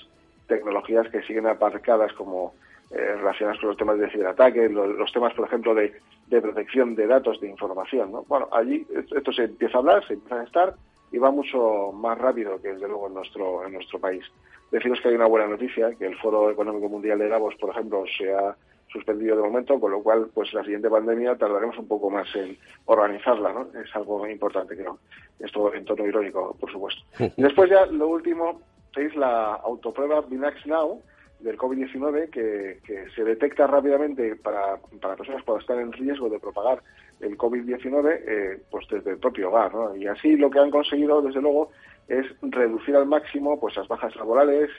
tecnologías 0.47 1.07
que 1.09 1.21
siguen 1.21 1.47
aparcadas 1.47 2.11
como 2.13 2.53
eh, 2.93 3.15
relacionadas 3.15 3.59
con 3.59 3.69
los 3.69 3.77
temas 3.77 3.97
de 3.99 4.09
ciberataque, 4.09 4.69
los, 4.69 4.87
los 4.95 5.11
temas, 5.11 5.33
por 5.33 5.47
ejemplo, 5.47 5.73
de, 5.73 5.93
de, 6.27 6.41
protección 6.41 6.95
de 6.95 7.07
datos, 7.07 7.39
de 7.39 7.47
información. 7.47 8.11
¿no? 8.11 8.23
Bueno, 8.27 8.49
allí 8.51 8.85
esto 9.15 9.31
se 9.31 9.45
empieza 9.45 9.77
a 9.77 9.79
hablar, 9.79 10.05
se 10.07 10.15
empieza 10.15 10.41
a 10.41 10.43
estar 10.43 10.75
y 11.11 11.17
va 11.17 11.31
mucho 11.31 11.91
más 11.93 12.17
rápido 12.17 12.61
que, 12.61 12.73
desde 12.73 12.87
luego, 12.87 13.07
en 13.07 13.13
nuestro, 13.13 13.65
en 13.65 13.73
nuestro 13.73 13.99
país. 13.99 14.23
Deciros 14.71 14.99
que 15.01 15.09
hay 15.09 15.15
una 15.15 15.25
buena 15.25 15.47
noticia, 15.47 15.93
que 15.95 16.05
el 16.05 16.17
Foro 16.17 16.49
Económico 16.49 16.87
Mundial 16.87 17.19
de 17.19 17.27
Davos, 17.27 17.55
por 17.55 17.71
ejemplo, 17.71 18.03
se 18.17 18.33
ha 18.33 18.55
suspendido 18.91 19.35
de 19.35 19.43
momento, 19.43 19.79
con 19.79 19.91
lo 19.91 20.01
cual, 20.01 20.29
pues 20.33 20.53
la 20.53 20.63
siguiente 20.63 20.89
pandemia 20.89 21.37
tardaremos 21.37 21.77
un 21.77 21.87
poco 21.87 22.09
más 22.09 22.27
en 22.35 22.57
organizarla, 22.85 23.53
¿no? 23.53 23.67
Es 23.79 23.93
algo 23.95 24.27
importante, 24.27 24.75
creo. 24.75 24.99
Esto 25.39 25.73
en 25.73 25.85
tono 25.85 26.05
irónico, 26.05 26.55
por 26.59 26.71
supuesto. 26.71 27.01
Y 27.19 27.31
después 27.41 27.69
ya, 27.69 27.85
lo 27.85 28.07
último 28.07 28.61
es 28.95 29.15
la 29.15 29.53
autoprueba 29.55 30.21
Binax 30.21 30.65
Now, 30.65 31.01
del 31.41 31.57
COVID-19 31.57 32.29
que, 32.29 32.79
que, 32.85 33.09
se 33.15 33.23
detecta 33.23 33.67
rápidamente 33.67 34.35
para, 34.35 34.77
para 35.01 35.15
personas 35.15 35.43
cuando 35.43 35.61
están 35.61 35.79
en 35.79 35.91
riesgo 35.91 36.29
de 36.29 36.39
propagar 36.39 36.81
el 37.19 37.37
COVID-19 37.37 38.19
eh, 38.27 38.61
pues 38.69 38.87
desde 38.89 39.11
el 39.11 39.17
propio 39.17 39.49
hogar. 39.49 39.73
¿no? 39.73 39.95
Y 39.95 40.07
así 40.07 40.35
lo 40.35 40.49
que 40.49 40.59
han 40.59 40.71
conseguido, 40.71 41.21
desde 41.21 41.41
luego, 41.41 41.71
es 42.07 42.25
reducir 42.41 42.95
al 42.95 43.05
máximo 43.05 43.59
pues 43.59 43.75
las 43.75 43.87
bajas 43.87 44.15
laborales, 44.15 44.69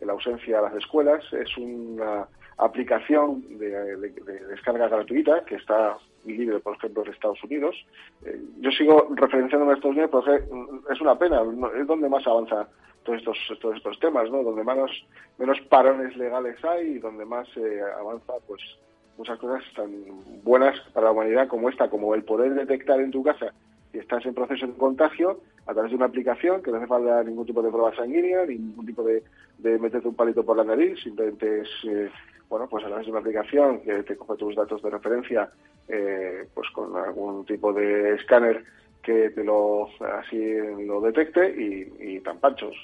la 0.00 0.12
ausencia 0.12 0.58
a 0.58 0.62
las 0.62 0.74
escuelas. 0.74 1.24
Es 1.32 1.56
una 1.56 2.26
aplicación 2.58 3.42
de, 3.58 3.70
de, 3.96 4.10
de, 4.10 4.46
descarga 4.46 4.88
gratuita 4.88 5.44
que 5.44 5.56
está 5.56 5.96
libre, 6.24 6.60
por 6.60 6.76
ejemplo, 6.76 7.04
en 7.04 7.12
Estados 7.12 7.42
Unidos. 7.44 7.76
Eh, 8.24 8.40
yo 8.60 8.70
sigo 8.70 9.08
referenciándome 9.14 9.72
a 9.72 9.74
Estados 9.74 9.96
Unidos 9.96 10.10
porque 10.10 10.42
es 10.92 11.00
una 11.00 11.18
pena, 11.18 11.42
es 11.78 11.86
donde 11.86 12.08
más 12.08 12.26
avanza 12.26 12.68
todos 13.04 13.18
estos, 13.18 13.38
todos 13.60 13.76
estos 13.76 13.98
temas, 13.98 14.30
¿no? 14.30 14.42
Donde 14.42 14.64
menos, 14.64 14.90
menos 15.38 15.60
parones 15.68 16.16
legales 16.16 16.62
hay 16.64 16.92
y 16.92 16.98
donde 16.98 17.24
más 17.24 17.46
eh, 17.56 17.80
avanza, 17.98 18.32
pues, 18.46 18.62
muchas 19.18 19.38
cosas 19.38 19.62
tan 19.76 19.90
buenas 20.42 20.78
para 20.92 21.06
la 21.06 21.12
humanidad 21.12 21.48
como 21.48 21.68
esta, 21.68 21.88
como 21.88 22.14
el 22.14 22.24
poder 22.24 22.54
detectar 22.54 23.00
en 23.00 23.10
tu 23.10 23.22
casa 23.22 23.52
si 23.94 24.00
estás 24.00 24.26
en 24.26 24.34
proceso 24.34 24.66
de 24.66 24.72
contagio 24.72 25.40
a 25.66 25.72
través 25.72 25.92
de 25.92 25.96
una 25.96 26.06
aplicación 26.06 26.60
que 26.62 26.72
no 26.72 26.78
hace 26.78 26.88
falta 26.88 27.22
ningún 27.22 27.46
tipo 27.46 27.62
de 27.62 27.70
prueba 27.70 27.94
sanguínea, 27.94 28.44
ningún 28.44 28.84
tipo 28.84 29.04
de, 29.04 29.22
de 29.58 29.78
meterte 29.78 30.08
un 30.08 30.16
palito 30.16 30.44
por 30.44 30.56
la 30.56 30.64
nariz, 30.64 31.00
simplemente 31.00 31.60
es, 31.60 31.68
eh, 31.86 32.10
bueno, 32.48 32.68
pues 32.68 32.84
a 32.84 32.88
través 32.88 33.06
de 33.06 33.12
una 33.12 33.20
aplicación 33.20 33.80
que 33.80 34.02
te 34.02 34.16
coge 34.16 34.38
tus 34.38 34.54
datos 34.54 34.82
de 34.82 34.90
referencia, 34.90 35.50
eh, 35.88 36.46
pues 36.54 36.68
con 36.70 36.96
algún 36.96 37.44
tipo 37.44 37.72
de 37.72 38.14
escáner 38.14 38.64
que 39.02 39.30
te 39.30 39.44
lo 39.44 39.88
así 40.00 40.54
lo 40.86 41.00
detecte 41.02 41.50
y, 41.50 42.14
y 42.14 42.20
tan 42.20 42.38
panchos. 42.38 42.74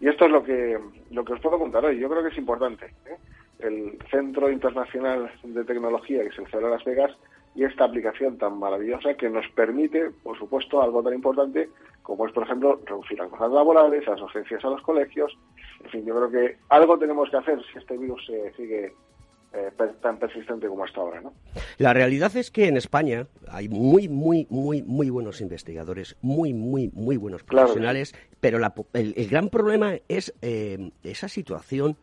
Y 0.00 0.08
esto 0.08 0.26
es 0.26 0.30
lo 0.30 0.42
que 0.42 0.78
lo 1.10 1.24
que 1.24 1.34
os 1.34 1.40
puedo 1.40 1.58
contar 1.58 1.84
hoy. 1.84 1.98
Yo 1.98 2.08
creo 2.08 2.22
que 2.22 2.30
es 2.30 2.38
importante. 2.38 2.86
¿eh? 3.06 3.16
El 3.60 3.98
Centro 4.10 4.50
Internacional 4.50 5.30
de 5.42 5.64
Tecnología 5.64 6.22
que 6.24 6.30
se 6.30 6.44
celebra 6.46 6.68
en 6.68 6.74
Las 6.74 6.84
Vegas 6.84 7.12
y 7.54 7.64
esta 7.64 7.84
aplicación 7.84 8.38
tan 8.38 8.58
maravillosa 8.58 9.14
que 9.14 9.28
nos 9.28 9.46
permite, 9.48 10.10
por 10.22 10.38
supuesto, 10.38 10.80
algo 10.82 11.02
tan 11.02 11.14
importante 11.14 11.68
como 12.02 12.26
es, 12.26 12.32
por 12.32 12.44
ejemplo, 12.44 12.80
reducir 12.86 13.18
las 13.18 13.30
bajas 13.30 13.50
laborales, 13.50 14.06
las 14.06 14.20
ausencias 14.20 14.64
a 14.64 14.70
los 14.70 14.80
colegios, 14.82 15.36
en 15.84 15.90
fin, 15.90 16.04
yo 16.04 16.14
creo 16.14 16.30
que 16.30 16.56
algo 16.68 16.98
tenemos 16.98 17.30
que 17.30 17.36
hacer 17.36 17.58
si 17.72 17.78
este 17.78 17.96
virus 17.96 18.24
sigue 18.56 18.92
eh, 19.54 19.70
tan 20.02 20.18
persistente 20.18 20.68
como 20.68 20.84
hasta 20.84 21.00
ahora, 21.00 21.22
¿no? 21.22 21.32
La 21.78 21.94
realidad 21.94 22.36
es 22.36 22.50
que 22.50 22.68
en 22.68 22.76
España 22.76 23.28
hay 23.50 23.70
muy, 23.70 24.06
muy, 24.06 24.46
muy, 24.50 24.82
muy 24.82 25.08
buenos 25.08 25.40
investigadores, 25.40 26.16
muy, 26.20 26.52
muy, 26.52 26.90
muy 26.92 27.16
buenos 27.16 27.44
profesionales, 27.44 28.14
pero 28.40 28.58
el, 28.92 29.28
gran 29.28 29.48
problema 29.48 29.94
es 30.08 30.34
eh, 30.42 30.90
esa 31.02 31.28
situación 31.28 31.96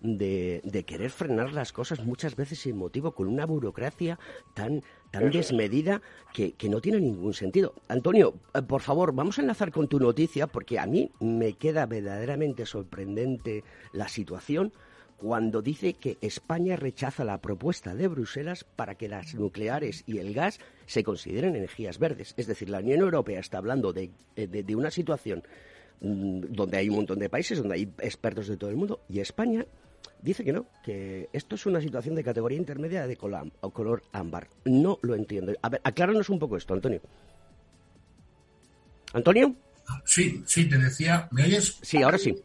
de, 0.00 0.84
querer 0.86 1.10
frenar 1.10 1.52
las 1.52 1.72
cosas 1.72 2.04
muchas 2.04 2.36
veces 2.36 2.60
sin 2.60 2.76
motivo, 2.76 3.12
con 3.12 3.28
una 3.28 3.46
burocracia 3.46 4.18
tan, 4.54 4.82
tan 5.10 5.30
desmedida 5.30 6.02
que, 6.32 6.52
que, 6.52 6.68
no 6.68 6.80
tiene 6.80 7.00
ningún 7.00 7.34
sentido. 7.34 7.74
Antonio, 7.88 8.34
eh, 8.54 8.62
por 8.62 8.82
favor, 8.82 9.12
vamos 9.14 9.38
a 9.38 9.42
enlazar 9.42 9.70
con 9.70 9.88
tu 9.88 9.98
noticia 9.98 10.46
porque 10.46 10.78
a 10.78 10.86
mí 10.86 11.10
me 11.20 11.54
queda 11.54 11.86
verdaderamente 11.86 12.66
sorprendente 12.66 13.64
la 13.92 14.08
situación 14.08 14.72
cuando 15.16 15.62
dice 15.62 15.94
que 15.94 16.18
España 16.20 16.76
rechaza 16.76 17.24
la 17.24 17.40
propuesta 17.40 17.94
de 17.94 18.08
Bruselas 18.08 18.64
para 18.64 18.96
que 18.96 19.08
las 19.08 19.34
nucleares 19.34 20.04
y 20.06 20.18
el 20.18 20.34
gas 20.34 20.60
se 20.86 21.02
consideren 21.02 21.56
energías 21.56 21.98
verdes. 21.98 22.34
Es 22.36 22.46
decir, 22.46 22.68
la 22.68 22.80
Unión 22.80 23.00
Europea 23.00 23.40
está 23.40 23.58
hablando 23.58 23.92
de, 23.92 24.10
de, 24.36 24.76
una 24.76 24.90
situación 24.90 25.42
mm, 26.00 26.40
donde 26.50 26.76
hay 26.76 26.88
un 26.88 26.96
montón 26.96 27.18
de 27.18 27.30
países, 27.30 27.58
donde 27.58 27.76
hay 27.76 27.92
expertos 28.00 28.46
de 28.48 28.56
todo 28.56 28.70
el 28.70 28.76
mundo, 28.76 29.00
y 29.08 29.20
España 29.20 29.66
dice 30.22 30.44
que 30.44 30.52
no, 30.52 30.66
que 30.84 31.28
esto 31.32 31.54
es 31.54 31.66
una 31.66 31.80
situación 31.80 32.14
de 32.14 32.24
categoría 32.24 32.58
intermedia 32.58 33.06
de 33.06 33.16
color, 33.16 33.52
o 33.60 33.70
color 33.70 34.02
ámbar. 34.12 34.48
No 34.64 34.98
lo 35.02 35.14
entiendo. 35.14 35.52
A 35.62 35.68
ver, 35.68 35.80
acláranos 35.84 36.28
un 36.28 36.38
poco 36.38 36.56
esto, 36.56 36.74
Antonio. 36.74 37.00
¿Antonio? 39.12 39.54
Sí, 40.04 40.42
sí, 40.46 40.68
te 40.68 40.78
decía, 40.78 41.28
¿me 41.30 41.44
oyes? 41.44 41.78
Sí, 41.82 42.02
ahora 42.02 42.18
sí. 42.18 42.36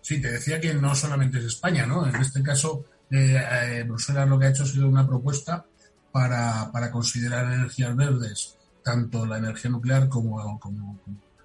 Sí, 0.00 0.20
te 0.20 0.32
decía 0.32 0.60
que 0.60 0.74
no 0.74 0.94
solamente 0.94 1.38
es 1.38 1.44
España, 1.44 1.86
¿no? 1.86 2.06
En 2.06 2.16
este 2.16 2.42
caso, 2.42 2.84
eh, 3.10 3.36
eh, 3.36 3.84
Bruselas 3.86 4.28
lo 4.28 4.38
que 4.38 4.46
ha 4.46 4.50
hecho 4.50 4.64
ha 4.64 4.66
sido 4.66 4.88
una 4.88 5.06
propuesta 5.06 5.64
para, 6.10 6.70
para 6.72 6.90
considerar 6.90 7.52
energías 7.52 7.94
verdes, 7.94 8.58
tanto 8.82 9.24
la 9.26 9.38
energía 9.38 9.70
nuclear 9.70 10.08
como, 10.08 10.58
como, 10.58 10.98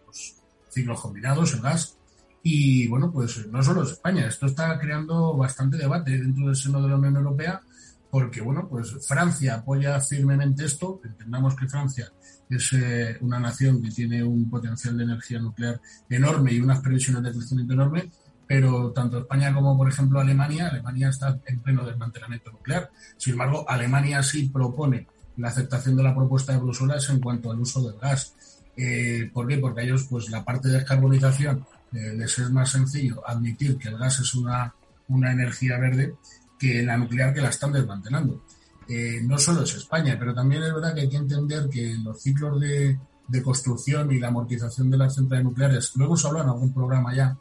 los 0.08 0.36
ciclos 0.70 1.00
combinados, 1.00 1.54
el 1.54 1.62
gas. 1.62 1.98
Y 2.44 2.88
bueno, 2.88 3.12
pues 3.12 3.46
no 3.48 3.62
solo 3.62 3.84
es 3.84 3.92
España, 3.92 4.28
esto 4.28 4.46
está 4.46 4.80
creando 4.80 5.36
bastante 5.36 5.78
debate 5.78 6.12
dentro 6.12 6.46
del 6.46 6.56
seno 6.56 6.82
de 6.82 6.90
la 6.90 6.96
Unión 6.96 7.18
Europea, 7.18 7.62
porque 8.10 8.42
bueno, 8.42 8.68
pues 8.70 8.96
Francia 9.06 9.56
apoya 9.56 10.00
firmemente 10.00 10.66
esto. 10.66 11.02
Entendamos 11.04 11.56
que 11.56 11.68
Francia 11.68 12.12
es 12.50 12.74
eh, 12.74 13.18
una 13.22 13.40
nación 13.40 13.82
que 13.82 13.90
tiene 13.90 14.24
un 14.24 14.50
potencial 14.50 14.98
de 14.98 15.04
energía 15.04 15.40
nuclear 15.40 15.82
enorme 16.10 16.54
y 16.54 16.62
unas 16.62 16.80
previsiones 16.80 17.24
de 17.24 17.32
crecimiento 17.32 17.74
enorme, 17.74 18.10
pero 18.48 18.92
tanto 18.92 19.20
España 19.20 19.54
como, 19.54 19.78
por 19.78 19.90
ejemplo, 19.90 20.20
Alemania, 20.20 20.70
Alemania 20.70 21.10
está 21.10 21.38
en 21.46 21.60
pleno 21.60 21.86
desmantelamiento 21.86 22.52
nuclear. 22.52 22.90
Sin 23.18 23.34
embargo, 23.34 23.66
Alemania 23.68 24.24
sí 24.24 24.50
propone 24.50 25.08
la 25.36 25.50
aceptación 25.50 25.96
de 25.96 26.04
la 26.04 26.16
propuesta 26.16 26.54
de 26.54 26.60
Bruselas 26.60 27.10
en 27.10 27.20
cuanto 27.20 27.52
al 27.52 27.60
uso 27.60 27.86
del 27.88 28.00
gas. 28.00 28.34
Eh, 28.76 29.30
¿Por 29.34 29.48
qué? 29.48 29.58
Porque 29.58 29.84
ellos, 29.84 30.08
pues 30.10 30.30
la 30.30 30.46
parte 30.46 30.70
de 30.70 30.76
descarbonización 30.76 31.66
eh, 31.94 32.14
les 32.16 32.40
es 32.40 32.50
más 32.52 32.72
sencillo 32.72 33.28
admitir 33.28 33.78
que 33.78 33.90
el 33.90 33.98
gas 33.98 34.20
es 34.20 34.34
una, 34.36 34.74
una 35.08 35.32
energía 35.32 35.78
verde 35.78 36.16
que 36.60 36.84
la 36.84 36.98
nuclear 36.98 37.34
que 37.34 37.42
la 37.42 37.50
están 37.50 37.72
desmantelando. 37.72 38.44
Eh, 38.90 39.20
no 39.24 39.38
solo 39.38 39.64
es 39.64 39.76
España, 39.76 40.16
pero 40.18 40.34
también 40.34 40.64
es 40.64 40.74
verdad 40.74 40.94
que 40.94 41.02
hay 41.02 41.10
que 41.10 41.18
entender 41.18 41.68
que 41.70 41.96
los 42.04 42.22
ciclos 42.22 42.60
de, 42.60 42.98
de 43.28 43.44
construcción 43.44 44.12
y 44.12 44.20
la 44.20 44.30
amortización 44.30 44.90
de 44.90 44.98
las 44.98 45.16
centrales 45.16 45.44
nucleares, 45.44 45.92
luego 45.96 46.16
se 46.16 46.28
habla 46.28 46.44
en 46.44 46.50
algún 46.50 46.74
programa 46.74 47.14
ya, 47.14 47.38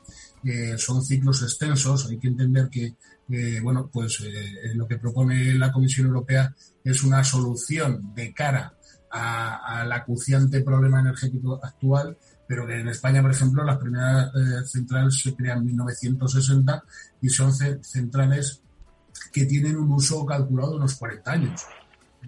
son 0.76 1.04
ciclos 1.04 1.42
extensos. 1.42 2.08
Hay 2.08 2.18
que 2.18 2.28
entender 2.28 2.68
que, 2.70 2.94
bueno, 3.62 3.88
pues 3.92 4.20
eh, 4.20 4.74
lo 4.74 4.86
que 4.86 4.98
propone 4.98 5.54
la 5.54 5.72
Comisión 5.72 6.06
Europea 6.06 6.54
es 6.84 7.02
una 7.02 7.24
solución 7.24 8.14
de 8.14 8.32
cara 8.32 8.72
al 9.10 9.90
acuciante 9.90 10.60
problema 10.60 11.00
energético 11.00 11.58
actual, 11.62 12.16
pero 12.46 12.66
que 12.66 12.80
en 12.80 12.88
España, 12.88 13.22
por 13.22 13.30
ejemplo, 13.30 13.64
las 13.64 13.78
primeras 13.78 14.30
eh, 14.34 14.66
centrales 14.66 15.20
se 15.20 15.34
crean 15.34 15.58
en 15.58 15.66
1960 15.66 16.84
y 17.22 17.28
son 17.28 17.52
centrales 17.52 18.60
que 19.32 19.46
tienen 19.46 19.76
un 19.76 19.90
uso 19.92 20.24
calculado 20.24 20.72
de 20.72 20.76
unos 20.76 20.94
40 20.94 21.30
años. 21.30 21.62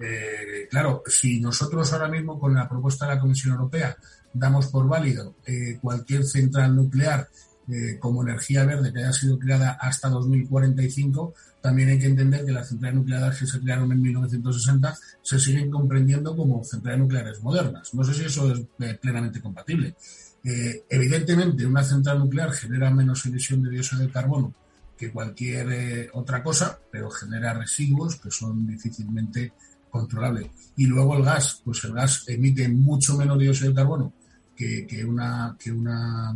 Eh, 0.01 0.69
claro, 0.71 1.03
si 1.07 1.41
nosotros 1.41 1.93
ahora 1.93 2.09
mismo 2.09 2.39
con 2.39 2.55
la 2.55 2.69
propuesta 2.69 3.07
de 3.07 3.15
la 3.15 3.21
Comisión 3.21 3.55
Europea 3.55 3.97
damos 4.33 4.67
por 4.69 4.87
válido 4.87 5.35
cualquier 5.81 6.25
central 6.25 6.77
nuclear 6.77 7.29
eh, 7.71 7.99
como 7.99 8.23
energía 8.23 8.65
verde 8.65 8.91
que 8.91 9.01
haya 9.01 9.13
sido 9.13 9.39
creada 9.39 9.73
hasta 9.73 10.09
2045, 10.09 11.35
también 11.69 11.91
hay 11.91 11.99
que 11.99 12.07
entender 12.07 12.47
que 12.47 12.53
las 12.53 12.67
centrales 12.67 12.97
nucleares 12.97 13.39
que 13.39 13.47
se 13.47 13.61
crearon 13.61 13.93
en 13.93 14.01
1960 14.01 14.97
se 15.21 15.39
siguen 15.39 15.71
comprendiendo 15.71 16.35
como 16.35 16.65
centrales 16.65 17.01
nucleares 17.01 17.43
modernas. 17.43 17.93
No 17.93 18.03
sé 18.05 18.15
si 18.15 18.25
eso 18.25 18.51
es 18.51 18.61
eh, 18.79 18.99
plenamente 18.99 19.43
compatible. 19.43 19.95
Eh, 20.43 20.85
evidentemente, 20.89 21.67
una 21.67 21.85
central 21.85 22.21
nuclear 22.21 22.53
genera 22.53 22.91
menos 22.91 23.27
emisión 23.27 23.63
de 23.63 23.69
dióxido 23.69 24.01
de 24.01 24.11
carbono 24.11 24.55
que 24.97 25.13
cualquier 25.13 26.09
otra 26.15 26.43
cosa, 26.43 26.79
pero 26.91 27.11
genera 27.11 27.53
residuos 27.53 28.17
que 28.17 28.31
son 28.31 28.67
difícilmente 28.67 29.53
controlables. 29.91 30.47
Y 30.77 30.87
luego 30.87 31.19
el 31.19 31.23
gas, 31.23 31.61
pues 31.63 31.85
el 31.85 31.93
gas 31.93 32.25
emite 32.29 32.67
mucho 32.67 33.15
menos 33.19 33.39
dióxido 33.39 33.69
de 33.69 33.77
carbono 33.77 34.15
que, 34.57 35.05
una, 35.07 35.55
que 35.59 35.71
una 35.71 36.35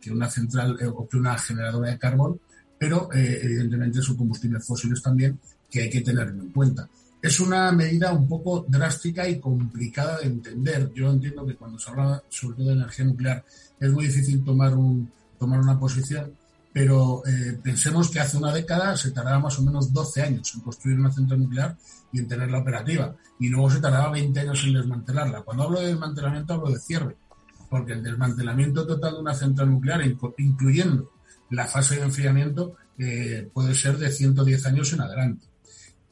que 0.00 0.10
una 0.10 0.30
central 0.30 0.78
eh, 0.80 0.86
o 0.86 1.06
que 1.06 1.18
una 1.18 1.36
generadora 1.36 1.90
de 1.90 1.98
carbón, 1.98 2.40
pero 2.78 3.08
eh, 3.12 3.40
evidentemente 3.42 4.02
son 4.02 4.16
combustibles 4.16 4.66
fósiles 4.66 5.02
también 5.02 5.38
que 5.70 5.82
hay 5.82 5.90
que 5.90 6.00
tener 6.02 6.28
en 6.28 6.50
cuenta. 6.50 6.88
Es 7.20 7.40
una 7.40 7.72
medida 7.72 8.12
un 8.12 8.28
poco 8.28 8.66
drástica 8.68 9.26
y 9.26 9.40
complicada 9.40 10.18
de 10.18 10.26
entender. 10.26 10.92
Yo 10.94 11.10
entiendo 11.10 11.46
que 11.46 11.56
cuando 11.56 11.78
se 11.78 11.90
habla 11.90 12.22
sobre 12.28 12.56
todo 12.56 12.68
de 12.68 12.74
energía 12.74 13.04
nuclear 13.06 13.44
es 13.80 13.90
muy 13.90 14.06
difícil 14.06 14.44
tomar, 14.44 14.74
un, 14.74 15.10
tomar 15.38 15.60
una 15.60 15.78
posición, 15.78 16.32
pero 16.72 17.22
eh, 17.26 17.58
pensemos 17.62 18.10
que 18.10 18.20
hace 18.20 18.36
una 18.36 18.52
década 18.52 18.96
se 18.96 19.10
tardaba 19.12 19.38
más 19.38 19.58
o 19.58 19.62
menos 19.62 19.92
12 19.92 20.22
años 20.22 20.54
en 20.54 20.60
construir 20.60 20.98
una 20.98 21.10
central 21.10 21.40
nuclear 21.40 21.76
y 22.12 22.18
en 22.18 22.28
tenerla 22.28 22.58
operativa, 22.58 23.16
y 23.40 23.48
luego 23.48 23.70
se 23.70 23.80
tardaba 23.80 24.10
20 24.10 24.40
años 24.40 24.62
en 24.66 24.74
desmantelarla. 24.74 25.42
Cuando 25.42 25.62
hablo 25.62 25.80
de 25.80 25.86
desmantelamiento 25.86 26.54
hablo 26.54 26.70
de 26.70 26.78
cierre, 26.78 27.16
porque 27.70 27.92
el 27.92 28.02
desmantelamiento 28.02 28.86
total 28.86 29.14
de 29.14 29.20
una 29.20 29.34
central 29.34 29.70
nuclear, 29.70 30.02
incluyendo 30.36 31.10
la 31.50 31.66
fase 31.66 31.96
de 31.96 32.02
enfriamiento, 32.02 32.76
eh, 32.98 33.48
puede 33.52 33.74
ser 33.74 33.98
de 33.98 34.10
110 34.10 34.66
años 34.66 34.92
en 34.92 35.00
adelante. 35.00 35.46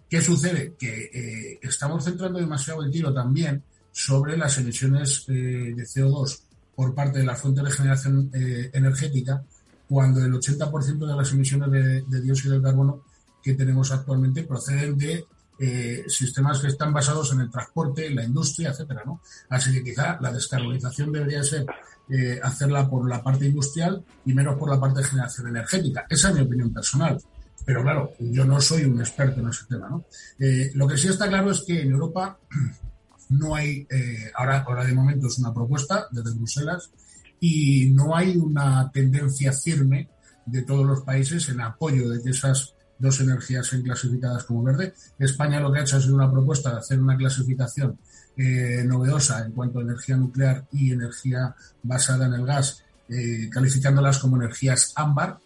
¿Qué 0.08 0.20
sucede? 0.20 0.74
Que 0.78 1.10
eh, 1.12 1.58
estamos 1.62 2.04
centrando 2.04 2.38
demasiado 2.38 2.82
el 2.82 2.90
tiro 2.90 3.12
también 3.12 3.62
sobre 3.90 4.36
las 4.36 4.58
emisiones 4.58 5.24
eh, 5.28 5.32
de 5.32 5.82
CO2 5.84 6.40
por 6.74 6.94
parte 6.94 7.18
de 7.18 7.26
la 7.26 7.36
fuente 7.36 7.62
de 7.62 7.70
generación 7.70 8.30
energética, 8.32 9.44
cuando 9.88 10.24
el 10.24 10.32
80% 10.32 11.06
de 11.06 11.16
las 11.16 11.30
emisiones 11.32 11.70
de 12.08 12.20
dióxido 12.22 12.54
de 12.54 12.62
carbono 12.62 13.04
que 13.42 13.52
tenemos 13.52 13.90
actualmente 13.92 14.44
proceden 14.44 14.96
de 14.96 15.26
eh, 15.64 16.03
sistemas 16.09 16.59
que 16.59 16.66
están 16.66 16.92
basados 16.92 17.33
en 17.33 17.42
el 17.42 17.48
transporte, 17.48 18.09
en 18.09 18.16
la 18.16 18.25
industria, 18.25 18.70
etcétera, 18.70 19.03
¿no? 19.07 19.20
Así 19.48 19.72
que 19.72 19.85
quizá 19.85 20.18
la 20.20 20.33
descarbonización 20.33 21.12
debería 21.12 21.44
ser 21.44 21.64
eh, 22.11 22.40
hacerla 22.42 22.90
por 22.90 23.09
la 23.09 23.22
parte 23.22 23.46
industrial 23.46 24.05
y 24.27 24.35
menos 24.35 24.59
por 24.59 24.68
la 24.68 24.81
parte 24.81 24.98
de 24.98 25.05
generación 25.05 25.46
energética. 25.46 26.05
Esa 26.11 26.31
es 26.31 26.35
mi 26.35 26.40
opinión 26.40 26.72
personal. 26.72 27.16
Pero 27.64 27.83
claro, 27.85 28.12
yo 28.18 28.44
no 28.44 28.61
soy 28.61 28.87
un 28.87 28.98
experto 28.98 29.38
en 29.38 29.51
ese 29.51 29.66
tema, 29.68 29.88
¿no? 29.88 30.05
Eh, 30.37 30.72
lo 30.75 30.88
que 30.88 30.96
sí 30.96 31.07
está 31.07 31.29
claro 31.29 31.53
es 31.53 31.62
que 31.64 31.83
en 31.83 31.92
Europa 31.92 32.40
no 33.29 33.54
hay, 33.54 33.87
ahora, 34.35 34.65
ahora 34.67 34.85
de 34.85 34.94
momento 34.94 35.29
es 35.29 35.38
una 35.38 35.54
propuesta 35.54 36.08
desde 36.10 36.35
Bruselas 36.35 36.90
y 37.38 37.92
no 37.92 38.17
hay 38.17 38.37
una 38.37 38.90
tendencia 38.90 39.52
firme 39.52 40.08
de 40.44 40.63
todos 40.63 40.85
los 40.85 41.02
países 41.02 41.48
en 41.50 41.60
apoyo 41.60 42.08
de 42.08 42.29
esas 42.29 42.75
dos 43.03 43.21
energías 43.21 43.67
sean 43.67 43.83
clasificadas 43.83 44.44
como 44.44 44.63
verde. 44.63 44.94
España 45.19 45.61
lo 45.61 45.73
que 45.73 45.81
ha 45.81 45.83
hecho 45.83 46.00
sido 46.00 46.15
una 46.15 46.31
propuesta 46.31 46.71
de 46.71 46.79
hacer 46.79 47.00
una 47.00 47.17
clasificación 47.17 47.98
eh, 48.37 48.85
novedosa 48.87 49.44
en 49.44 49.53
cuanto 49.53 49.81
a 49.81 49.83
energía 49.83 50.17
nuclear 50.17 50.65
y 50.73 50.92
energía 50.92 51.55
basada 51.83 52.27
en 52.27 52.35
el 52.35 52.46
gas, 52.46 52.85
eh, 53.09 53.50
calificándolas 53.50 54.19
como 54.19 54.37
energías 54.37 54.92
ámbar 54.94 55.38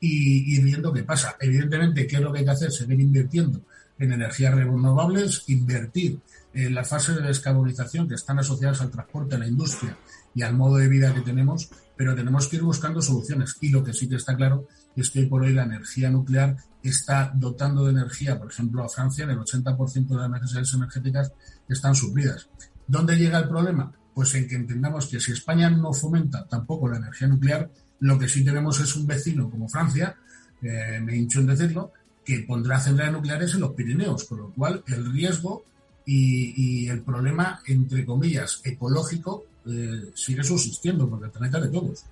y, 0.00 0.60
viendo 0.60 0.92
qué 0.92 1.02
pasa. 1.02 1.36
Evidentemente, 1.40 2.06
¿qué 2.06 2.16
es 2.16 2.22
lo 2.22 2.32
que 2.32 2.40
hay 2.40 2.44
que 2.44 2.50
hacer? 2.50 2.70
Seguir 2.70 3.00
invirtiendo 3.00 3.62
en 3.98 4.12
energías 4.12 4.54
renovables, 4.54 5.44
invertir 5.48 6.20
en 6.52 6.74
la 6.74 6.84
fase 6.84 7.14
de 7.14 7.22
descarbonización 7.22 8.06
que 8.06 8.14
están 8.14 8.38
asociadas 8.38 8.80
al 8.82 8.90
transporte, 8.90 9.34
a 9.34 9.38
la 9.38 9.48
industria 9.48 9.96
y 10.34 10.42
al 10.42 10.54
modo 10.54 10.76
de 10.76 10.88
vida 10.88 11.14
que 11.14 11.22
tenemos, 11.22 11.70
pero 11.96 12.14
tenemos 12.14 12.48
que 12.48 12.56
ir 12.56 12.62
buscando 12.62 13.00
soluciones. 13.00 13.56
Y 13.60 13.70
lo 13.70 13.82
que 13.82 13.92
sí 13.92 14.08
que 14.08 14.16
está 14.16 14.36
claro 14.36 14.68
es 14.94 15.10
que 15.10 15.20
hoy 15.20 15.26
por 15.26 15.42
hoy 15.42 15.54
la 15.54 15.64
energía 15.64 16.10
nuclear 16.10 16.56
está 16.88 17.32
dotando 17.34 17.84
de 17.84 17.92
energía, 17.92 18.38
por 18.38 18.50
ejemplo, 18.50 18.84
a 18.84 18.88
Francia, 18.88 19.24
el 19.24 19.38
80% 19.38 20.08
de 20.08 20.16
las 20.16 20.30
necesidades 20.30 20.74
energéticas 20.74 21.32
están 21.68 21.94
suplidas. 21.94 22.48
¿Dónde 22.86 23.16
llega 23.16 23.38
el 23.38 23.48
problema? 23.48 23.90
Pues 24.12 24.34
en 24.34 24.46
que 24.46 24.56
entendamos 24.56 25.06
que 25.06 25.18
si 25.18 25.32
España 25.32 25.70
no 25.70 25.92
fomenta 25.92 26.46
tampoco 26.46 26.88
la 26.88 26.98
energía 26.98 27.28
nuclear, 27.28 27.70
Lo 28.00 28.18
que 28.18 28.28
sí 28.28 28.44
tenemos 28.44 28.80
es 28.80 28.94
un 28.96 29.06
vecino 29.06 29.48
como 29.48 29.68
Francia, 29.68 30.16
eh, 30.60 31.00
me 31.00 31.16
hincho 31.16 31.40
en 31.40 31.46
decirlo, 31.46 31.92
que 32.24 32.40
pondrá 32.40 32.78
centrales 32.78 33.14
nucleares 33.14 33.54
en 33.54 33.60
los 33.60 33.70
Pirineos, 33.72 34.24
con 34.24 34.38
lo 34.38 34.50
cual 34.50 34.82
el 34.88 35.10
riesgo 35.10 35.64
y, 36.04 36.86
el 36.88 37.00
problema, 37.00 37.62
entre 37.66 38.04
comillas, 38.04 38.60
ecológico 38.62 39.44
eh, 39.66 40.10
sigue 40.14 40.44
subsistiendo, 40.44 41.08
porque 41.08 41.26
el 41.26 41.30
planeta 41.30 41.60
de 41.60 41.68
todos. 41.68 42.04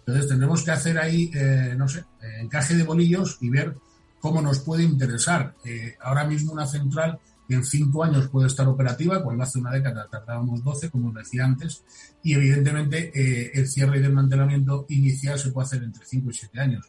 Entonces 0.00 0.26
tendremos 0.26 0.64
que 0.64 0.70
hacer 0.72 0.98
ahí, 0.98 1.30
eh, 1.32 1.74
no 1.76 1.86
sé, 1.86 2.04
encaje 2.40 2.74
de 2.74 2.82
bolillos 2.82 3.38
y 3.40 3.50
ver 3.50 3.76
cómo 4.20 4.42
nos 4.42 4.60
puede 4.60 4.84
interesar. 4.84 5.54
ahora 6.02 6.24
mismo 6.24 6.52
una 6.52 6.66
central 6.66 7.18
en 7.48 7.64
cinco 7.64 8.04
años 8.04 8.28
puede 8.28 8.46
estar 8.46 8.68
operativa, 8.68 9.22
cuando 9.24 9.42
hace 9.42 9.58
una 9.58 9.72
década 9.72 10.06
tardábamos 10.08 10.62
12, 10.62 10.88
como 10.90 11.12
decía 11.12 11.44
antes, 11.44 11.82
y 12.22 12.34
evidentemente 12.34 13.10
el 13.58 13.68
cierre 13.68 13.98
y 13.98 14.02
desmantelamiento 14.02 14.86
inicial 14.88 15.38
se 15.38 15.50
puede 15.50 15.66
hacer 15.66 15.82
entre 15.82 16.04
5 16.06 16.30
y 16.30 16.34
7 16.34 16.60
años. 16.60 16.86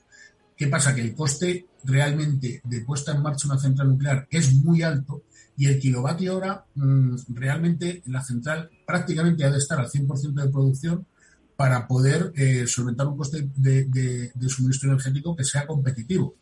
¿Qué 0.56 0.68
pasa? 0.68 0.94
Que 0.94 1.02
el 1.02 1.16
coste 1.16 1.66
realmente 1.84 2.62
de 2.64 2.82
puesta 2.82 3.14
en 3.14 3.24
marcha 3.24 3.48
una 3.48 3.58
central 3.58 3.90
nuclear 3.90 4.28
es 4.30 4.54
muy 4.54 4.84
alto 4.84 5.24
y 5.58 5.66
el 5.66 5.80
kilovatio 5.80 6.38
hora 6.38 6.66
mm, 6.76 7.16
realmente 7.30 8.04
la 8.06 8.24
central 8.24 8.70
prácticamente 8.86 9.44
ha 9.44 9.50
de 9.50 9.58
estar 9.58 9.80
al 9.80 9.90
100% 9.90 10.34
de 10.34 10.50
producción 10.50 11.06
para 11.56 11.88
poder 11.88 12.32
eh, 12.36 12.66
solventar 12.68 13.08
un 13.08 13.18
coste 13.18 13.50
de, 13.56 14.32
suministro 14.48 14.90
energético 14.90 15.36
que 15.36 15.44
sea 15.44 15.66
competitivo. 15.66 16.36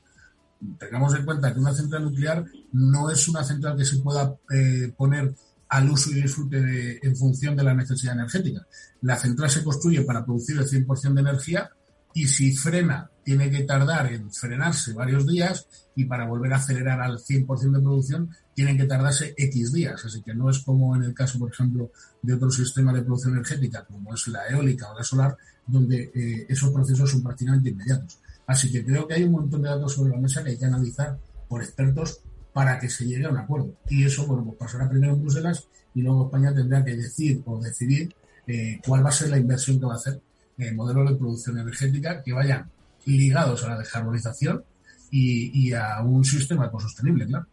Tengamos 0.78 1.16
en 1.16 1.26
cuenta 1.26 1.54
que 1.54 1.60
una 1.60 1.74
central 1.74 2.04
nuclear 2.04 2.46
no 2.74 3.10
es 3.10 3.28
una 3.28 3.44
central 3.44 3.78
que 3.78 3.86
se 3.86 4.00
pueda 4.00 4.36
eh, 4.52 4.94
poner 4.96 5.34
al 5.70 5.90
uso 5.90 6.12
y 6.12 6.22
disfrute 6.22 7.06
en 7.06 7.16
función 7.16 7.56
de 7.56 7.64
la 7.64 7.74
necesidad 7.74 8.16
energética. 8.16 8.66
La 9.02 9.16
central 9.16 9.50
se 9.50 9.64
construye 9.64 10.02
para 10.02 10.26
producir 10.26 10.58
el 10.58 10.68
100% 10.68 11.14
de 11.14 11.22
energía 11.22 11.70
y 12.14 12.28
si 12.28 12.56
frena 12.56 13.10
tiene 13.24 13.52
que 13.52 13.64
tardar 13.64 14.12
en 14.12 14.32
frenarse 14.32 14.94
varios 14.94 15.28
días 15.28 15.68
y 15.96 16.06
para 16.06 16.26
volver 16.26 16.54
a 16.54 16.58
acelerar 16.58 17.00
al 17.00 17.20
100% 17.20 17.72
de 17.72 17.82
producción 17.82 18.30
tienen 18.56 18.76
que 18.76 18.86
tardarse 18.86 19.36
X 19.38 19.72
días. 19.72 20.04
Así 20.04 20.22
que 20.24 20.34
no 20.34 20.50
es 20.50 20.60
como 20.60 20.96
en 20.96 21.04
el 21.04 21.14
caso, 21.14 21.38
por 21.38 21.52
ejemplo, 21.52 21.92
de 22.22 22.34
otro 22.34 22.50
sistema 22.50 22.92
de 22.92 23.04
producción 23.04 23.34
energética, 23.34 23.86
como 23.86 24.16
es 24.16 24.28
la 24.28 24.48
eólica 24.48 24.92
o 24.92 24.98
la 24.98 25.04
solar, 25.04 25.38
donde 25.68 26.12
eh, 26.16 26.48
esos 26.50 26.72
procesos 26.72 27.12
son 27.12 27.22
prácticamente 27.22 27.70
inmediatos. 27.70 28.18
Así 28.50 28.72
que 28.72 28.84
creo 28.84 29.08
que 29.08 29.14
hay 29.14 29.26
un 29.26 29.34
montón 29.34 29.62
de 29.62 29.70
datos 29.70 29.94
sobre 29.94 30.10
la 30.10 30.18
mesa 30.18 30.44
que 30.44 30.50
hay 30.50 30.58
que 30.58 30.66
analizar 30.66 31.16
por 31.48 31.62
expertos 31.62 32.22
para 32.52 32.80
que 32.80 32.90
se 32.90 33.06
llegue 33.06 33.26
a 33.26 33.30
un 33.30 33.38
acuerdo. 33.38 33.76
Y 33.88 34.04
eso, 34.04 34.26
bueno, 34.26 34.44
pues 34.44 34.58
pasará 34.58 34.90
primero 34.90 35.14
en 35.14 35.22
Bruselas 35.22 35.68
y 35.94 36.02
luego 36.02 36.26
España 36.26 36.52
tendrá 36.52 36.84
que 36.84 36.96
decir 36.96 37.44
o 37.46 37.60
decidir 37.62 38.12
eh, 38.48 38.82
cuál 38.84 39.06
va 39.06 39.10
a 39.10 39.12
ser 39.12 39.30
la 39.30 39.38
inversión 39.38 39.80
que 39.80 39.86
va 39.86 39.94
a 39.94 39.98
hacer 39.98 40.20
en 40.58 40.76
modelos 40.76 41.12
de 41.12 41.16
producción 41.16 41.60
energética 41.60 42.24
que 42.24 42.34
vayan 42.34 42.68
ligados 43.06 43.64
a 43.66 43.70
la 43.70 43.78
descarbonización 43.78 44.64
y, 45.12 45.72
a 45.74 46.02
un 46.02 46.26
sistema 46.26 46.66
ecosostenible, 46.66 47.28
claro. 47.28 47.46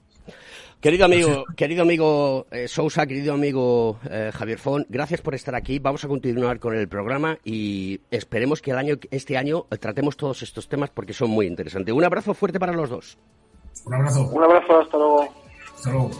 Querido 0.81 1.07
amigo, 1.07 1.45
querido 1.57 1.83
amigo 1.83 2.47
eh, 2.51 2.69
Sousa, 2.69 3.07
querido 3.07 3.33
amigo 3.33 3.99
eh, 4.09 4.31
Javier 4.33 4.59
Fon, 4.59 4.87
gracias 4.89 5.23
por 5.23 5.35
estar 5.35 5.55
aquí. 5.55 5.79
Vamos 5.79 6.05
a 6.05 6.09
continuar 6.09 6.61
con 6.61 6.77
el 6.77 6.87
programa 6.87 7.39
y 7.45 8.01
esperemos 8.11 8.61
que 8.61 8.73
el 8.73 8.79
año, 8.79 8.97
este 9.11 9.39
año 9.39 9.65
tratemos 9.81 10.17
todos 10.17 10.43
estos 10.43 10.69
temas 10.69 10.91
porque 10.91 11.15
son 11.15 11.31
muy 11.31 11.47
interesantes. 11.47 11.95
Un 11.95 12.05
abrazo 12.05 12.35
fuerte 12.35 12.61
para 12.61 12.73
los 12.73 12.91
dos. 12.91 13.19
Un 13.87 13.95
abrazo. 13.95 14.29
Un 14.29 14.45
abrazo, 14.45 14.81
hasta 14.81 14.97
luego. 14.99 15.29
Hasta 15.75 15.91
luego. 15.91 16.11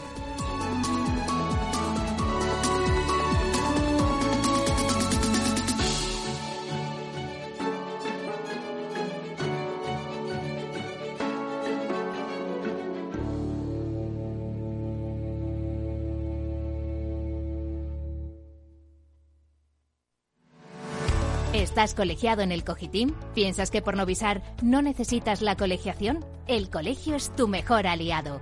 ¿Estás 21.77 21.93
colegiado 21.93 22.41
en 22.41 22.51
el 22.51 22.63
Cogitim? 22.63 23.13
¿Piensas 23.35 23.69
que 23.69 23.83
por 23.83 23.95
Novisar 23.95 24.41
no 24.63 24.81
necesitas 24.81 25.43
la 25.43 25.55
colegiación? 25.55 26.25
El 26.47 26.71
colegio 26.71 27.13
es 27.13 27.29
tu 27.35 27.47
mejor 27.47 27.85
aliado. 27.85 28.41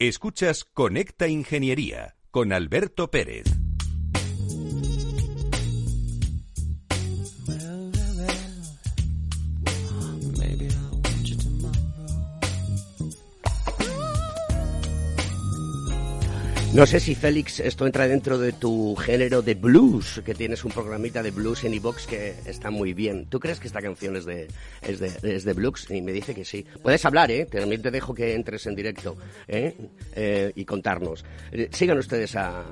Escuchas 0.00 0.64
Conecta 0.64 1.28
Ingeniería 1.28 2.16
con 2.30 2.54
Alberto 2.54 3.10
Pérez. 3.10 3.59
No 16.80 16.86
sé 16.86 16.98
si 16.98 17.14
Félix 17.14 17.60
esto 17.60 17.84
entra 17.84 18.08
dentro 18.08 18.38
de 18.38 18.54
tu 18.54 18.96
género 18.96 19.42
de 19.42 19.54
blues, 19.54 20.22
que 20.24 20.34
tienes 20.34 20.64
un 20.64 20.72
programita 20.72 21.22
de 21.22 21.30
blues 21.30 21.62
en 21.64 21.74
iBox 21.74 22.06
que 22.06 22.34
está 22.46 22.70
muy 22.70 22.94
bien. 22.94 23.26
¿Tú 23.26 23.38
crees 23.38 23.60
que 23.60 23.66
esta 23.66 23.82
canción 23.82 24.16
es 24.16 24.24
de, 24.24 24.48
es 24.80 24.98
de, 24.98 25.12
es 25.22 25.44
de 25.44 25.52
blues? 25.52 25.90
Y 25.90 26.00
me 26.00 26.10
dice 26.10 26.34
que 26.34 26.42
sí. 26.42 26.64
Puedes 26.82 27.04
hablar, 27.04 27.30
¿eh? 27.30 27.44
También 27.44 27.82
te 27.82 27.90
dejo 27.90 28.14
que 28.14 28.32
entres 28.32 28.66
en 28.66 28.74
directo 28.74 29.14
¿eh? 29.46 29.76
eh 30.14 30.52
y 30.54 30.64
contarnos. 30.64 31.22
Eh, 31.52 31.68
sigan 31.70 31.98
ustedes 31.98 32.34
a, 32.36 32.64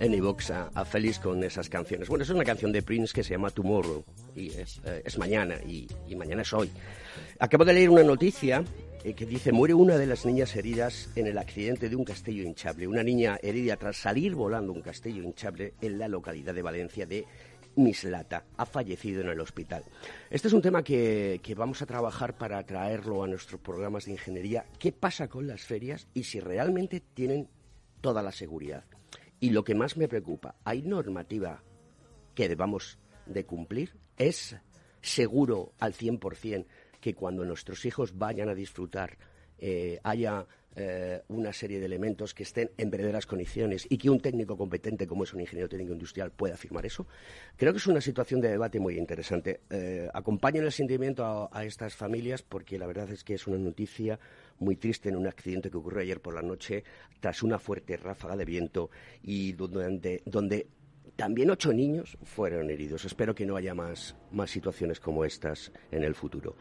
iBox 0.00 0.50
a, 0.50 0.70
a, 0.74 0.84
Félix 0.84 1.20
con 1.20 1.44
esas 1.44 1.68
canciones. 1.68 2.08
Bueno, 2.08 2.24
es 2.24 2.30
una 2.30 2.42
canción 2.42 2.72
de 2.72 2.82
Prince 2.82 3.12
que 3.14 3.22
se 3.22 3.34
llama 3.34 3.50
Tomorrow 3.50 4.04
y 4.34 4.48
es, 4.48 4.80
eh, 4.84 5.02
es 5.04 5.16
mañana 5.16 5.54
y, 5.64 5.86
y 6.08 6.16
mañana 6.16 6.42
es 6.42 6.52
hoy. 6.52 6.72
Acabo 7.38 7.64
de 7.64 7.74
leer 7.74 7.90
una 7.90 8.02
noticia 8.02 8.64
eh, 9.08 9.14
que 9.14 9.24
dice, 9.24 9.52
muere 9.52 9.72
una 9.72 9.96
de 9.96 10.06
las 10.06 10.26
niñas 10.26 10.54
heridas 10.54 11.08
en 11.16 11.26
el 11.26 11.38
accidente 11.38 11.88
de 11.88 11.96
un 11.96 12.04
castillo 12.04 12.42
hinchable. 12.42 12.86
Una 12.86 13.02
niña 13.02 13.38
herida 13.42 13.76
tras 13.76 13.96
salir 13.96 14.34
volando 14.34 14.70
un 14.70 14.82
castillo 14.82 15.22
hinchable 15.22 15.72
en 15.80 15.98
la 15.98 16.08
localidad 16.08 16.54
de 16.54 16.60
Valencia 16.60 17.06
de 17.06 17.24
Mislata. 17.76 18.44
Ha 18.58 18.66
fallecido 18.66 19.22
en 19.22 19.28
el 19.28 19.40
hospital. 19.40 19.82
Este 20.28 20.48
es 20.48 20.54
un 20.54 20.60
tema 20.60 20.82
que, 20.82 21.40
que, 21.42 21.54
vamos 21.54 21.80
a 21.80 21.86
trabajar 21.86 22.36
para 22.36 22.62
traerlo 22.66 23.24
a 23.24 23.28
nuestros 23.28 23.62
programas 23.62 24.04
de 24.04 24.12
ingeniería. 24.12 24.66
¿Qué 24.78 24.92
pasa 24.92 25.26
con 25.26 25.46
las 25.46 25.62
ferias 25.62 26.06
y 26.12 26.24
si 26.24 26.40
realmente 26.40 27.00
tienen 27.00 27.48
toda 28.02 28.22
la 28.22 28.32
seguridad? 28.32 28.84
Y 29.40 29.50
lo 29.50 29.64
que 29.64 29.74
más 29.74 29.96
me 29.96 30.08
preocupa, 30.08 30.56
¿hay 30.64 30.82
normativa 30.82 31.62
que 32.34 32.46
debamos 32.46 32.98
de 33.24 33.46
cumplir? 33.46 33.94
¿Es 34.18 34.54
seguro 35.00 35.72
al 35.78 35.94
100% 35.94 36.66
que 37.08 37.14
cuando 37.14 37.42
nuestros 37.42 37.86
hijos 37.86 38.18
vayan 38.18 38.50
a 38.50 38.54
disfrutar 38.54 39.16
eh, 39.58 39.98
haya 40.02 40.46
eh, 40.76 41.22
una 41.28 41.54
serie 41.54 41.80
de 41.80 41.86
elementos 41.86 42.34
que 42.34 42.42
estén 42.42 42.70
en 42.76 42.90
verdaderas 42.90 43.24
condiciones 43.24 43.86
y 43.88 43.96
que 43.96 44.10
un 44.10 44.20
técnico 44.20 44.58
competente 44.58 45.06
como 45.06 45.24
es 45.24 45.32
un 45.32 45.40
ingeniero 45.40 45.70
técnico 45.70 45.94
industrial 45.94 46.30
pueda 46.32 46.54
afirmar 46.54 46.84
eso, 46.84 47.06
creo 47.56 47.72
que 47.72 47.78
es 47.78 47.86
una 47.86 48.02
situación 48.02 48.42
de 48.42 48.50
debate 48.50 48.78
muy 48.78 48.98
interesante. 48.98 49.60
Eh, 49.70 50.08
acompañen 50.12 50.64
el 50.64 50.70
sentimiento 50.70 51.48
a, 51.50 51.64
estas 51.64 51.94
familias 51.96 52.42
porque 52.42 52.78
la 52.78 52.86
verdad 52.86 53.10
es 53.10 53.24
que 53.24 53.34
es 53.34 53.46
una 53.46 53.56
noticia 53.56 54.20
muy 54.58 54.76
triste 54.76 55.08
en 55.08 55.16
un 55.16 55.26
accidente 55.26 55.70
que 55.70 55.78
ocurrió 55.78 56.02
ayer 56.02 56.20
por 56.20 56.34
la 56.34 56.42
noche 56.42 56.84
tras 57.20 57.42
una 57.42 57.58
fuerte 57.58 57.96
ráfaga 57.96 58.36
de 58.36 58.44
viento 58.44 58.90
y 59.22 59.52
donde 59.52 60.66
también 61.18 61.50
ocho 61.50 61.72
niños 61.72 62.16
fueron 62.22 62.70
heridos. 62.70 63.04
Espero 63.04 63.34
que 63.34 63.44
no 63.44 63.56
haya 63.56 63.74
más, 63.74 64.14
más 64.30 64.52
situaciones 64.52 65.00
como 65.00 65.24
estas 65.24 65.72
en 65.90 66.04
el 66.04 66.14
futuro. 66.14 66.54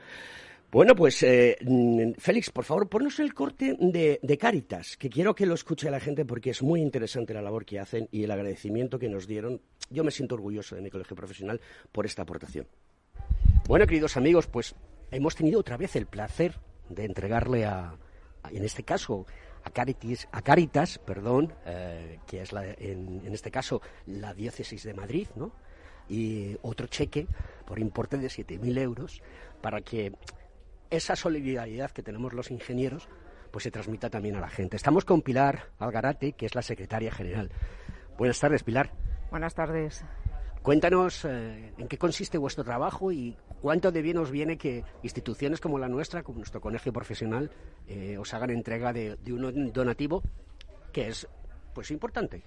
Bueno, 0.71 0.95
pues 0.95 1.21
eh, 1.21 1.57
mm, 1.61 2.13
Félix, 2.17 2.49
por 2.49 2.65
favor, 2.65 2.89
ponnos 2.89 3.19
el 3.19 3.35
corte 3.35 3.77
de, 3.79 4.37
Caritas, 4.39 4.97
que 4.97 5.11
quiero 5.11 5.35
que 5.35 5.45
lo 5.45 5.53
escuche 5.53 5.91
la 5.91 5.99
gente 5.99 6.25
porque 6.25 6.49
es 6.49 6.63
muy 6.63 6.81
interesante 6.81 7.35
la 7.35 7.43
labor 7.43 7.65
que 7.65 7.79
hacen 7.79 8.09
y 8.11 8.23
el 8.23 8.31
agradecimiento 8.31 8.97
que 8.97 9.09
nos 9.09 9.27
dieron. 9.27 9.61
Yo 9.91 10.03
me 10.03 10.09
siento 10.09 10.33
orgulloso 10.33 10.75
de 10.75 10.81
mi 10.81 10.89
colegio 10.89 11.15
profesional 11.15 11.61
por 11.91 12.07
esta 12.07 12.23
aportación. 12.23 12.65
Bueno, 13.67 13.85
queridos 13.85 14.17
amigos, 14.17 14.47
pues 14.47 14.73
hemos 15.11 15.35
tenido 15.35 15.59
otra 15.59 15.77
vez 15.77 15.95
el 15.95 16.07
placer 16.07 16.55
de 16.89 17.05
entregarle 17.05 17.65
a 17.65 17.95
en 18.51 18.63
este 18.63 18.83
caso, 18.83 19.25
a, 20.31 20.41
Caritas, 20.41 20.99
perdón, 20.99 21.53
eh, 21.65 22.19
que 22.25 22.41
es 22.41 22.51
en, 22.53 23.21
este 23.31 23.51
caso 23.51 23.81
la 24.05 24.33
diócesis 24.33 24.83
de 24.83 24.93
Madrid, 24.93 25.27
¿no? 25.35 25.51
y 26.09 26.57
otro 26.61 26.87
cheque 26.87 27.27
por 27.65 27.79
importe 27.79 28.17
de 28.17 28.27
7.000 28.27 28.79
euros 28.79 29.21
para 29.61 29.81
que 29.81 30.13
esa 30.89 31.15
solidaridad 31.15 31.91
que 31.91 32.03
tenemos 32.03 32.33
los 32.33 32.51
ingenieros 32.51 33.09
pues 33.51 33.63
se 33.63 33.71
transmita 33.71 34.09
también 34.09 34.35
a 34.35 34.41
la 34.41 34.49
gente. 34.49 34.75
Estamos 34.75 35.05
con 35.05 35.21
Pilar 35.21 35.69
Algarate, 35.79 36.33
que 36.33 36.45
es 36.45 36.55
la 36.55 36.61
secretaria 36.61 37.11
general. 37.11 37.51
Buenas 38.17 38.39
tardes, 38.39 38.63
Pilar. 38.63 38.91
Buenas 39.31 39.55
tardes. 39.55 40.03
Cuéntanos 40.67 41.23
eh, 41.23 41.71
en 41.77 41.87
qué 41.87 41.97
consiste 41.97 42.37
vuestro 42.37 42.65
trabajo 42.65 43.09
y 43.09 43.37
cuánto 43.61 43.89
de 43.89 44.01
bien 44.01 44.17
os 44.17 44.31
viene 44.31 44.57
que 44.57 44.83
instituciones 45.01 45.61
como 45.61 45.79
la 45.79 45.87
nuestra, 45.87 46.23
como 46.23 46.39
nuestro 46.39 46.59
colegio 46.59 46.91
profesional, 46.91 47.49
eh, 47.87 48.17
os 48.17 48.33
hagan 48.33 48.49
entrega 48.49 48.91
de, 48.91 49.15
de 49.15 49.31
un 49.31 49.71
donativo 49.71 50.23
que 50.91 51.07
es 51.07 51.25
pues 51.73 51.89
importante 51.89 52.43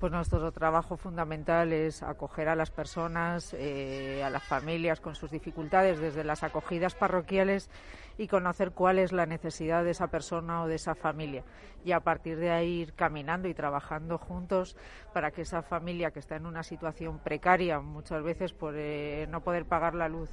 pues 0.00 0.12
nuestro 0.12 0.50
trabajo 0.50 0.96
fundamental 0.96 1.74
es 1.74 2.02
acoger 2.02 2.48
a 2.48 2.56
las 2.56 2.70
personas, 2.70 3.52
eh, 3.52 4.24
a 4.24 4.30
las 4.30 4.42
familias 4.42 4.98
con 4.98 5.14
sus 5.14 5.30
dificultades 5.30 6.00
desde 6.00 6.24
las 6.24 6.42
acogidas 6.42 6.94
parroquiales 6.94 7.68
y 8.16 8.26
conocer 8.26 8.70
cuál 8.70 8.98
es 8.98 9.12
la 9.12 9.26
necesidad 9.26 9.84
de 9.84 9.90
esa 9.90 10.06
persona 10.06 10.62
o 10.62 10.68
de 10.68 10.76
esa 10.76 10.94
familia. 10.94 11.44
Y 11.84 11.92
a 11.92 12.00
partir 12.00 12.38
de 12.38 12.50
ahí 12.50 12.80
ir 12.80 12.94
caminando 12.94 13.46
y 13.46 13.52
trabajando 13.52 14.16
juntos 14.16 14.74
para 15.12 15.32
que 15.32 15.42
esa 15.42 15.60
familia 15.60 16.12
que 16.12 16.20
está 16.20 16.36
en 16.36 16.46
una 16.46 16.62
situación 16.62 17.18
precaria, 17.18 17.80
muchas 17.80 18.22
veces 18.22 18.54
por 18.54 18.74
eh, 18.78 19.26
no 19.28 19.42
poder 19.42 19.66
pagar 19.66 19.94
la 19.94 20.08
luz, 20.08 20.30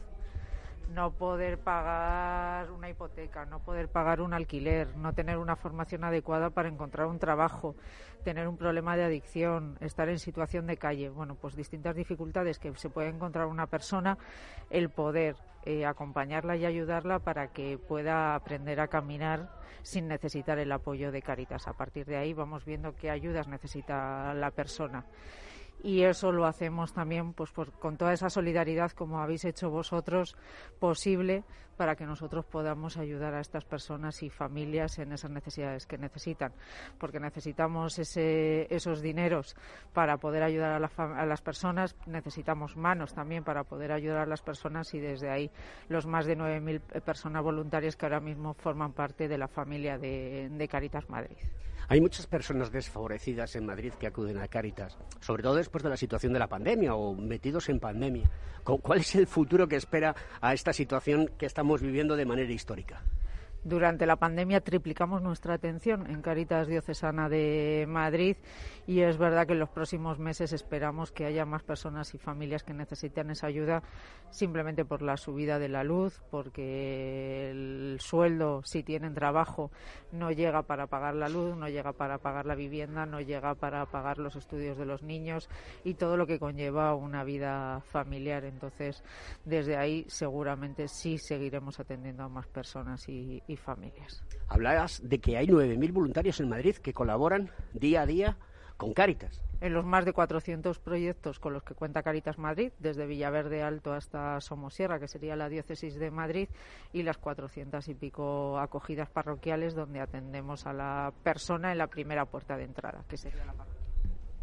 no 0.89 1.11
poder 1.11 1.59
pagar 1.59 2.71
una 2.71 2.89
hipoteca, 2.89 3.45
no 3.45 3.59
poder 3.59 3.89
pagar 3.89 4.21
un 4.21 4.33
alquiler, 4.33 4.95
no 4.97 5.13
tener 5.13 5.37
una 5.37 5.55
formación 5.55 6.03
adecuada 6.03 6.49
para 6.49 6.69
encontrar 6.69 7.07
un 7.07 7.19
trabajo, 7.19 7.75
tener 8.23 8.47
un 8.47 8.57
problema 8.57 8.95
de 8.95 9.03
adicción, 9.03 9.77
estar 9.81 10.09
en 10.09 10.19
situación 10.19 10.67
de 10.67 10.77
calle, 10.77 11.09
bueno, 11.09 11.35
pues 11.35 11.55
distintas 11.55 11.95
dificultades 11.95 12.59
que 12.59 12.73
se 12.75 12.89
puede 12.89 13.09
encontrar 13.09 13.47
una 13.47 13.67
persona, 13.67 14.17
el 14.69 14.89
poder 14.89 15.35
eh, 15.65 15.85
acompañarla 15.85 16.55
y 16.55 16.65
ayudarla 16.65 17.19
para 17.19 17.47
que 17.49 17.77
pueda 17.77 18.35
aprender 18.35 18.79
a 18.79 18.87
caminar 18.87 19.49
sin 19.83 20.07
necesitar 20.07 20.59
el 20.59 20.71
apoyo 20.71 21.11
de 21.11 21.21
Caritas. 21.21 21.67
A 21.67 21.73
partir 21.73 22.05
de 22.05 22.17
ahí 22.17 22.33
vamos 22.33 22.65
viendo 22.65 22.95
qué 22.95 23.09
ayudas 23.09 23.47
necesita 23.47 24.33
la 24.33 24.51
persona 24.51 25.05
y 25.83 26.03
eso 26.03 26.31
lo 26.31 26.45
hacemos 26.45 26.93
también 26.93 27.33
pues 27.33 27.51
con 27.51 27.97
toda 27.97 28.13
esa 28.13 28.29
solidaridad 28.29 28.91
como 28.91 29.19
habéis 29.19 29.45
hecho 29.45 29.69
vosotros 29.69 30.35
posible 30.79 31.43
para 31.77 31.95
que 31.95 32.07
nosotros 32.07 32.43
podamos 32.45 32.97
ayudar 32.97 33.35
a 33.35 33.39
estas 33.39 33.63
personas 33.63 34.23
y 34.23 34.31
familias 34.31 34.97
en 34.97 35.11
esas 35.11 35.29
necesidades 35.29 35.85
que 35.85 35.97
necesitan 35.97 36.51
porque 36.97 37.19
necesitamos 37.19 37.99
ese, 37.99 38.73
esos 38.73 39.01
dineros 39.01 39.55
para 39.93 40.17
poder 40.17 40.43
ayudar 40.43 40.81
a, 40.83 41.21
a 41.21 41.25
las 41.25 41.41
personas 41.41 41.95
necesitamos 42.07 42.75
manos 42.75 43.13
también 43.13 43.43
para 43.43 43.63
poder 43.63 43.91
ayudar 43.91 44.23
a 44.23 44.25
las 44.25 44.41
personas 44.41 44.93
y 44.95 44.99
desde 44.99 45.29
ahí 45.29 45.51
los 45.87 46.07
más 46.07 46.25
de 46.25 46.37
9.000 46.37 47.01
personas 47.01 47.43
voluntarias 47.43 47.95
que 47.95 48.05
ahora 48.05 48.19
mismo 48.19 48.55
forman 48.55 48.93
parte 48.93 49.27
de 49.27 49.37
la 49.37 49.47
familia 49.47 49.97
de, 49.97 50.49
de 50.49 50.67
Caritas 50.67 51.09
Madrid. 51.09 51.37
Hay 51.89 52.01
muchas 52.01 52.27
personas 52.27 52.69
desfavorecidas 52.69 53.55
en 53.55 53.65
Madrid 53.65 53.93
que 53.93 54.07
acuden 54.07 54.39
a 54.39 54.49
Cáritas, 54.49 54.97
sobre 55.21 55.41
todo 55.41 55.55
después 55.55 55.85
de 55.85 55.89
la 55.89 55.95
situación 55.95 56.33
de 56.33 56.39
la 56.39 56.49
pandemia 56.49 56.95
o 56.95 57.15
metidos 57.15 57.69
en 57.69 57.79
pandemia. 57.79 58.29
¿Cuál 58.65 58.99
es 58.99 59.15
el 59.15 59.25
futuro 59.25 59.69
que 59.69 59.77
espera 59.77 60.13
a 60.41 60.53
esta 60.53 60.73
situación 60.73 61.31
que 61.37 61.45
estamos 61.45 61.81
viviendo 61.81 62.17
de 62.17 62.25
manera 62.25 62.51
histórica? 62.51 63.03
Durante 63.67 64.05
la 64.05 64.15
pandemia 64.15 64.61
triplicamos 64.61 65.21
nuestra 65.21 65.55
atención 65.55 66.09
en 66.09 66.21
Caritas 66.21 66.69
Diocesana 66.69 67.27
de 67.27 67.83
Madrid 67.85 68.37
y 68.85 69.01
es 69.01 69.17
verdad 69.17 69.45
que 69.45 69.51
en 69.51 69.59
los 69.59 69.67
próximos 69.67 70.19
meses 70.19 70.53
esperamos 70.53 71.11
que 71.11 71.25
haya 71.25 71.45
más 71.45 71.63
personas 71.63 72.13
y 72.13 72.17
familias 72.17 72.63
que 72.63 72.73
necesiten 72.73 73.29
esa 73.29 73.47
ayuda 73.47 73.83
simplemente 74.29 74.85
por 74.85 75.01
la 75.01 75.17
subida 75.17 75.59
de 75.59 75.67
la 75.67 75.83
luz, 75.83 76.21
porque 76.31 77.51
el 77.51 77.97
sueldo, 77.99 78.61
si 78.63 78.83
tienen 78.83 79.13
trabajo, 79.13 79.69
no 80.13 80.31
llega 80.31 80.61
para 80.61 80.87
pagar 80.87 81.15
la 81.15 81.27
luz, 81.27 81.57
no 81.57 81.67
llega 81.67 81.91
para 81.91 82.19
pagar 82.19 82.45
la 82.45 82.55
vivienda, 82.55 83.05
no 83.05 83.19
llega 83.19 83.53
para 83.55 83.85
pagar 83.85 84.17
los 84.17 84.37
estudios 84.37 84.77
de 84.77 84.85
los 84.85 85.03
niños 85.03 85.49
y 85.83 85.95
todo 85.95 86.15
lo 86.15 86.25
que 86.25 86.39
conlleva 86.39 86.95
una 86.95 87.25
vida 87.25 87.81
familiar. 87.81 88.45
Entonces, 88.45 89.03
desde 89.43 89.75
ahí 89.75 90.05
seguramente 90.07 90.87
sí 90.87 91.17
seguiremos 91.17 91.81
atendiendo 91.81 92.23
a 92.23 92.29
más 92.29 92.47
personas 92.47 93.09
y, 93.09 93.43
y 93.45 93.56
familias. 93.59 94.23
Hablabas 94.47 95.01
de 95.03 95.19
que 95.19 95.37
hay 95.37 95.47
9.000 95.47 95.91
voluntarios 95.91 96.39
en 96.39 96.49
Madrid 96.49 96.75
que 96.77 96.93
colaboran 96.93 97.51
día 97.73 98.01
a 98.01 98.05
día 98.05 98.37
con 98.77 98.93
Cáritas. 98.93 99.41
En 99.59 99.73
los 99.73 99.83
más 99.85 100.05
de 100.05 100.13
400 100.13 100.77
proyectos 100.79 101.39
con 101.39 101.51
los 101.53 101.63
que 101.63 101.73
cuenta 101.73 102.03
Caritas 102.03 102.37
Madrid, 102.37 102.71
desde 102.77 103.07
Villaverde 103.07 103.63
Alto 103.63 103.91
hasta 103.91 104.39
Somosierra, 104.39 104.99
que 104.99 105.07
sería 105.07 105.35
la 105.35 105.49
diócesis 105.49 105.95
de 105.95 106.11
Madrid, 106.11 106.47
y 106.93 107.01
las 107.01 107.17
400 107.17 107.87
y 107.87 107.95
pico 107.95 108.59
acogidas 108.59 109.09
parroquiales 109.09 109.73
donde 109.73 109.99
atendemos 109.99 110.67
a 110.67 110.73
la 110.73 111.11
persona 111.23 111.71
en 111.71 111.79
la 111.79 111.87
primera 111.87 112.25
puerta 112.25 112.55
de 112.55 112.65
entrada, 112.65 113.03
que 113.09 113.17
sería 113.17 113.45
la 113.45 113.53
parroquia. 113.53 113.81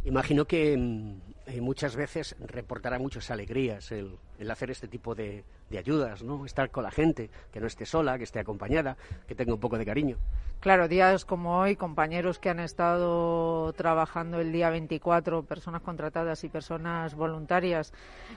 Imagino 0.05 0.45
que 0.45 0.77
mm, 0.77 1.44
eh, 1.47 1.61
muchas 1.61 1.95
veces 1.95 2.37
reportará 2.41 2.99
muchas 2.99 3.31
alegrías 3.31 3.93
el, 3.93 4.19
hacer 4.51 4.71
este 4.71 4.89
tipo 4.89 5.15
de, 5.15 5.45
de, 5.69 5.79
ayudas, 5.79 6.23
¿no? 6.23 6.47
Estar 6.47 6.71
con 6.71 6.85
la 6.85 6.91
gente, 6.91 7.31
que 7.53 7.61
no 7.61 7.67
esté 7.67 7.85
sola, 7.85 8.17
que 8.17 8.25
esté 8.25 8.41
acompañada, 8.41 8.97
que 9.27 9.35
tenga 9.35 9.53
un 9.53 9.61
poco 9.61 9.77
de 9.77 9.85
cariño. 9.85 10.17
Claro, 10.61 10.89
días 10.89 11.27
como 11.27 11.59
hoy, 11.59 11.77
compañeros 11.77 12.39
que 12.39 12.49
han 12.49 12.61
estado 12.61 13.71
trabajando 13.75 14.41
el 14.41 14.53
día 14.53 14.71
24, 14.71 15.43
personas 15.43 15.83
contratadas 15.83 16.43
y 16.45 16.49
personas 16.49 17.15
voluntarias 17.15 17.93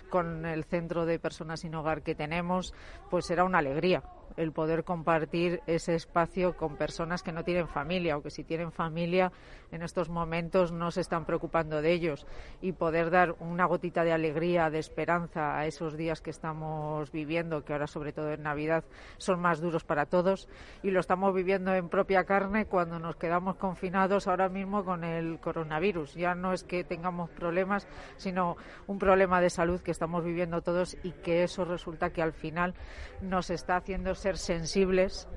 con 0.09 0.45
el 0.45 0.65
centro 0.65 1.05
de 1.05 1.19
personas 1.19 1.61
sin 1.61 1.73
hogar 1.75 2.01
que 2.01 2.15
tenemos, 2.15 2.73
pues 3.09 3.25
será 3.25 3.45
una 3.45 3.59
alegría 3.59 4.03
el 4.37 4.51
poder 4.51 4.83
compartir 4.83 5.61
ese 5.67 5.95
espacio 5.95 6.55
con 6.55 6.77
personas 6.77 7.23
que 7.23 7.31
no 7.31 7.43
tienen 7.43 7.67
familia 7.67 8.17
o 8.17 8.21
que 8.21 8.29
si 8.29 8.43
tienen 8.43 8.71
familia 8.71 9.31
en 9.71 9.81
estos 9.81 10.09
momentos 10.09 10.71
no 10.71 10.91
se 10.91 11.01
están 11.01 11.25
preocupando 11.25 11.81
de 11.81 11.91
ellos 11.91 12.25
y 12.61 12.71
poder 12.71 12.96
dar 13.05 13.35
una 13.39 13.65
gotita 13.65 14.03
de 14.03 14.13
alegría, 14.13 14.69
de 14.69 14.79
esperanza 14.79 15.57
a 15.57 15.65
esos 15.65 15.95
días 15.95 16.21
que 16.21 16.29
estamos 16.29 17.11
viviendo, 17.11 17.63
que 17.63 17.73
ahora 17.73 17.87
sobre 17.87 18.13
todo 18.13 18.31
en 18.31 18.43
Navidad 18.43 18.83
son 19.17 19.39
más 19.39 19.61
duros 19.61 19.83
para 19.83 20.05
todos 20.05 20.47
y 20.83 20.91
lo 20.91 20.99
estamos 20.99 21.33
viviendo 21.33 21.73
en 21.73 21.89
propia 21.89 22.25
carne 22.25 22.65
cuando 22.65 22.99
nos 22.99 23.15
quedamos 23.15 23.55
confinados 23.55 24.27
ahora 24.27 24.49
mismo 24.49 24.83
con 24.83 25.03
el 25.03 25.39
coronavirus. 25.39 26.15
Ya 26.15 26.35
no 26.35 26.53
es 26.53 26.63
que 26.63 26.83
tengamos 26.83 27.29
problemas, 27.29 27.87
sino 28.17 28.57
un 28.87 28.99
problema 28.99 29.41
de 29.41 29.49
salud 29.49 29.81
que 29.81 29.91
estamos 29.91 30.23
viviendo 30.23 30.61
todos 30.61 30.97
y 31.03 31.11
que 31.11 31.43
eso 31.43 31.65
resulta 31.65 32.11
que 32.11 32.21
al 32.21 32.33
final 32.33 32.73
nos 33.21 33.49
está 33.49 33.77
haciendo 33.77 34.15
ser 34.15 34.37
sensibles 34.37 35.27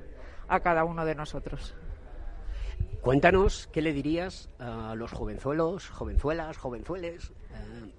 a 0.48 0.60
cada 0.60 0.84
uno 0.84 1.04
de 1.04 1.14
nosotros. 1.14 1.76
Cuéntanos 3.00 3.66
qué 3.72 3.80
le 3.80 3.94
dirías 3.94 4.50
a 4.58 4.94
los 4.94 5.12
jovenzuelos, 5.12 5.88
jovenzuelas, 5.88 6.58
jovenzueles, 6.58 7.32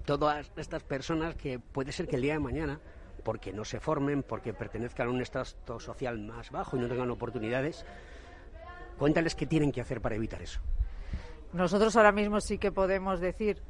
todas 0.04 0.50
estas 0.56 0.82
personas 0.82 1.34
que 1.34 1.58
puede 1.58 1.92
ser 1.92 2.08
que 2.08 2.16
el 2.16 2.22
día 2.22 2.34
de 2.34 2.40
mañana, 2.40 2.80
porque 3.24 3.52
no 3.52 3.64
se 3.64 3.80
formen, 3.80 4.22
porque 4.22 4.52
pertenezcan 4.52 5.08
a 5.08 5.10
un 5.10 5.20
estado 5.20 5.80
social 5.80 6.18
más 6.18 6.50
bajo 6.50 6.76
y 6.76 6.80
no 6.80 6.88
tengan 6.88 7.10
oportunidades, 7.10 7.84
cuéntales 8.98 9.34
qué 9.34 9.46
tienen 9.46 9.72
que 9.72 9.80
hacer 9.80 10.00
para 10.00 10.16
evitar 10.16 10.42
eso. 10.42 10.60
Nosotros 11.52 11.96
ahora 11.96 12.12
mismo 12.12 12.40
sí 12.40 12.58
que 12.58 12.72
podemos 12.72 13.20
decir 13.20 13.62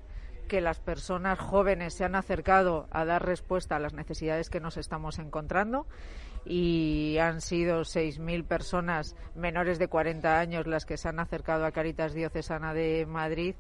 que 0.48 0.60
las 0.60 0.80
personas 0.80 1.38
jóvenes 1.38 1.94
se 1.94 2.04
han 2.04 2.14
acercado 2.14 2.86
a 2.90 3.04
dar 3.04 3.24
respuesta 3.24 3.76
a 3.76 3.78
las 3.78 3.94
necesidades 3.94 4.50
que 4.50 4.60
nos 4.60 4.76
estamos 4.76 5.18
encontrando 5.18 5.86
y 6.44 7.16
han 7.18 7.40
sido 7.40 7.82
6.000 7.82 8.44
personas 8.44 9.16
menores 9.34 9.78
de 9.78 9.88
40 9.88 10.38
años 10.38 10.66
las 10.66 10.84
que 10.84 10.96
se 10.96 11.08
han 11.08 11.20
acercado 11.20 11.64
a 11.64 11.72
Caritas 11.72 12.14
Diocesana 12.14 12.74
de 12.74 13.06
Madrid 13.06 13.54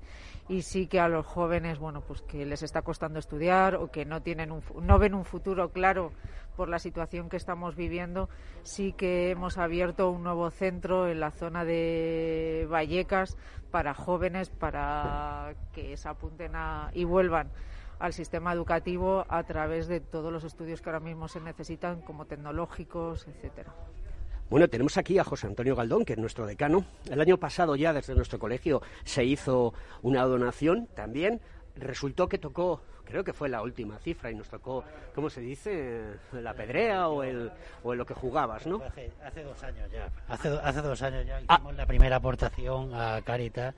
y 0.52 0.60
sí 0.60 0.86
que 0.86 1.00
a 1.00 1.08
los 1.08 1.24
jóvenes, 1.24 1.78
bueno, 1.78 2.02
pues 2.02 2.20
que 2.20 2.44
les 2.44 2.62
está 2.62 2.82
costando 2.82 3.18
estudiar 3.18 3.76
o 3.76 3.90
que 3.90 4.04
no 4.04 4.20
tienen 4.20 4.52
un, 4.52 4.62
no 4.82 4.98
ven 4.98 5.14
un 5.14 5.24
futuro 5.24 5.70
claro 5.70 6.12
por 6.56 6.68
la 6.68 6.78
situación 6.78 7.30
que 7.30 7.38
estamos 7.38 7.74
viviendo, 7.74 8.28
sí 8.62 8.92
que 8.92 9.30
hemos 9.30 9.56
abierto 9.56 10.10
un 10.10 10.24
nuevo 10.24 10.50
centro 10.50 11.08
en 11.08 11.20
la 11.20 11.30
zona 11.30 11.64
de 11.64 12.68
Vallecas 12.70 13.38
para 13.70 13.94
jóvenes 13.94 14.50
para 14.50 15.54
que 15.72 15.96
se 15.96 16.08
apunten 16.10 16.54
a, 16.54 16.90
y 16.92 17.04
vuelvan 17.04 17.50
al 17.98 18.12
sistema 18.12 18.52
educativo 18.52 19.24
a 19.30 19.44
través 19.44 19.88
de 19.88 20.00
todos 20.00 20.30
los 20.30 20.44
estudios 20.44 20.82
que 20.82 20.90
ahora 20.90 21.00
mismo 21.00 21.28
se 21.28 21.40
necesitan, 21.40 22.02
como 22.02 22.26
tecnológicos, 22.26 23.26
etcétera. 23.26 23.72
Bueno, 24.52 24.68
tenemos 24.68 24.98
aquí 24.98 25.18
a 25.18 25.24
José 25.24 25.46
Antonio 25.46 25.74
Galdón, 25.74 26.04
que 26.04 26.12
es 26.12 26.18
nuestro 26.18 26.44
decano. 26.44 26.84
El 27.10 27.18
año 27.22 27.38
pasado 27.38 27.74
ya 27.74 27.94
desde 27.94 28.14
nuestro 28.14 28.38
colegio 28.38 28.82
se 29.02 29.24
hizo 29.24 29.72
una 30.02 30.24
donación 30.24 30.88
también. 30.94 31.40
Resultó 31.74 32.28
que 32.28 32.36
tocó 32.36 32.82
creo 33.06 33.24
que 33.24 33.32
fue 33.32 33.48
la 33.48 33.62
última 33.62 33.98
cifra 33.98 34.30
y 34.30 34.34
nos 34.34 34.48
tocó, 34.48 34.84
¿cómo 35.14 35.30
se 35.30 35.40
dice? 35.40 36.02
La 36.32 36.54
pedrea 36.54 37.08
o, 37.08 37.22
el, 37.22 37.50
o 37.82 37.94
lo 37.94 38.06
que 38.06 38.14
jugabas, 38.14 38.66
¿no? 38.66 38.82
Hace, 39.24 39.42
dos 39.42 39.62
años 39.62 39.90
ya. 39.90 40.08
Hace, 40.28 40.48
hace 40.62 40.82
dos 40.82 41.02
años 41.02 41.26
ya 41.26 41.40
ah. 41.48 41.54
hicimos 41.56 41.74
la 41.74 41.86
primera 41.86 42.16
aportación 42.16 42.94
a 42.94 43.20
Caritas 43.22 43.74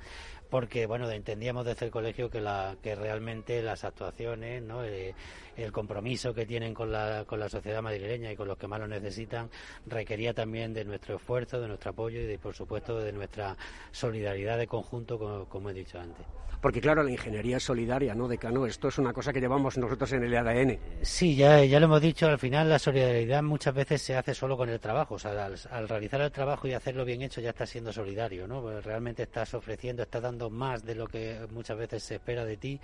porque 0.54 0.86
bueno 0.86 1.10
entendíamos 1.10 1.66
desde 1.66 1.86
el 1.86 1.90
colegio 1.90 2.30
que 2.30 2.40
la 2.40 2.76
que 2.80 2.94
realmente 2.94 3.60
las 3.60 3.82
actuaciones 3.82 4.62
no 4.62 4.84
eh, 4.84 5.12
el 5.56 5.72
compromiso 5.72 6.32
que 6.32 6.46
tienen 6.46 6.74
con 6.74 6.92
la, 6.92 7.24
con 7.26 7.40
la 7.40 7.48
sociedad 7.48 7.82
madrileña 7.82 8.30
y 8.30 8.36
con 8.36 8.46
los 8.46 8.56
que 8.56 8.68
más 8.68 8.78
lo 8.78 8.86
necesitan 8.86 9.50
requería 9.86 10.32
también 10.32 10.72
de 10.72 10.84
nuestro 10.84 11.16
esfuerzo 11.16 11.60
de 11.60 11.66
nuestro 11.66 11.90
apoyo 11.90 12.20
y 12.20 12.26
de, 12.26 12.38
por 12.38 12.54
supuesto 12.54 13.00
de 13.00 13.12
nuestra 13.12 13.56
solidaridad 13.90 14.56
de 14.56 14.68
conjunto 14.68 15.46
como, 15.48 15.70
he 15.70 15.74
dicho 15.74 15.98
antes. 15.98 16.24
Porque 16.60 16.80
claro 16.80 17.02
la 17.02 17.10
ingeniería 17.10 17.60
solidaria 17.60 18.14
no 18.14 18.26
decano 18.26 18.64
esto 18.64 18.88
es 18.88 18.98
una 18.98 19.12
cosa 19.12 19.32
que 19.32 19.40
llevamos 19.40 19.76
nosotros 19.76 20.12
en 20.12 20.22
el 20.22 20.36
ADN 20.36 20.78
sí 21.02 21.34
ya 21.34 21.64
ya 21.64 21.78
lo 21.80 21.86
hemos 21.86 22.00
dicho 22.00 22.26
al 22.26 22.38
final 22.38 22.70
la 22.70 22.78
solidaridad 22.78 23.42
muchas 23.42 23.74
veces 23.74 24.00
se 24.00 24.16
hace 24.16 24.34
solo 24.34 24.56
con 24.56 24.68
el 24.68 24.80
trabajo. 24.80 25.16
O 25.16 25.18
sea 25.18 25.44
al, 25.44 25.56
al 25.70 25.88
realizar 25.88 26.20
el 26.20 26.30
trabajo 26.30 26.66
y 26.66 26.72
hacerlo 26.72 27.04
bien 27.04 27.22
hecho 27.22 27.40
ya 27.40 27.50
estás 27.50 27.68
siendo 27.68 27.92
solidario 27.92 28.46
no 28.46 28.62
pues 28.62 28.82
realmente 28.84 29.24
estás 29.24 29.52
ofreciendo 29.52 30.04
estás 30.04 30.22
dando 30.22 30.43
más 30.50 30.84
de 30.84 30.94
lo 30.94 31.06
que 31.06 31.46
muchas 31.50 31.76
veces 31.76 32.02
se 32.02 32.16
espera 32.16 32.44
de 32.44 32.56
ti 32.56 32.80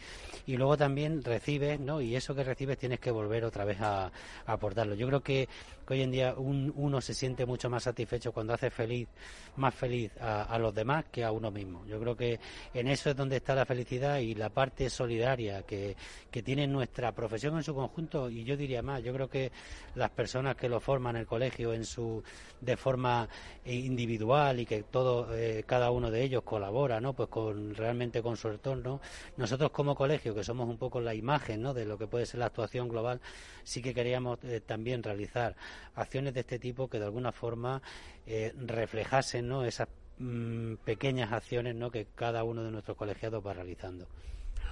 y 0.47 0.57
luego 0.57 0.77
también 0.77 1.23
recibes, 1.23 1.81
¿no? 1.81 2.01
Y 2.01 2.17
eso 2.17 2.35
que 2.35 2.45
recibes 2.45 2.79
tienes 2.79 3.01
que 3.01 3.11
volver 3.11 3.45
otra 3.45 3.65
vez 3.65 3.81
a, 3.81 4.11
aportarlo. 4.47 4.95
Yo 4.95 5.07
creo 5.07 5.21
que, 5.21 5.49
hoy 5.91 6.03
en 6.03 6.11
día 6.11 6.35
uno 6.37 7.01
se 7.01 7.15
siente 7.15 7.45
mucho 7.47 7.69
más 7.69 7.83
satisfecho 7.83 8.33
cuando 8.33 8.55
hace 8.55 8.71
feliz, 8.71 9.09
más 9.57 9.75
feliz 9.75 10.13
a, 10.21 10.59
los 10.59 10.75
demás 10.75 11.07
que 11.11 11.25
a 11.25 11.33
uno 11.33 11.51
mismo. 11.51 11.85
Yo 11.87 11.99
creo 12.01 12.17
que 12.17 12.39
en 12.75 12.89
eso 12.89 13.11
es 13.11 13.17
donde 13.17 13.37
está 13.37 13.55
la 13.55 13.65
felicidad 13.65 14.19
y 14.19 14.35
la 14.35 14.51
parte 14.51 14.89
solidaria 14.91 15.63
que, 15.63 15.97
tiene 16.45 16.67
nuestra 16.67 17.13
profesión 17.13 17.57
en 17.57 17.63
su 17.63 17.75
conjunto 17.75 18.31
y 18.31 18.45
yo 18.45 18.57
diría 18.57 18.81
más, 18.83 19.03
yo 19.03 19.13
creo 19.13 19.29
que 19.29 19.53
las 19.95 20.11
personas 20.11 20.57
que 20.57 20.71
lo 20.71 20.81
forman 20.81 21.17
el 21.17 21.27
colegio 21.27 21.75
en 21.75 21.85
su 21.85 22.23
de 22.61 22.77
forma 22.77 23.29
individual 23.67 24.59
y 24.61 24.67
que 24.67 24.85
todo 24.85 25.37
eh, 25.37 25.65
cada 25.67 25.91
uno 25.91 26.11
de 26.11 26.23
ellos 26.23 26.43
colabora, 26.43 26.99
¿no? 26.99 27.13
Pues 27.13 27.29
con 27.29 27.75
realmente 27.75 28.23
con 28.23 28.37
su 28.37 28.49
entorno. 28.49 29.01
Nosotros 29.37 29.71
como 29.71 29.95
colegio, 29.95 30.35
que 30.35 30.45
somos 30.45 30.69
un 30.69 30.79
poco 30.79 31.01
la 31.01 31.15
imagen 31.15 31.63
¿no? 31.63 31.75
de 31.75 31.85
lo 31.85 31.99
que 31.99 32.07
puede 32.07 32.27
ser 32.27 32.41
la 32.41 32.47
actuación 32.47 32.89
global, 32.89 33.21
sí 33.65 33.83
que 33.83 33.93
queríamos 33.93 34.39
eh, 34.45 34.61
también 34.61 35.03
realizar 35.03 35.55
acciones 35.95 36.35
de 36.35 36.41
este 36.41 36.59
tipo 36.59 36.89
que 36.89 36.99
de 36.99 37.05
alguna 37.05 37.33
forma 37.33 37.83
eh, 38.27 38.53
reflejasen 38.57 39.49
¿no? 39.49 39.65
esas 39.65 39.89
mm, 40.19 40.75
pequeñas 40.85 41.33
acciones 41.33 41.75
¿no? 41.75 41.91
que 41.91 42.07
cada 42.15 42.45
uno 42.45 42.63
de 42.63 42.71
nuestros 42.71 42.97
colegiados 42.97 43.45
va 43.47 43.55
realizando. 43.55 44.07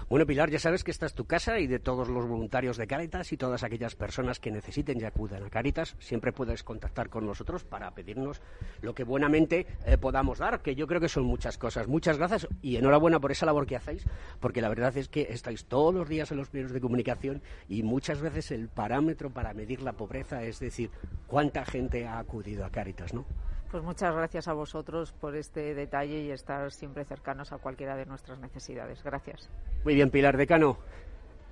Bueno, 0.09 0.25
Pilar, 0.25 0.49
ya 0.49 0.59
sabes 0.59 0.85
que 0.85 0.91
esta 0.91 1.05
es 1.05 1.13
tu 1.13 1.27
casa 1.27 1.59
y 1.59 1.67
de 1.67 1.79
todos 1.79 2.09
los 2.09 2.27
voluntarios 2.27 2.79
de 2.79 2.87
Caritas 2.87 3.31
y 3.31 3.37
todas 3.37 3.63
aquellas 3.63 3.95
personas 3.95 4.41
que 4.41 4.51
necesiten 4.51 4.99
y 4.99 5.05
acudan 5.05 5.45
a 5.45 5.51
Caritas, 5.51 5.97
siempre 5.99 6.33
puedes 6.33 6.63
contactar 6.63 7.11
con 7.11 7.27
nosotros 7.27 7.63
para 7.65 7.91
pedirnos 7.91 8.41
lo 8.81 8.95
que 8.95 9.05
buenamente 9.05 9.67
eh, 9.85 9.99
podamos 9.99 10.39
dar, 10.39 10.63
que 10.63 10.75
yo 10.75 10.87
creo 10.87 11.03
que 11.03 11.11
son 11.11 11.25
muchas 11.25 11.59
cosas. 11.59 11.89
Muchas 11.89 12.17
gracias 12.17 12.49
y 12.63 12.77
enhorabuena 12.77 13.21
por 13.21 13.33
esa 13.33 13.45
labor 13.45 13.67
que 13.67 13.77
hacéis, 13.77 14.07
porque 14.41 14.63
la 14.63 14.71
verdad 14.71 14.97
es 14.97 15.11
que 15.11 15.27
estáis 15.29 15.67
todos 15.67 15.95
los 15.95 16.09
días 16.09 16.33
en 16.33 16.39
los 16.39 16.55
medios 16.55 16.73
de 16.73 16.81
comunicación 16.81 17.43
y 17.69 17.83
muchas 17.83 18.23
veces 18.23 18.51
el 18.51 18.71
parámetro 18.71 19.29
para 19.29 19.53
medir 19.53 19.83
la 19.83 19.93
pobreza 19.93 20.43
es 20.43 20.59
decir, 20.59 20.91
cuánta 21.27 21.67
gente 21.67 22.07
ha 22.07 22.19
acudido 22.19 22.65
a 22.65 22.71
Caritas, 22.71 23.13
¿no? 23.13 23.27
Pues 23.71 23.83
muchas 23.83 24.15
gracias 24.15 24.49
a 24.49 24.55
vosotros 24.55 25.13
por 25.13 25.37
este 25.37 25.75
detalle 25.75 26.23
y 26.23 26.31
estar 26.31 26.73
siempre 26.73 27.05
cercanos 27.05 27.53
a 27.53 27.59
cualquiera 27.59 27.97
de 27.97 28.07
nuestras 28.07 28.39
necesidades. 28.39 29.03
Gracias. 29.03 29.51
Muy 29.85 29.95
bien, 29.95 30.11
Pilar 30.11 30.39
Decano. 30.39 30.79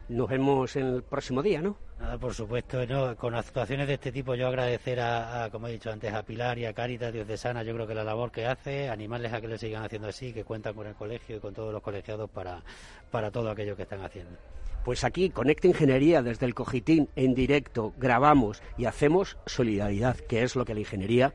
Nos 0.08 0.28
vemos 0.28 0.76
en 0.76 0.86
el 0.86 1.02
próximo 1.02 1.42
día, 1.42 1.60
¿no? 1.60 1.76
Nada, 1.98 2.16
por 2.16 2.32
supuesto, 2.32 2.86
¿no? 2.86 3.16
con 3.16 3.34
actuaciones 3.34 3.88
de 3.88 3.94
este 3.94 4.12
tipo 4.12 4.34
yo 4.34 4.46
agradecer 4.46 5.00
a, 5.00 5.48
como 5.50 5.66
he 5.66 5.72
dicho 5.72 5.90
antes, 5.90 6.12
a 6.14 6.22
Pilar 6.22 6.58
y 6.58 6.64
a 6.64 6.72
Caritas 6.72 7.12
Diocesana, 7.12 7.64
yo 7.64 7.74
creo 7.74 7.86
que 7.86 7.94
la 7.94 8.04
labor 8.04 8.30
que 8.30 8.46
hace, 8.46 8.88
animarles 8.88 9.32
a 9.32 9.40
que 9.40 9.48
lo 9.48 9.58
sigan 9.58 9.82
haciendo 9.82 10.08
así, 10.08 10.32
que 10.32 10.44
cuentan 10.44 10.74
con 10.74 10.86
el 10.86 10.94
colegio 10.94 11.36
y 11.36 11.40
con 11.40 11.54
todos 11.54 11.72
los 11.72 11.82
colegiados 11.82 12.30
para, 12.30 12.62
para 13.10 13.30
todo 13.32 13.50
aquello 13.50 13.76
que 13.76 13.82
están 13.82 14.02
haciendo. 14.02 14.36
Pues 14.84 15.02
aquí, 15.02 15.30
Conecta 15.30 15.66
Ingeniería, 15.66 16.22
desde 16.22 16.46
el 16.46 16.54
Cogitín, 16.54 17.08
en 17.16 17.34
directo, 17.34 17.92
grabamos 17.98 18.62
y 18.78 18.84
hacemos 18.84 19.36
solidaridad, 19.44 20.16
que 20.16 20.44
es 20.44 20.54
lo 20.54 20.64
que 20.64 20.74
la 20.74 20.80
ingeniería 20.80 21.34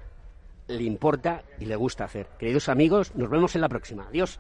le 0.72 0.84
importa 0.84 1.44
y 1.60 1.66
le 1.66 1.76
gusta 1.76 2.06
hacer. 2.06 2.28
Queridos 2.40 2.70
amigos, 2.70 3.16
nos 3.16 3.30
vemos 3.30 3.56
en 3.56 3.62
la 3.62 3.70
próxima. 3.70 4.08
Adiós. 4.08 4.40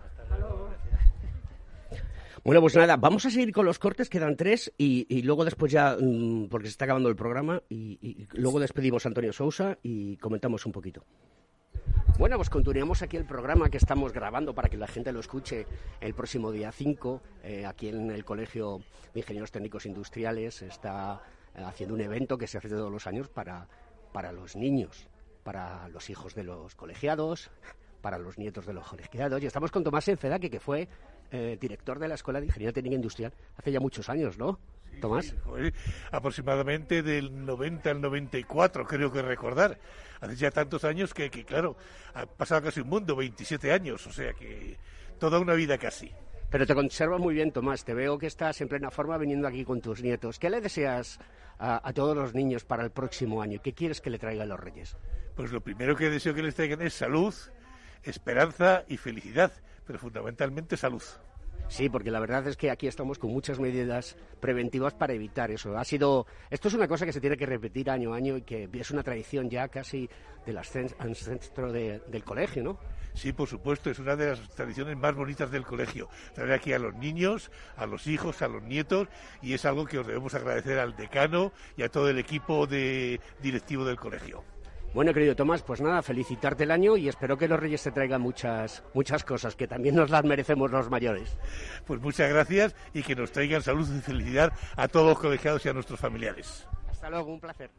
Bueno, 2.44 2.60
pues 2.60 2.76
nada, 2.76 2.98
vamos 2.98 3.24
a 3.26 3.30
seguir 3.30 3.54
con 3.54 3.68
los 3.68 3.78
cortes, 3.78 4.10
quedan 4.10 4.36
tres, 4.36 4.74
y, 4.76 5.22
luego 5.22 5.46
después 5.46 5.72
ya, 5.72 5.96
mm, 6.00 6.48
porque 6.50 6.68
se 6.68 6.72
está 6.72 6.86
acabando 6.86 7.08
el 7.08 7.16
programa, 7.16 7.62
y, 7.70 8.26
luego 8.34 8.60
despedimos 8.60 9.06
a 9.06 9.10
Antonio 9.10 9.32
Sousa 9.32 9.78
y 9.84 10.18
comentamos 10.18 10.66
un 10.66 10.72
poquito. 10.72 11.04
Bueno, 12.18 12.38
pues 12.38 12.50
continuamos 12.50 13.04
aquí 13.04 13.16
el 13.16 13.26
programa 13.26 13.70
que 13.70 13.78
estamos 13.78 14.12
grabando 14.12 14.56
para 14.56 14.70
que 14.70 14.78
la 14.78 14.88
gente 14.88 15.12
lo 15.12 15.20
escuche 15.20 15.68
el 16.00 16.16
próximo 16.16 16.52
día 16.52 16.72
5, 16.72 17.22
eh, 17.44 17.66
aquí 17.68 17.90
en 17.90 18.10
el 18.10 18.26
Colegio 18.26 18.80
de 19.14 19.20
Ingenieros 19.20 19.52
Técnicos 19.52 19.86
Industriales, 19.86 20.64
está 20.64 21.22
eh, 21.56 21.62
haciendo 21.64 21.94
un 21.94 22.02
evento 22.02 22.40
que 22.40 22.48
se 22.48 22.58
hace 22.58 22.70
todos 22.70 22.92
los 22.92 23.06
años 23.06 23.30
para, 23.30 23.68
para 24.12 24.32
los 24.32 24.56
niños 24.56 25.11
para 25.44 25.88
los 25.90 26.10
hijos 26.10 26.36
de 26.36 26.44
los 26.44 26.76
colegiados, 26.76 27.52
para 28.02 28.18
los 28.18 28.38
nietos 28.38 28.66
de 28.66 28.74
los 28.74 28.88
colegiados. 28.88 29.42
Y 29.42 29.46
estamos 29.46 29.72
con 29.72 29.84
Tomás 29.84 30.08
Enfedaque, 30.08 30.50
que 30.50 30.60
fue 30.60 30.88
eh, 31.32 31.58
director 31.60 32.00
de 32.00 32.08
la 32.08 32.16
Escuela 32.16 32.40
de 32.40 32.48
Ingeniería 32.48 32.74
Técnica 32.74 32.96
Industrial 32.96 33.34
hace 33.56 33.72
ya 33.72 33.80
muchos 33.80 34.10
años, 34.10 34.38
¿no? 34.38 34.60
Tomás. 35.00 35.34
aproximadamente 36.12 37.02
del 37.02 37.46
90 37.46 37.90
al 37.90 38.02
94, 38.02 38.86
creo 38.86 39.12
que 39.12 39.22
recordar. 39.22 39.80
Hace 40.20 40.36
ya 40.36 40.52
tantos 40.52 40.84
años 40.84 41.14
que, 41.14 41.30
que, 41.30 41.46
claro, 41.46 41.76
ha 42.14 42.26
pasado 42.26 42.64
casi 42.64 42.82
un 42.82 42.90
mundo, 42.90 43.16
27 43.16 43.72
años, 43.72 44.06
o 44.06 44.12
sea 44.12 44.34
que 44.34 44.78
toda 45.18 45.40
una 45.40 45.54
vida 45.54 45.78
casi. 45.78 46.12
Pero 46.52 46.68
te 46.68 46.76
conservas 46.76 47.22
muy 47.22 47.34
bien, 47.34 47.52
Tomás. 47.52 47.86
Te 47.86 47.94
veo 47.94 48.18
que 48.18 48.28
estás 48.28 48.60
en 48.60 48.68
plena 48.68 48.92
forma 48.92 49.18
viniendo 49.18 49.48
aquí 49.48 49.64
con 49.64 49.80
tus 49.80 50.04
nietos. 50.04 50.38
¿Qué 50.38 50.50
le 50.50 50.60
deseas 50.60 51.18
a, 51.58 51.94
todos 51.94 52.16
los 52.16 52.34
niños 52.34 52.66
para 52.66 52.84
el 52.84 52.92
próximo 52.92 53.42
año? 53.42 53.62
¿Qué 53.64 53.72
quieres 53.72 54.02
que 54.02 54.10
le 54.10 54.20
traigan 54.20 54.50
los 54.50 54.60
reyes? 54.60 54.98
Pues 55.42 55.52
lo 55.52 55.62
primero 55.62 55.96
que 55.96 56.12
deseo 56.12 56.36
que 56.36 56.44
les 56.44 56.54
traigan 56.54 56.84
es 56.84 56.94
salud, 56.94 57.34
esperanza 58.04 58.84
y 58.88 58.98
felicidad, 58.98 59.52
pero 59.88 59.98
fundamentalmente 59.98 60.78
salud. 60.78 61.02
Sí, 61.68 61.90
porque 61.90 62.12
la 62.12 62.20
verdad 62.20 62.48
es 62.48 62.58
que 62.58 62.70
aquí 62.70 62.86
estamos 62.86 63.18
con 63.18 63.32
muchas 63.32 63.60
medidas 63.60 64.18
preventivas 64.40 64.94
para 64.94 65.14
evitar 65.14 65.50
eso. 65.50 65.76
Ha 65.80 65.84
sido, 65.84 66.28
esto 66.52 66.68
es 66.68 66.76
una 66.76 66.88
cosa 66.88 67.08
que 67.08 67.12
se 67.12 67.20
tiene 67.20 67.38
que 67.38 67.48
repetir 67.48 67.90
año 67.90 68.14
a 68.14 68.18
año 68.18 68.38
y 68.38 68.44
que 68.44 68.70
es 68.72 68.92
una 68.92 69.02
tradición 69.02 69.50
ya 69.50 69.68
casi 69.68 70.08
del 70.46 70.60
ancestro 70.60 71.72
del 71.72 72.24
colegio, 72.24 72.62
¿no? 72.62 72.80
Sí, 73.16 73.34
por 73.34 73.48
supuesto, 73.48 73.90
es 73.90 73.98
una 73.98 74.16
de 74.16 74.28
las 74.28 74.48
tradiciones 74.50 74.96
más 74.96 75.16
bonitas 75.16 75.50
del 75.50 75.66
colegio. 75.66 76.08
Traer 76.36 76.52
aquí 76.52 76.72
a 76.72 76.78
los 76.78 76.94
niños, 76.94 77.50
a 77.78 77.88
los 77.88 78.06
hijos, 78.06 78.44
a 78.44 78.48
los 78.48 78.62
nietos, 78.62 79.08
y 79.42 79.56
es 79.56 79.66
algo 79.66 79.88
que 79.88 79.98
os 79.98 80.06
debemos 80.06 80.36
agradecer 80.36 80.78
al 80.78 80.96
decano 80.96 81.52
y 81.78 81.82
a 81.82 81.90
todo 81.90 82.10
el 82.10 82.20
equipo 82.20 82.68
de 82.68 83.20
directivo 83.42 83.86
del 83.86 83.98
colegio. 83.98 84.44
Bueno, 84.94 85.14
querido 85.14 85.38
Tomás, 85.38 85.62
pues 85.62 85.80
nada, 85.80 86.02
felicitarte 86.02 86.66
el 86.66 86.72
año 86.72 86.98
y 86.98 87.08
espero 87.08 87.38
que 87.38 87.48
los 87.48 87.58
Reyes 87.58 87.82
te 87.82 87.92
traigan 87.92 88.22
muchas, 88.22 88.84
muchas 88.94 89.24
cosas, 89.24 89.56
que 89.56 89.66
también 89.66 89.96
nos 89.96 90.10
las 90.10 90.26
merecemos 90.26 90.70
los 90.70 90.90
mayores. 90.90 91.38
Pues 91.86 92.02
muchas 92.02 92.30
gracias 92.30 92.76
y 92.94 93.02
que 93.02 93.16
nos 93.16 93.32
traigan 93.32 93.62
salud 93.62 93.88
y 93.90 94.02
felicidad 94.02 94.52
a 94.76 94.90
todos 94.90 95.08
los 95.08 95.20
colegiados 95.20 95.66
y 95.66 95.70
a 95.70 95.74
nuestros 95.74 95.98
familiares. 95.98 96.68
Hasta 96.90 97.10
luego, 97.10 97.34
un 97.34 97.40
placer. 97.40 97.72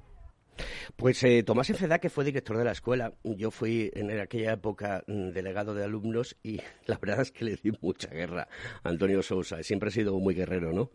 Pues 0.96 1.22
eh, 1.24 1.42
Tomás 1.42 1.68
Enfeda, 1.68 1.98
que 1.98 2.08
fue 2.08 2.24
director 2.24 2.56
de 2.56 2.64
la 2.64 2.72
escuela, 2.72 3.12
yo 3.24 3.50
fui 3.50 3.90
en 3.94 4.18
aquella 4.18 4.52
época 4.54 5.04
mm, 5.06 5.30
delegado 5.30 5.74
de 5.74 5.84
alumnos 5.84 6.36
y 6.42 6.60
la 6.86 6.96
verdad 6.96 7.20
es 7.20 7.30
que 7.30 7.44
le 7.44 7.56
di 7.56 7.72
mucha 7.82 8.08
guerra 8.08 8.48
a 8.82 8.88
Antonio 8.88 9.22
Sousa. 9.22 9.62
Siempre 9.62 9.90
ha 9.90 9.92
sido 9.92 10.18
muy 10.18 10.34
guerrero, 10.34 10.72
¿no? 10.72 10.90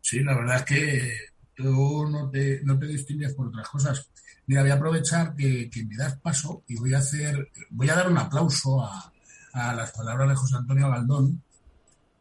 Sí, 0.00 0.24
la 0.24 0.36
verdad 0.36 0.56
es 0.56 0.64
que 0.64 1.12
tú 1.54 2.08
no 2.10 2.28
te, 2.30 2.60
no 2.64 2.76
te 2.78 2.86
distingues 2.86 3.32
por 3.34 3.46
otras 3.46 3.68
cosas. 3.68 4.10
Mira, 4.46 4.62
voy 4.62 4.70
a 4.70 4.74
aprovechar 4.74 5.34
que, 5.34 5.70
me 5.88 5.96
das 5.96 6.18
paso 6.18 6.64
y 6.68 6.76
voy 6.76 6.92
a 6.94 6.98
hacer, 6.98 7.50
voy 7.70 7.88
a 7.88 7.94
dar 7.94 8.10
un 8.10 8.18
aplauso 8.18 8.82
a, 8.82 9.10
las 9.54 9.92
palabras 9.92 10.28
de 10.28 10.34
José 10.34 10.56
Antonio 10.56 10.90
Galdón, 10.90 11.40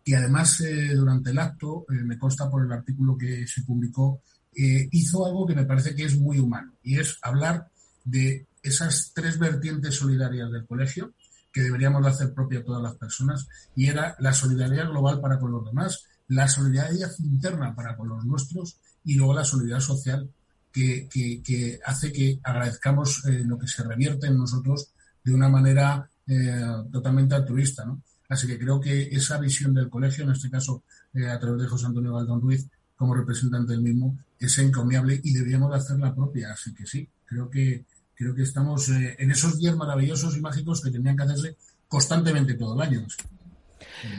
y 0.06 0.14
además 0.14 0.62
eh, 0.62 0.94
durante 0.94 1.32
el 1.32 1.40
acto, 1.40 1.86
eh, 1.90 2.04
me 2.04 2.20
consta 2.20 2.50
por 2.50 2.64
el 2.64 2.72
artículo 2.72 3.18
que 3.18 3.48
se 3.48 3.64
publicó, 3.64 4.22
eh, 4.56 4.88
hizo 4.92 5.26
algo 5.26 5.48
que 5.48 5.56
me 5.56 5.66
parece 5.66 5.96
que 5.96 6.04
es 6.04 6.16
muy 6.20 6.38
humano 6.38 6.74
y 6.84 7.00
es 7.00 7.18
hablar 7.24 7.70
de 8.04 8.46
esas 8.62 9.12
tres 9.16 9.40
vertientes 9.40 9.96
solidarias 9.96 10.52
del 10.52 10.68
colegio 10.68 11.14
que 11.52 11.62
deberíamos 11.62 12.06
hacer 12.06 12.34
propia 12.34 12.60
a 12.60 12.64
todas 12.64 12.84
las 12.84 12.96
personas 12.96 13.48
y 13.76 13.88
era 13.88 14.16
la 14.20 14.34
solidaridad 14.34 14.90
global 14.90 15.20
para 15.22 15.40
con 15.40 15.52
los 15.52 15.66
demás, 15.66 16.06
la 16.28 16.48
solidaridad 16.48 17.12
interna 17.20 17.74
para 17.74 17.98
con 17.98 18.10
los 18.10 18.24
nuestros 18.26 18.78
y 19.04 19.16
luego 19.16 19.34
la 19.34 19.44
solidaridad 19.44 19.80
social 19.80 20.30
que, 20.74 21.80
hace 21.86 22.12
que 22.12 22.40
agradezcamos 22.44 23.24
eh, 23.26 23.44
lo 23.46 23.58
que 23.58 23.68
se 23.68 23.84
revierte 23.84 24.28
en 24.28 24.38
nosotros 24.38 24.90
de 25.24 25.34
una 25.34 25.48
manera 25.48 26.10
eh, 26.28 26.62
totalmente 26.92 27.36
altruista. 27.36 27.86
¿no? 27.86 28.02
Así 28.28 28.48
que 28.48 28.58
creo 28.58 28.80
que 28.80 29.04
esa 29.04 29.40
visión 29.40 29.74
del 29.74 29.90
colegio, 29.90 30.24
en 30.24 30.32
este 30.32 30.50
caso 30.50 30.84
eh, 31.14 31.28
a 31.28 31.40
través 31.40 31.62
de 31.62 31.68
José 31.68 31.86
Antonio 31.86 32.16
Galdón 32.16 32.42
Ruiz, 32.42 32.68
como 32.96 33.14
representante 33.14 33.74
del 33.74 33.82
mismo, 33.82 34.18
es 34.40 34.58
encomiable 34.58 35.20
y 35.24 35.34
deberíamos 35.34 35.72
de 35.72 35.78
hacer 35.78 36.00
la 36.00 36.14
propia. 36.14 36.52
Así 36.52 36.74
que 36.74 36.86
sí, 36.86 37.08
creo 37.26 37.50
que 37.50 37.86
creo 38.16 38.36
que 38.36 38.44
estamos 38.44 38.90
en 38.90 39.32
esos 39.32 39.58
días 39.58 39.76
maravillosos 39.76 40.38
y 40.38 40.42
mágicos 40.42 40.82
que 40.82 40.92
tenían 40.92 41.18
que 41.18 41.24
hacerse 41.24 41.58
constantemente 41.88 42.54
todo 42.54 42.76
el 42.76 42.82
año. 42.82 43.06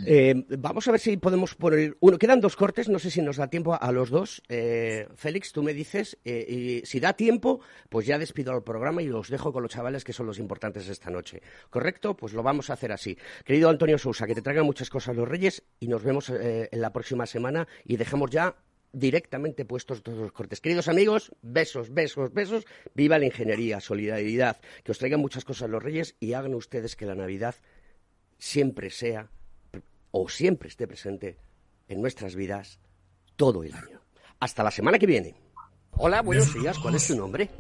Eh, 0.07 0.35
vamos 0.59 0.87
a 0.89 0.91
ver 0.93 1.01
si 1.01 1.17
podemos 1.17 1.55
poner 1.55 1.97
uno. 2.01 2.19
Quedan 2.19 2.41
dos 2.41 2.57
cortes, 2.57 2.89
no 2.89 2.99
sé 2.99 3.11
si 3.11 3.23
nos 3.23 3.37
da 3.37 3.49
tiempo 3.49 3.77
a 3.81 3.93
los 3.93 4.11
dos. 4.11 4.43
Eh, 4.49 5.09
Félix, 5.15 5.53
tú 5.53 5.63
me 5.63 5.75
dices, 5.75 6.19
y 6.25 6.83
si 6.85 7.01
da 7.01 7.13
tiempo, 7.15 7.61
pues 7.89 8.07
ya 8.07 8.19
despido 8.19 8.55
el 8.55 8.63
programa 8.63 9.03
y 9.03 9.07
los 9.07 9.29
dejo 9.29 9.53
con 9.53 9.63
los 9.63 9.73
chavales 9.73 10.05
que 10.05 10.13
son 10.13 10.27
los 10.27 10.39
importantes 10.39 10.89
esta 10.89 11.11
noche. 11.11 11.43
¿Correcto? 11.71 12.17
Pues 12.17 12.33
lo 12.33 12.43
vamos 12.43 12.71
a 12.71 12.75
hacer 12.75 12.93
así. 12.93 13.17
Querido 13.45 13.69
Antonio 13.69 13.99
Sousa, 13.99 14.27
que 14.27 14.35
te 14.35 14.43
traigan 14.43 14.67
muchas 14.67 14.91
cosas 14.91 15.17
los 15.17 15.29
Reyes 15.29 15.63
y 15.81 15.89
nos 15.89 16.03
vemos 16.03 16.31
en 16.31 16.81
la 16.81 16.93
próxima 16.93 17.27
semana 17.27 17.67
y 17.85 17.97
dejemos 17.97 18.31
ya 18.31 18.57
directamente 18.95 19.65
puestos 19.65 20.03
todos 20.03 20.19
los 20.19 20.33
cortes. 20.33 20.61
Queridos 20.61 20.89
amigos, 20.89 21.33
besos, 21.43 21.93
besos, 21.93 22.33
besos. 22.33 22.65
Viva 22.95 23.19
la 23.19 23.27
ingeniería, 23.27 23.81
solidaridad, 23.81 24.61
que 24.83 24.93
os 24.93 24.99
traigan 24.99 25.21
muchas 25.21 25.45
cosas 25.45 25.69
los 25.69 25.83
Reyes 25.83 26.17
y 26.21 26.33
hagan 26.33 26.55
ustedes 26.55 26.97
que 26.97 27.07
la 27.07 27.15
Navidad 27.15 27.57
siempre 28.39 28.91
sea 28.91 29.31
o 30.17 30.29
siempre 30.29 30.69
esté 30.69 30.87
presente 30.87 31.37
en 31.89 32.01
nuestras 32.01 32.37
vidas 32.37 32.79
todo 33.35 33.65
el 33.65 33.75
año. 33.75 34.01
Hasta 34.39 34.63
la 34.63 34.71
semana 34.71 34.97
que 34.97 35.07
viene. 35.07 35.35
Hola, 35.97 36.23
buenos 36.23 36.55
días. 36.55 36.79
¿Cuál 36.79 36.95
es 36.95 37.09
tu 37.09 37.17
nombre? 37.17 37.51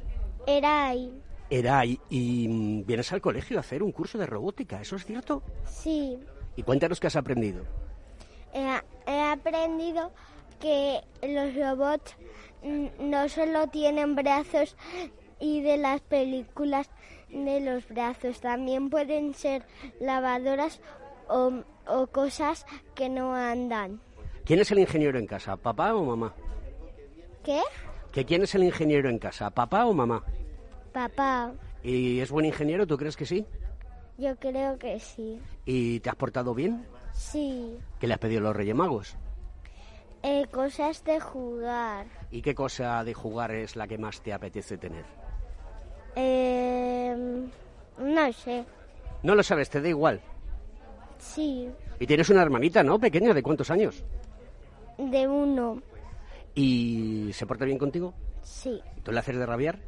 Eray. 0.46 1.20
Eray, 1.50 1.98
y 2.09 2.46
mm, 2.46 2.86
vienes 2.86 3.12
al 3.12 3.20
colegio 3.20 3.57
a 3.57 3.61
hacer 3.61 3.82
un 3.82 3.90
curso 3.90 4.18
de 4.18 4.26
robótica, 4.26 4.80
¿eso 4.80 4.94
es 4.94 5.05
cierto? 5.05 5.42
Sí. 5.66 6.16
Y 6.55 6.62
cuéntanos 6.62 7.00
qué 7.00 7.09
has 7.09 7.16
aprendido. 7.16 7.64
he 8.52 9.20
aprendido 9.20 10.12
que 10.61 11.00
los 11.22 11.57
robots 11.57 12.16
no 13.00 13.28
solo 13.28 13.66
tienen 13.66 14.14
brazos 14.14 14.76
y 15.40 15.61
de 15.61 15.76
las 15.76 16.02
películas 16.02 16.88
de 17.30 17.61
los 17.61 17.88
brazos, 17.88 18.40
también 18.40 18.90
pueden 18.90 19.34
ser 19.34 19.66
lavadoras 19.98 20.80
o, 21.29 22.07
cosas 22.09 22.66
que 22.95 23.09
no 23.09 23.35
andan. 23.35 24.01
¿Quién 24.45 24.61
es 24.61 24.70
el 24.72 24.79
ingeniero 24.79 25.18
en 25.18 25.27
casa, 25.27 25.57
papá 25.57 25.95
o 25.95 26.05
mamá? 26.05 26.35
¿Qué? 27.43 27.62
¿Que 28.12 28.25
quién 28.25 28.43
es 28.43 28.55
el 28.55 28.64
ingeniero 28.64 29.09
en 29.09 29.18
casa, 29.18 29.51
papá 29.51 29.87
o 29.87 29.93
mamá? 29.93 30.22
Papá. 30.93 31.53
¿Y 31.83 32.20
es 32.20 32.31
buen 32.31 32.47
ingeniero? 32.47 32.87
¿Tú 32.87 32.97
crees 32.97 33.16
que 33.16 33.27
sí? 33.27 33.47
Yo 34.16 34.37
creo 34.37 34.79
que 34.79 35.01
sí. 35.01 35.41
¿Y 35.64 36.01
te 36.01 36.11
has 36.11 36.16
portado 36.16 36.55
bien? 36.55 36.87
Sí. 37.12 37.77
¿Qué 37.99 38.07
le 38.07 38.14
has 38.14 38.20
pedido 38.20 38.41
a 38.41 38.45
los 38.45 38.57
Reyes 38.57 38.75
Magos? 38.75 39.16
Eh, 40.22 40.47
cosas 40.51 41.05
de 41.05 41.20
jugar. 41.20 42.07
¿Y 42.31 42.41
qué 42.41 42.55
cosa 42.55 43.05
de 43.05 43.12
jugar 43.12 43.51
es 43.51 43.77
la 43.77 43.87
que 43.87 43.99
más 43.99 44.20
te 44.22 44.33
apetece 44.33 44.79
tener? 44.79 45.05
Eh, 46.16 47.14
no 47.99 48.33
sé. 48.33 48.64
No 49.22 49.35
lo 49.35 49.43
sabes, 49.43 49.68
te 49.68 49.81
da 49.81 49.89
igual. 49.89 50.20
Sí. 51.18 51.68
Y 51.98 52.06
tienes 52.06 52.28
una 52.30 52.42
hermanita, 52.42 52.82
¿no? 52.82 52.98
Pequeña, 52.98 53.32
¿de 53.32 53.42
cuántos 53.42 53.70
años? 53.70 54.04
De 54.98 55.26
uno. 55.26 55.82
¿Y 56.54 57.30
se 57.32 57.46
porta 57.46 57.64
bien 57.64 57.78
contigo? 57.78 58.14
Sí. 58.42 58.80
¿Tú 59.02 59.12
le 59.12 59.18
haces 59.18 59.36
de 59.36 59.46
rabiar? 59.46 59.78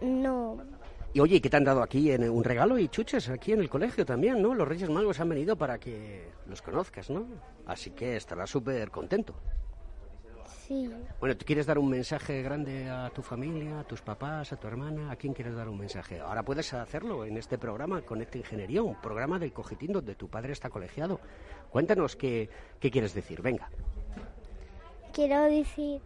No. 0.00 0.58
Y 1.12 1.20
oye, 1.20 1.40
¿qué 1.40 1.50
te 1.50 1.56
han 1.56 1.64
dado 1.64 1.82
aquí? 1.82 2.12
En 2.12 2.28
un 2.30 2.44
regalo 2.44 2.78
y 2.78 2.88
chuches 2.88 3.28
aquí 3.28 3.52
en 3.52 3.60
el 3.60 3.68
colegio 3.68 4.06
también, 4.06 4.40
¿no? 4.40 4.54
Los 4.54 4.68
Reyes 4.68 4.88
Magos 4.88 5.18
han 5.18 5.28
venido 5.28 5.56
para 5.56 5.78
que 5.78 6.28
los 6.46 6.62
conozcas, 6.62 7.10
¿no? 7.10 7.26
Así 7.66 7.90
que 7.90 8.16
estarás 8.16 8.50
súper 8.50 8.90
contento. 8.90 9.34
Sí. 10.70 10.88
Bueno, 11.18 11.36
¿tú 11.36 11.44
quieres 11.44 11.66
dar 11.66 11.80
un 11.80 11.90
mensaje 11.90 12.42
grande 12.42 12.88
a 12.88 13.10
tu 13.10 13.22
familia, 13.22 13.80
a 13.80 13.82
tus 13.82 14.02
papás, 14.02 14.52
a 14.52 14.56
tu 14.56 14.68
hermana? 14.68 15.10
¿A 15.10 15.16
quién 15.16 15.34
quieres 15.34 15.56
dar 15.56 15.68
un 15.68 15.76
mensaje? 15.76 16.20
Ahora 16.20 16.44
puedes 16.44 16.72
hacerlo 16.72 17.24
en 17.24 17.36
este 17.36 17.58
programa 17.58 18.02
Conecta 18.02 18.38
Ingeniería, 18.38 18.80
un 18.80 18.94
programa 19.00 19.40
del 19.40 19.52
Cogitín 19.52 19.90
donde 19.92 20.14
tu 20.14 20.28
padre 20.28 20.52
está 20.52 20.70
colegiado. 20.70 21.18
Cuéntanos 21.70 22.14
qué, 22.14 22.48
qué 22.78 22.88
quieres 22.88 23.14
decir, 23.14 23.42
venga. 23.42 23.68
Quiero 25.12 25.42
decir 25.42 26.00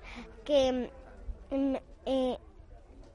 que 0.47 0.89
mm, 1.51 1.75
eh, 2.07 2.39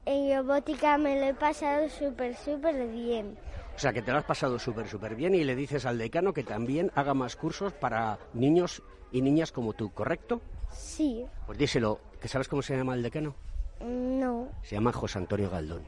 en 0.04 0.36
robótica 0.36 0.98
me 0.98 1.18
lo 1.18 1.26
he 1.26 1.34
pasado 1.34 1.88
súper, 1.88 2.36
súper 2.36 2.86
bien. 2.86 3.36
O 3.74 3.78
sea, 3.80 3.92
que 3.92 4.02
te 4.02 4.12
lo 4.12 4.18
has 4.18 4.24
pasado 4.24 4.56
súper, 4.60 4.86
súper 4.86 5.16
bien 5.16 5.34
y 5.34 5.42
le 5.42 5.56
dices 5.56 5.84
al 5.84 5.98
decano 5.98 6.32
que 6.32 6.44
también 6.44 6.92
haga 6.94 7.12
más 7.12 7.34
cursos 7.34 7.72
para 7.72 8.20
niños 8.34 8.84
y 9.10 9.20
niñas 9.20 9.50
como 9.50 9.72
tú, 9.72 9.90
¿correcto? 9.92 10.40
Sí. 10.72 11.24
Pues 11.46 11.58
díselo, 11.58 12.00
¿que 12.20 12.28
sabes 12.28 12.48
cómo 12.48 12.62
se 12.62 12.76
llama 12.76 12.94
el 12.94 13.02
decano? 13.02 13.34
No. 13.80 14.48
Se 14.62 14.74
llama 14.74 14.92
José 14.92 15.18
Antonio 15.18 15.50
Galdón. 15.50 15.82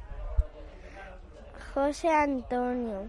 José 1.75 2.09
Antonio. 2.09 3.07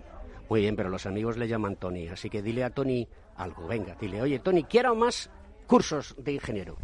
Muy 0.49 0.61
bien, 0.61 0.76
pero 0.76 0.89
los 0.89 1.05
amigos 1.05 1.38
le 1.38 1.47
llaman 1.47 1.76
Tony, 1.76 2.07
así 2.07 2.30
que 2.30 2.41
dile 2.41 2.63
a 2.63 2.69
Tony 2.69 3.07
algo, 3.38 3.67
venga, 3.67 3.95
dile, 3.99 4.21
oye, 4.21 4.39
Tony, 4.39 4.63
quiero 4.63 4.95
más 4.95 5.30
cursos 5.67 6.15
de 6.17 6.34
ingeniero. 6.34 6.78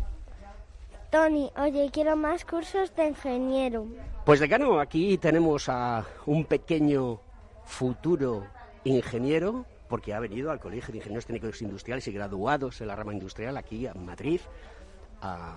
Tony, 1.12 1.52
oye, 1.58 1.90
quiero 1.92 2.16
más 2.16 2.46
cursos 2.46 2.96
de 2.96 3.08
ingeniero. 3.08 3.88
Pues 4.26 4.40
decano, 4.40 4.80
aquí 4.80 5.18
tenemos 5.18 5.68
a 5.70 6.06
un 6.26 6.46
pequeño 6.46 7.20
futuro 7.66 8.46
ingeniero, 8.84 9.66
porque 9.88 10.14
ha 10.14 10.20
venido 10.20 10.52
al 10.52 10.60
Colegio 10.60 10.92
de 10.92 10.98
Ingenieros 10.98 11.26
Técnicos 11.26 11.62
Industriales 11.62 12.08
y 12.08 12.12
graduados 12.12 12.80
en 12.82 12.88
la 12.88 12.96
rama 12.96 13.14
industrial 13.14 13.58
aquí 13.58 13.88
en 13.88 14.06
Madrid 14.06 14.40
a 15.22 15.56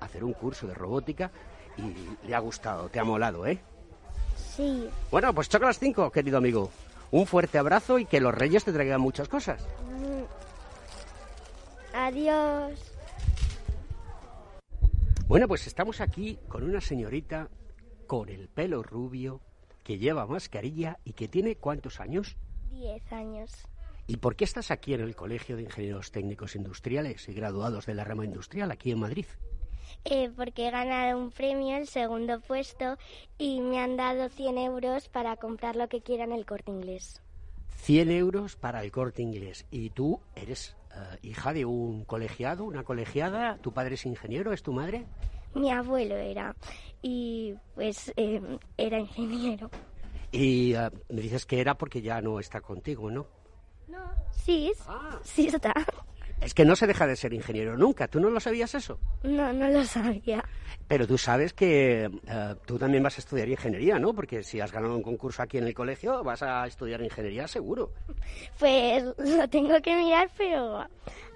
hacer 0.00 0.24
un 0.24 0.32
curso 0.32 0.66
de 0.66 0.74
robótica 0.74 1.30
y 1.76 2.26
le 2.26 2.34
ha 2.34 2.38
gustado, 2.38 2.88
te 2.88 2.98
ha 2.98 3.04
molado, 3.04 3.46
¿eh? 3.46 3.60
Sí. 4.36 4.88
Bueno, 5.10 5.34
pues 5.34 5.48
choca 5.48 5.66
las 5.66 5.78
cinco, 5.78 6.10
querido 6.10 6.38
amigo. 6.38 6.70
Un 7.10 7.26
fuerte 7.26 7.58
abrazo 7.58 7.98
y 7.98 8.06
que 8.06 8.20
los 8.20 8.34
reyes 8.34 8.64
te 8.64 8.72
traigan 8.72 9.00
muchas 9.00 9.28
cosas. 9.28 9.62
Mm. 9.90 10.22
Adiós. 11.94 12.92
Bueno, 15.26 15.48
pues 15.48 15.66
estamos 15.66 16.00
aquí 16.00 16.38
con 16.48 16.62
una 16.62 16.80
señorita 16.80 17.48
con 18.06 18.28
el 18.28 18.48
pelo 18.48 18.82
rubio, 18.82 19.40
que 19.82 19.98
lleva 19.98 20.26
mascarilla 20.26 20.98
y 21.04 21.14
que 21.14 21.28
tiene 21.28 21.56
cuántos 21.56 22.00
años? 22.00 22.36
Diez 22.70 23.10
años. 23.12 23.50
¿Y 24.06 24.16
por 24.16 24.36
qué 24.36 24.44
estás 24.44 24.70
aquí 24.70 24.94
en 24.94 25.00
el 25.00 25.14
Colegio 25.14 25.56
de 25.56 25.62
Ingenieros 25.62 26.10
Técnicos 26.10 26.56
Industriales 26.56 27.28
y 27.28 27.32
graduados 27.32 27.86
de 27.86 27.94
la 27.94 28.04
rama 28.04 28.24
industrial 28.24 28.70
aquí 28.70 28.90
en 28.90 28.98
Madrid? 28.98 29.26
Eh, 30.04 30.30
porque 30.36 30.66
he 30.66 30.70
ganado 30.70 31.18
un 31.18 31.30
premio, 31.30 31.76
el 31.76 31.86
segundo 31.86 32.40
puesto, 32.40 32.96
y 33.38 33.60
me 33.60 33.78
han 33.78 33.96
dado 33.96 34.28
100 34.28 34.58
euros 34.58 35.08
para 35.08 35.36
comprar 35.36 35.76
lo 35.76 35.88
que 35.88 36.00
quiera 36.00 36.24
en 36.24 36.32
el 36.32 36.44
corte 36.44 36.72
inglés. 36.72 37.22
100 37.76 38.10
euros 38.10 38.56
para 38.56 38.82
el 38.82 38.90
corte 38.90 39.22
inglés. 39.22 39.66
¿Y 39.70 39.90
tú 39.90 40.20
eres 40.34 40.76
eh, 40.94 41.18
hija 41.22 41.52
de 41.52 41.64
un 41.64 42.04
colegiado, 42.04 42.64
una 42.64 42.84
colegiada? 42.84 43.58
¿Tu 43.58 43.72
padre 43.72 43.94
es 43.94 44.06
ingeniero? 44.06 44.52
¿Es 44.52 44.62
tu 44.62 44.72
madre? 44.72 45.04
Mi 45.54 45.70
abuelo 45.70 46.16
era. 46.16 46.56
Y 47.02 47.54
pues 47.74 48.12
eh, 48.16 48.40
era 48.76 48.98
ingeniero. 48.98 49.70
Y 50.30 50.74
eh, 50.74 50.90
me 51.08 51.20
dices 51.20 51.44
que 51.44 51.60
era 51.60 51.76
porque 51.76 52.02
ya 52.02 52.20
no 52.20 52.40
está 52.40 52.60
contigo, 52.60 53.10
¿no? 53.10 53.26
Sí, 54.44 54.72
ah. 54.88 55.18
sí 55.22 55.46
está. 55.46 55.72
Es 56.40 56.54
que 56.54 56.64
no 56.64 56.74
se 56.74 56.88
deja 56.88 57.06
de 57.06 57.14
ser 57.14 57.32
ingeniero 57.32 57.76
nunca. 57.76 58.08
¿Tú 58.08 58.18
no 58.18 58.28
lo 58.28 58.40
sabías 58.40 58.74
eso? 58.74 58.98
No, 59.22 59.52
no 59.52 59.68
lo 59.68 59.84
sabía. 59.84 60.44
Pero 60.88 61.06
tú 61.06 61.16
sabes 61.16 61.52
que 61.52 62.10
eh, 62.26 62.54
tú 62.66 62.78
también 62.78 63.02
vas 63.02 63.16
a 63.16 63.20
estudiar 63.20 63.48
ingeniería, 63.48 63.98
¿no? 64.00 64.12
Porque 64.12 64.42
si 64.42 64.60
has 64.60 64.72
ganado 64.72 64.96
un 64.96 65.02
concurso 65.02 65.42
aquí 65.42 65.58
en 65.58 65.68
el 65.68 65.74
colegio, 65.74 66.24
vas 66.24 66.42
a 66.42 66.66
estudiar 66.66 67.00
ingeniería 67.00 67.46
seguro. 67.46 67.92
Pues 68.58 69.04
lo 69.18 69.48
tengo 69.48 69.80
que 69.80 69.96
mirar, 69.96 70.30
pero 70.36 70.84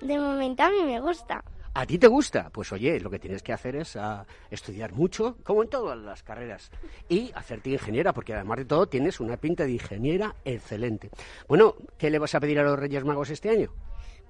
de 0.01 0.19
momento 0.19 0.65
a 0.65 0.71
mí 0.71 0.83
me 0.85 1.01
gusta. 1.01 1.45
¿A 1.77 1.85
ti 1.85 1.99
te 1.99 2.07
gusta? 2.07 2.49
Pues 2.49 2.73
oye, 2.73 2.99
lo 3.01 3.11
que 3.11 3.19
tienes 3.19 3.43
que 3.43 3.53
hacer 3.53 3.77
es 3.77 3.97
ah, 3.97 4.25
estudiar 4.51 4.95
mucho, 4.95 5.37
como 5.45 5.63
en 5.63 5.69
todas 5.69 5.99
las 5.99 6.23
carreras, 6.23 6.71
y 7.07 7.31
hacerte 7.35 7.69
ingeniera, 7.69 8.15
porque 8.15 8.33
además 8.33 8.57
de 8.57 8.65
todo 8.65 8.87
tienes 8.87 9.21
una 9.21 9.37
pinta 9.37 9.65
de 9.65 9.73
ingeniera 9.73 10.35
excelente. 10.47 11.11
Bueno, 11.47 11.75
¿qué 11.99 12.09
le 12.09 12.19
vas 12.19 12.35
a 12.35 12.41
pedir 12.41 12.59
a 12.61 12.63
los 12.63 12.79
Reyes 12.79 13.05
Magos 13.05 13.29
este 13.29 13.51
año? 13.51 13.75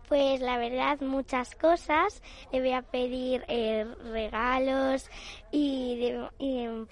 Pues 0.08 0.40
la 0.40 0.58
verdad, 0.58 1.00
muchas 1.02 1.54
cosas. 1.54 2.20
Le 2.50 2.58
voy 2.58 2.72
a 2.72 2.82
pedir 2.82 3.44
eh, 3.46 3.86
regalos 4.10 5.08
y, 5.52 6.14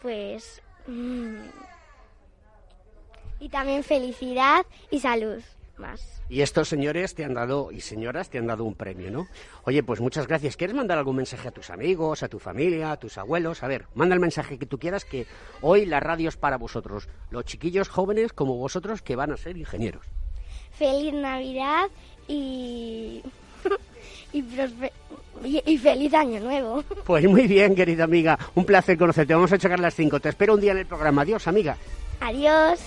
pues. 0.00 0.62
Mm, 0.86 1.46
y 3.40 3.48
también 3.48 3.82
felicidad 3.82 4.64
y 4.88 5.00
salud. 5.00 5.42
Más. 5.88 6.22
Y 6.28 6.40
estos 6.40 6.68
señores 6.68 7.14
te 7.14 7.24
han 7.24 7.34
dado, 7.34 7.70
y 7.70 7.80
señoras, 7.80 8.30
te 8.30 8.38
han 8.38 8.46
dado 8.46 8.64
un 8.64 8.74
premio, 8.74 9.10
¿no? 9.10 9.28
Oye, 9.64 9.82
pues 9.82 10.00
muchas 10.00 10.26
gracias. 10.26 10.56
¿Quieres 10.56 10.74
mandar 10.74 10.96
algún 10.98 11.16
mensaje 11.16 11.48
a 11.48 11.50
tus 11.50 11.70
amigos, 11.70 12.22
a 12.22 12.28
tu 12.28 12.38
familia, 12.38 12.92
a 12.92 12.96
tus 12.96 13.18
abuelos? 13.18 13.62
A 13.62 13.68
ver, 13.68 13.86
manda 13.94 14.14
el 14.14 14.20
mensaje 14.20 14.58
que 14.58 14.66
tú 14.66 14.78
quieras, 14.78 15.04
que 15.04 15.26
hoy 15.60 15.84
la 15.84 16.00
radio 16.00 16.28
es 16.28 16.36
para 16.36 16.56
vosotros, 16.56 17.08
los 17.30 17.44
chiquillos 17.44 17.88
jóvenes 17.88 18.32
como 18.32 18.56
vosotros 18.56 19.02
que 19.02 19.16
van 19.16 19.32
a 19.32 19.36
ser 19.36 19.56
ingenieros. 19.56 20.06
feliz 20.78 21.12
Navidad 21.12 21.88
y, 22.26 23.22
y, 24.32 25.78
feliz 25.78 26.14
Año 26.14 26.40
Nuevo. 26.40 26.82
Pues 27.04 27.28
muy 27.28 27.46
bien, 27.46 27.74
querida 27.74 28.04
amiga. 28.04 28.38
Un 28.54 28.64
placer 28.64 28.96
conocerte. 28.96 29.34
Vamos 29.34 29.52
a 29.52 29.58
checar 29.58 29.78
las 29.78 29.94
cinco. 29.94 30.18
Te 30.20 30.30
espero 30.30 30.54
un 30.54 30.60
día 30.60 30.72
en 30.72 30.78
el 30.78 30.86
programa. 30.86 31.22
Adiós, 31.22 31.46
amiga. 31.46 31.76
Adiós. 32.20 32.80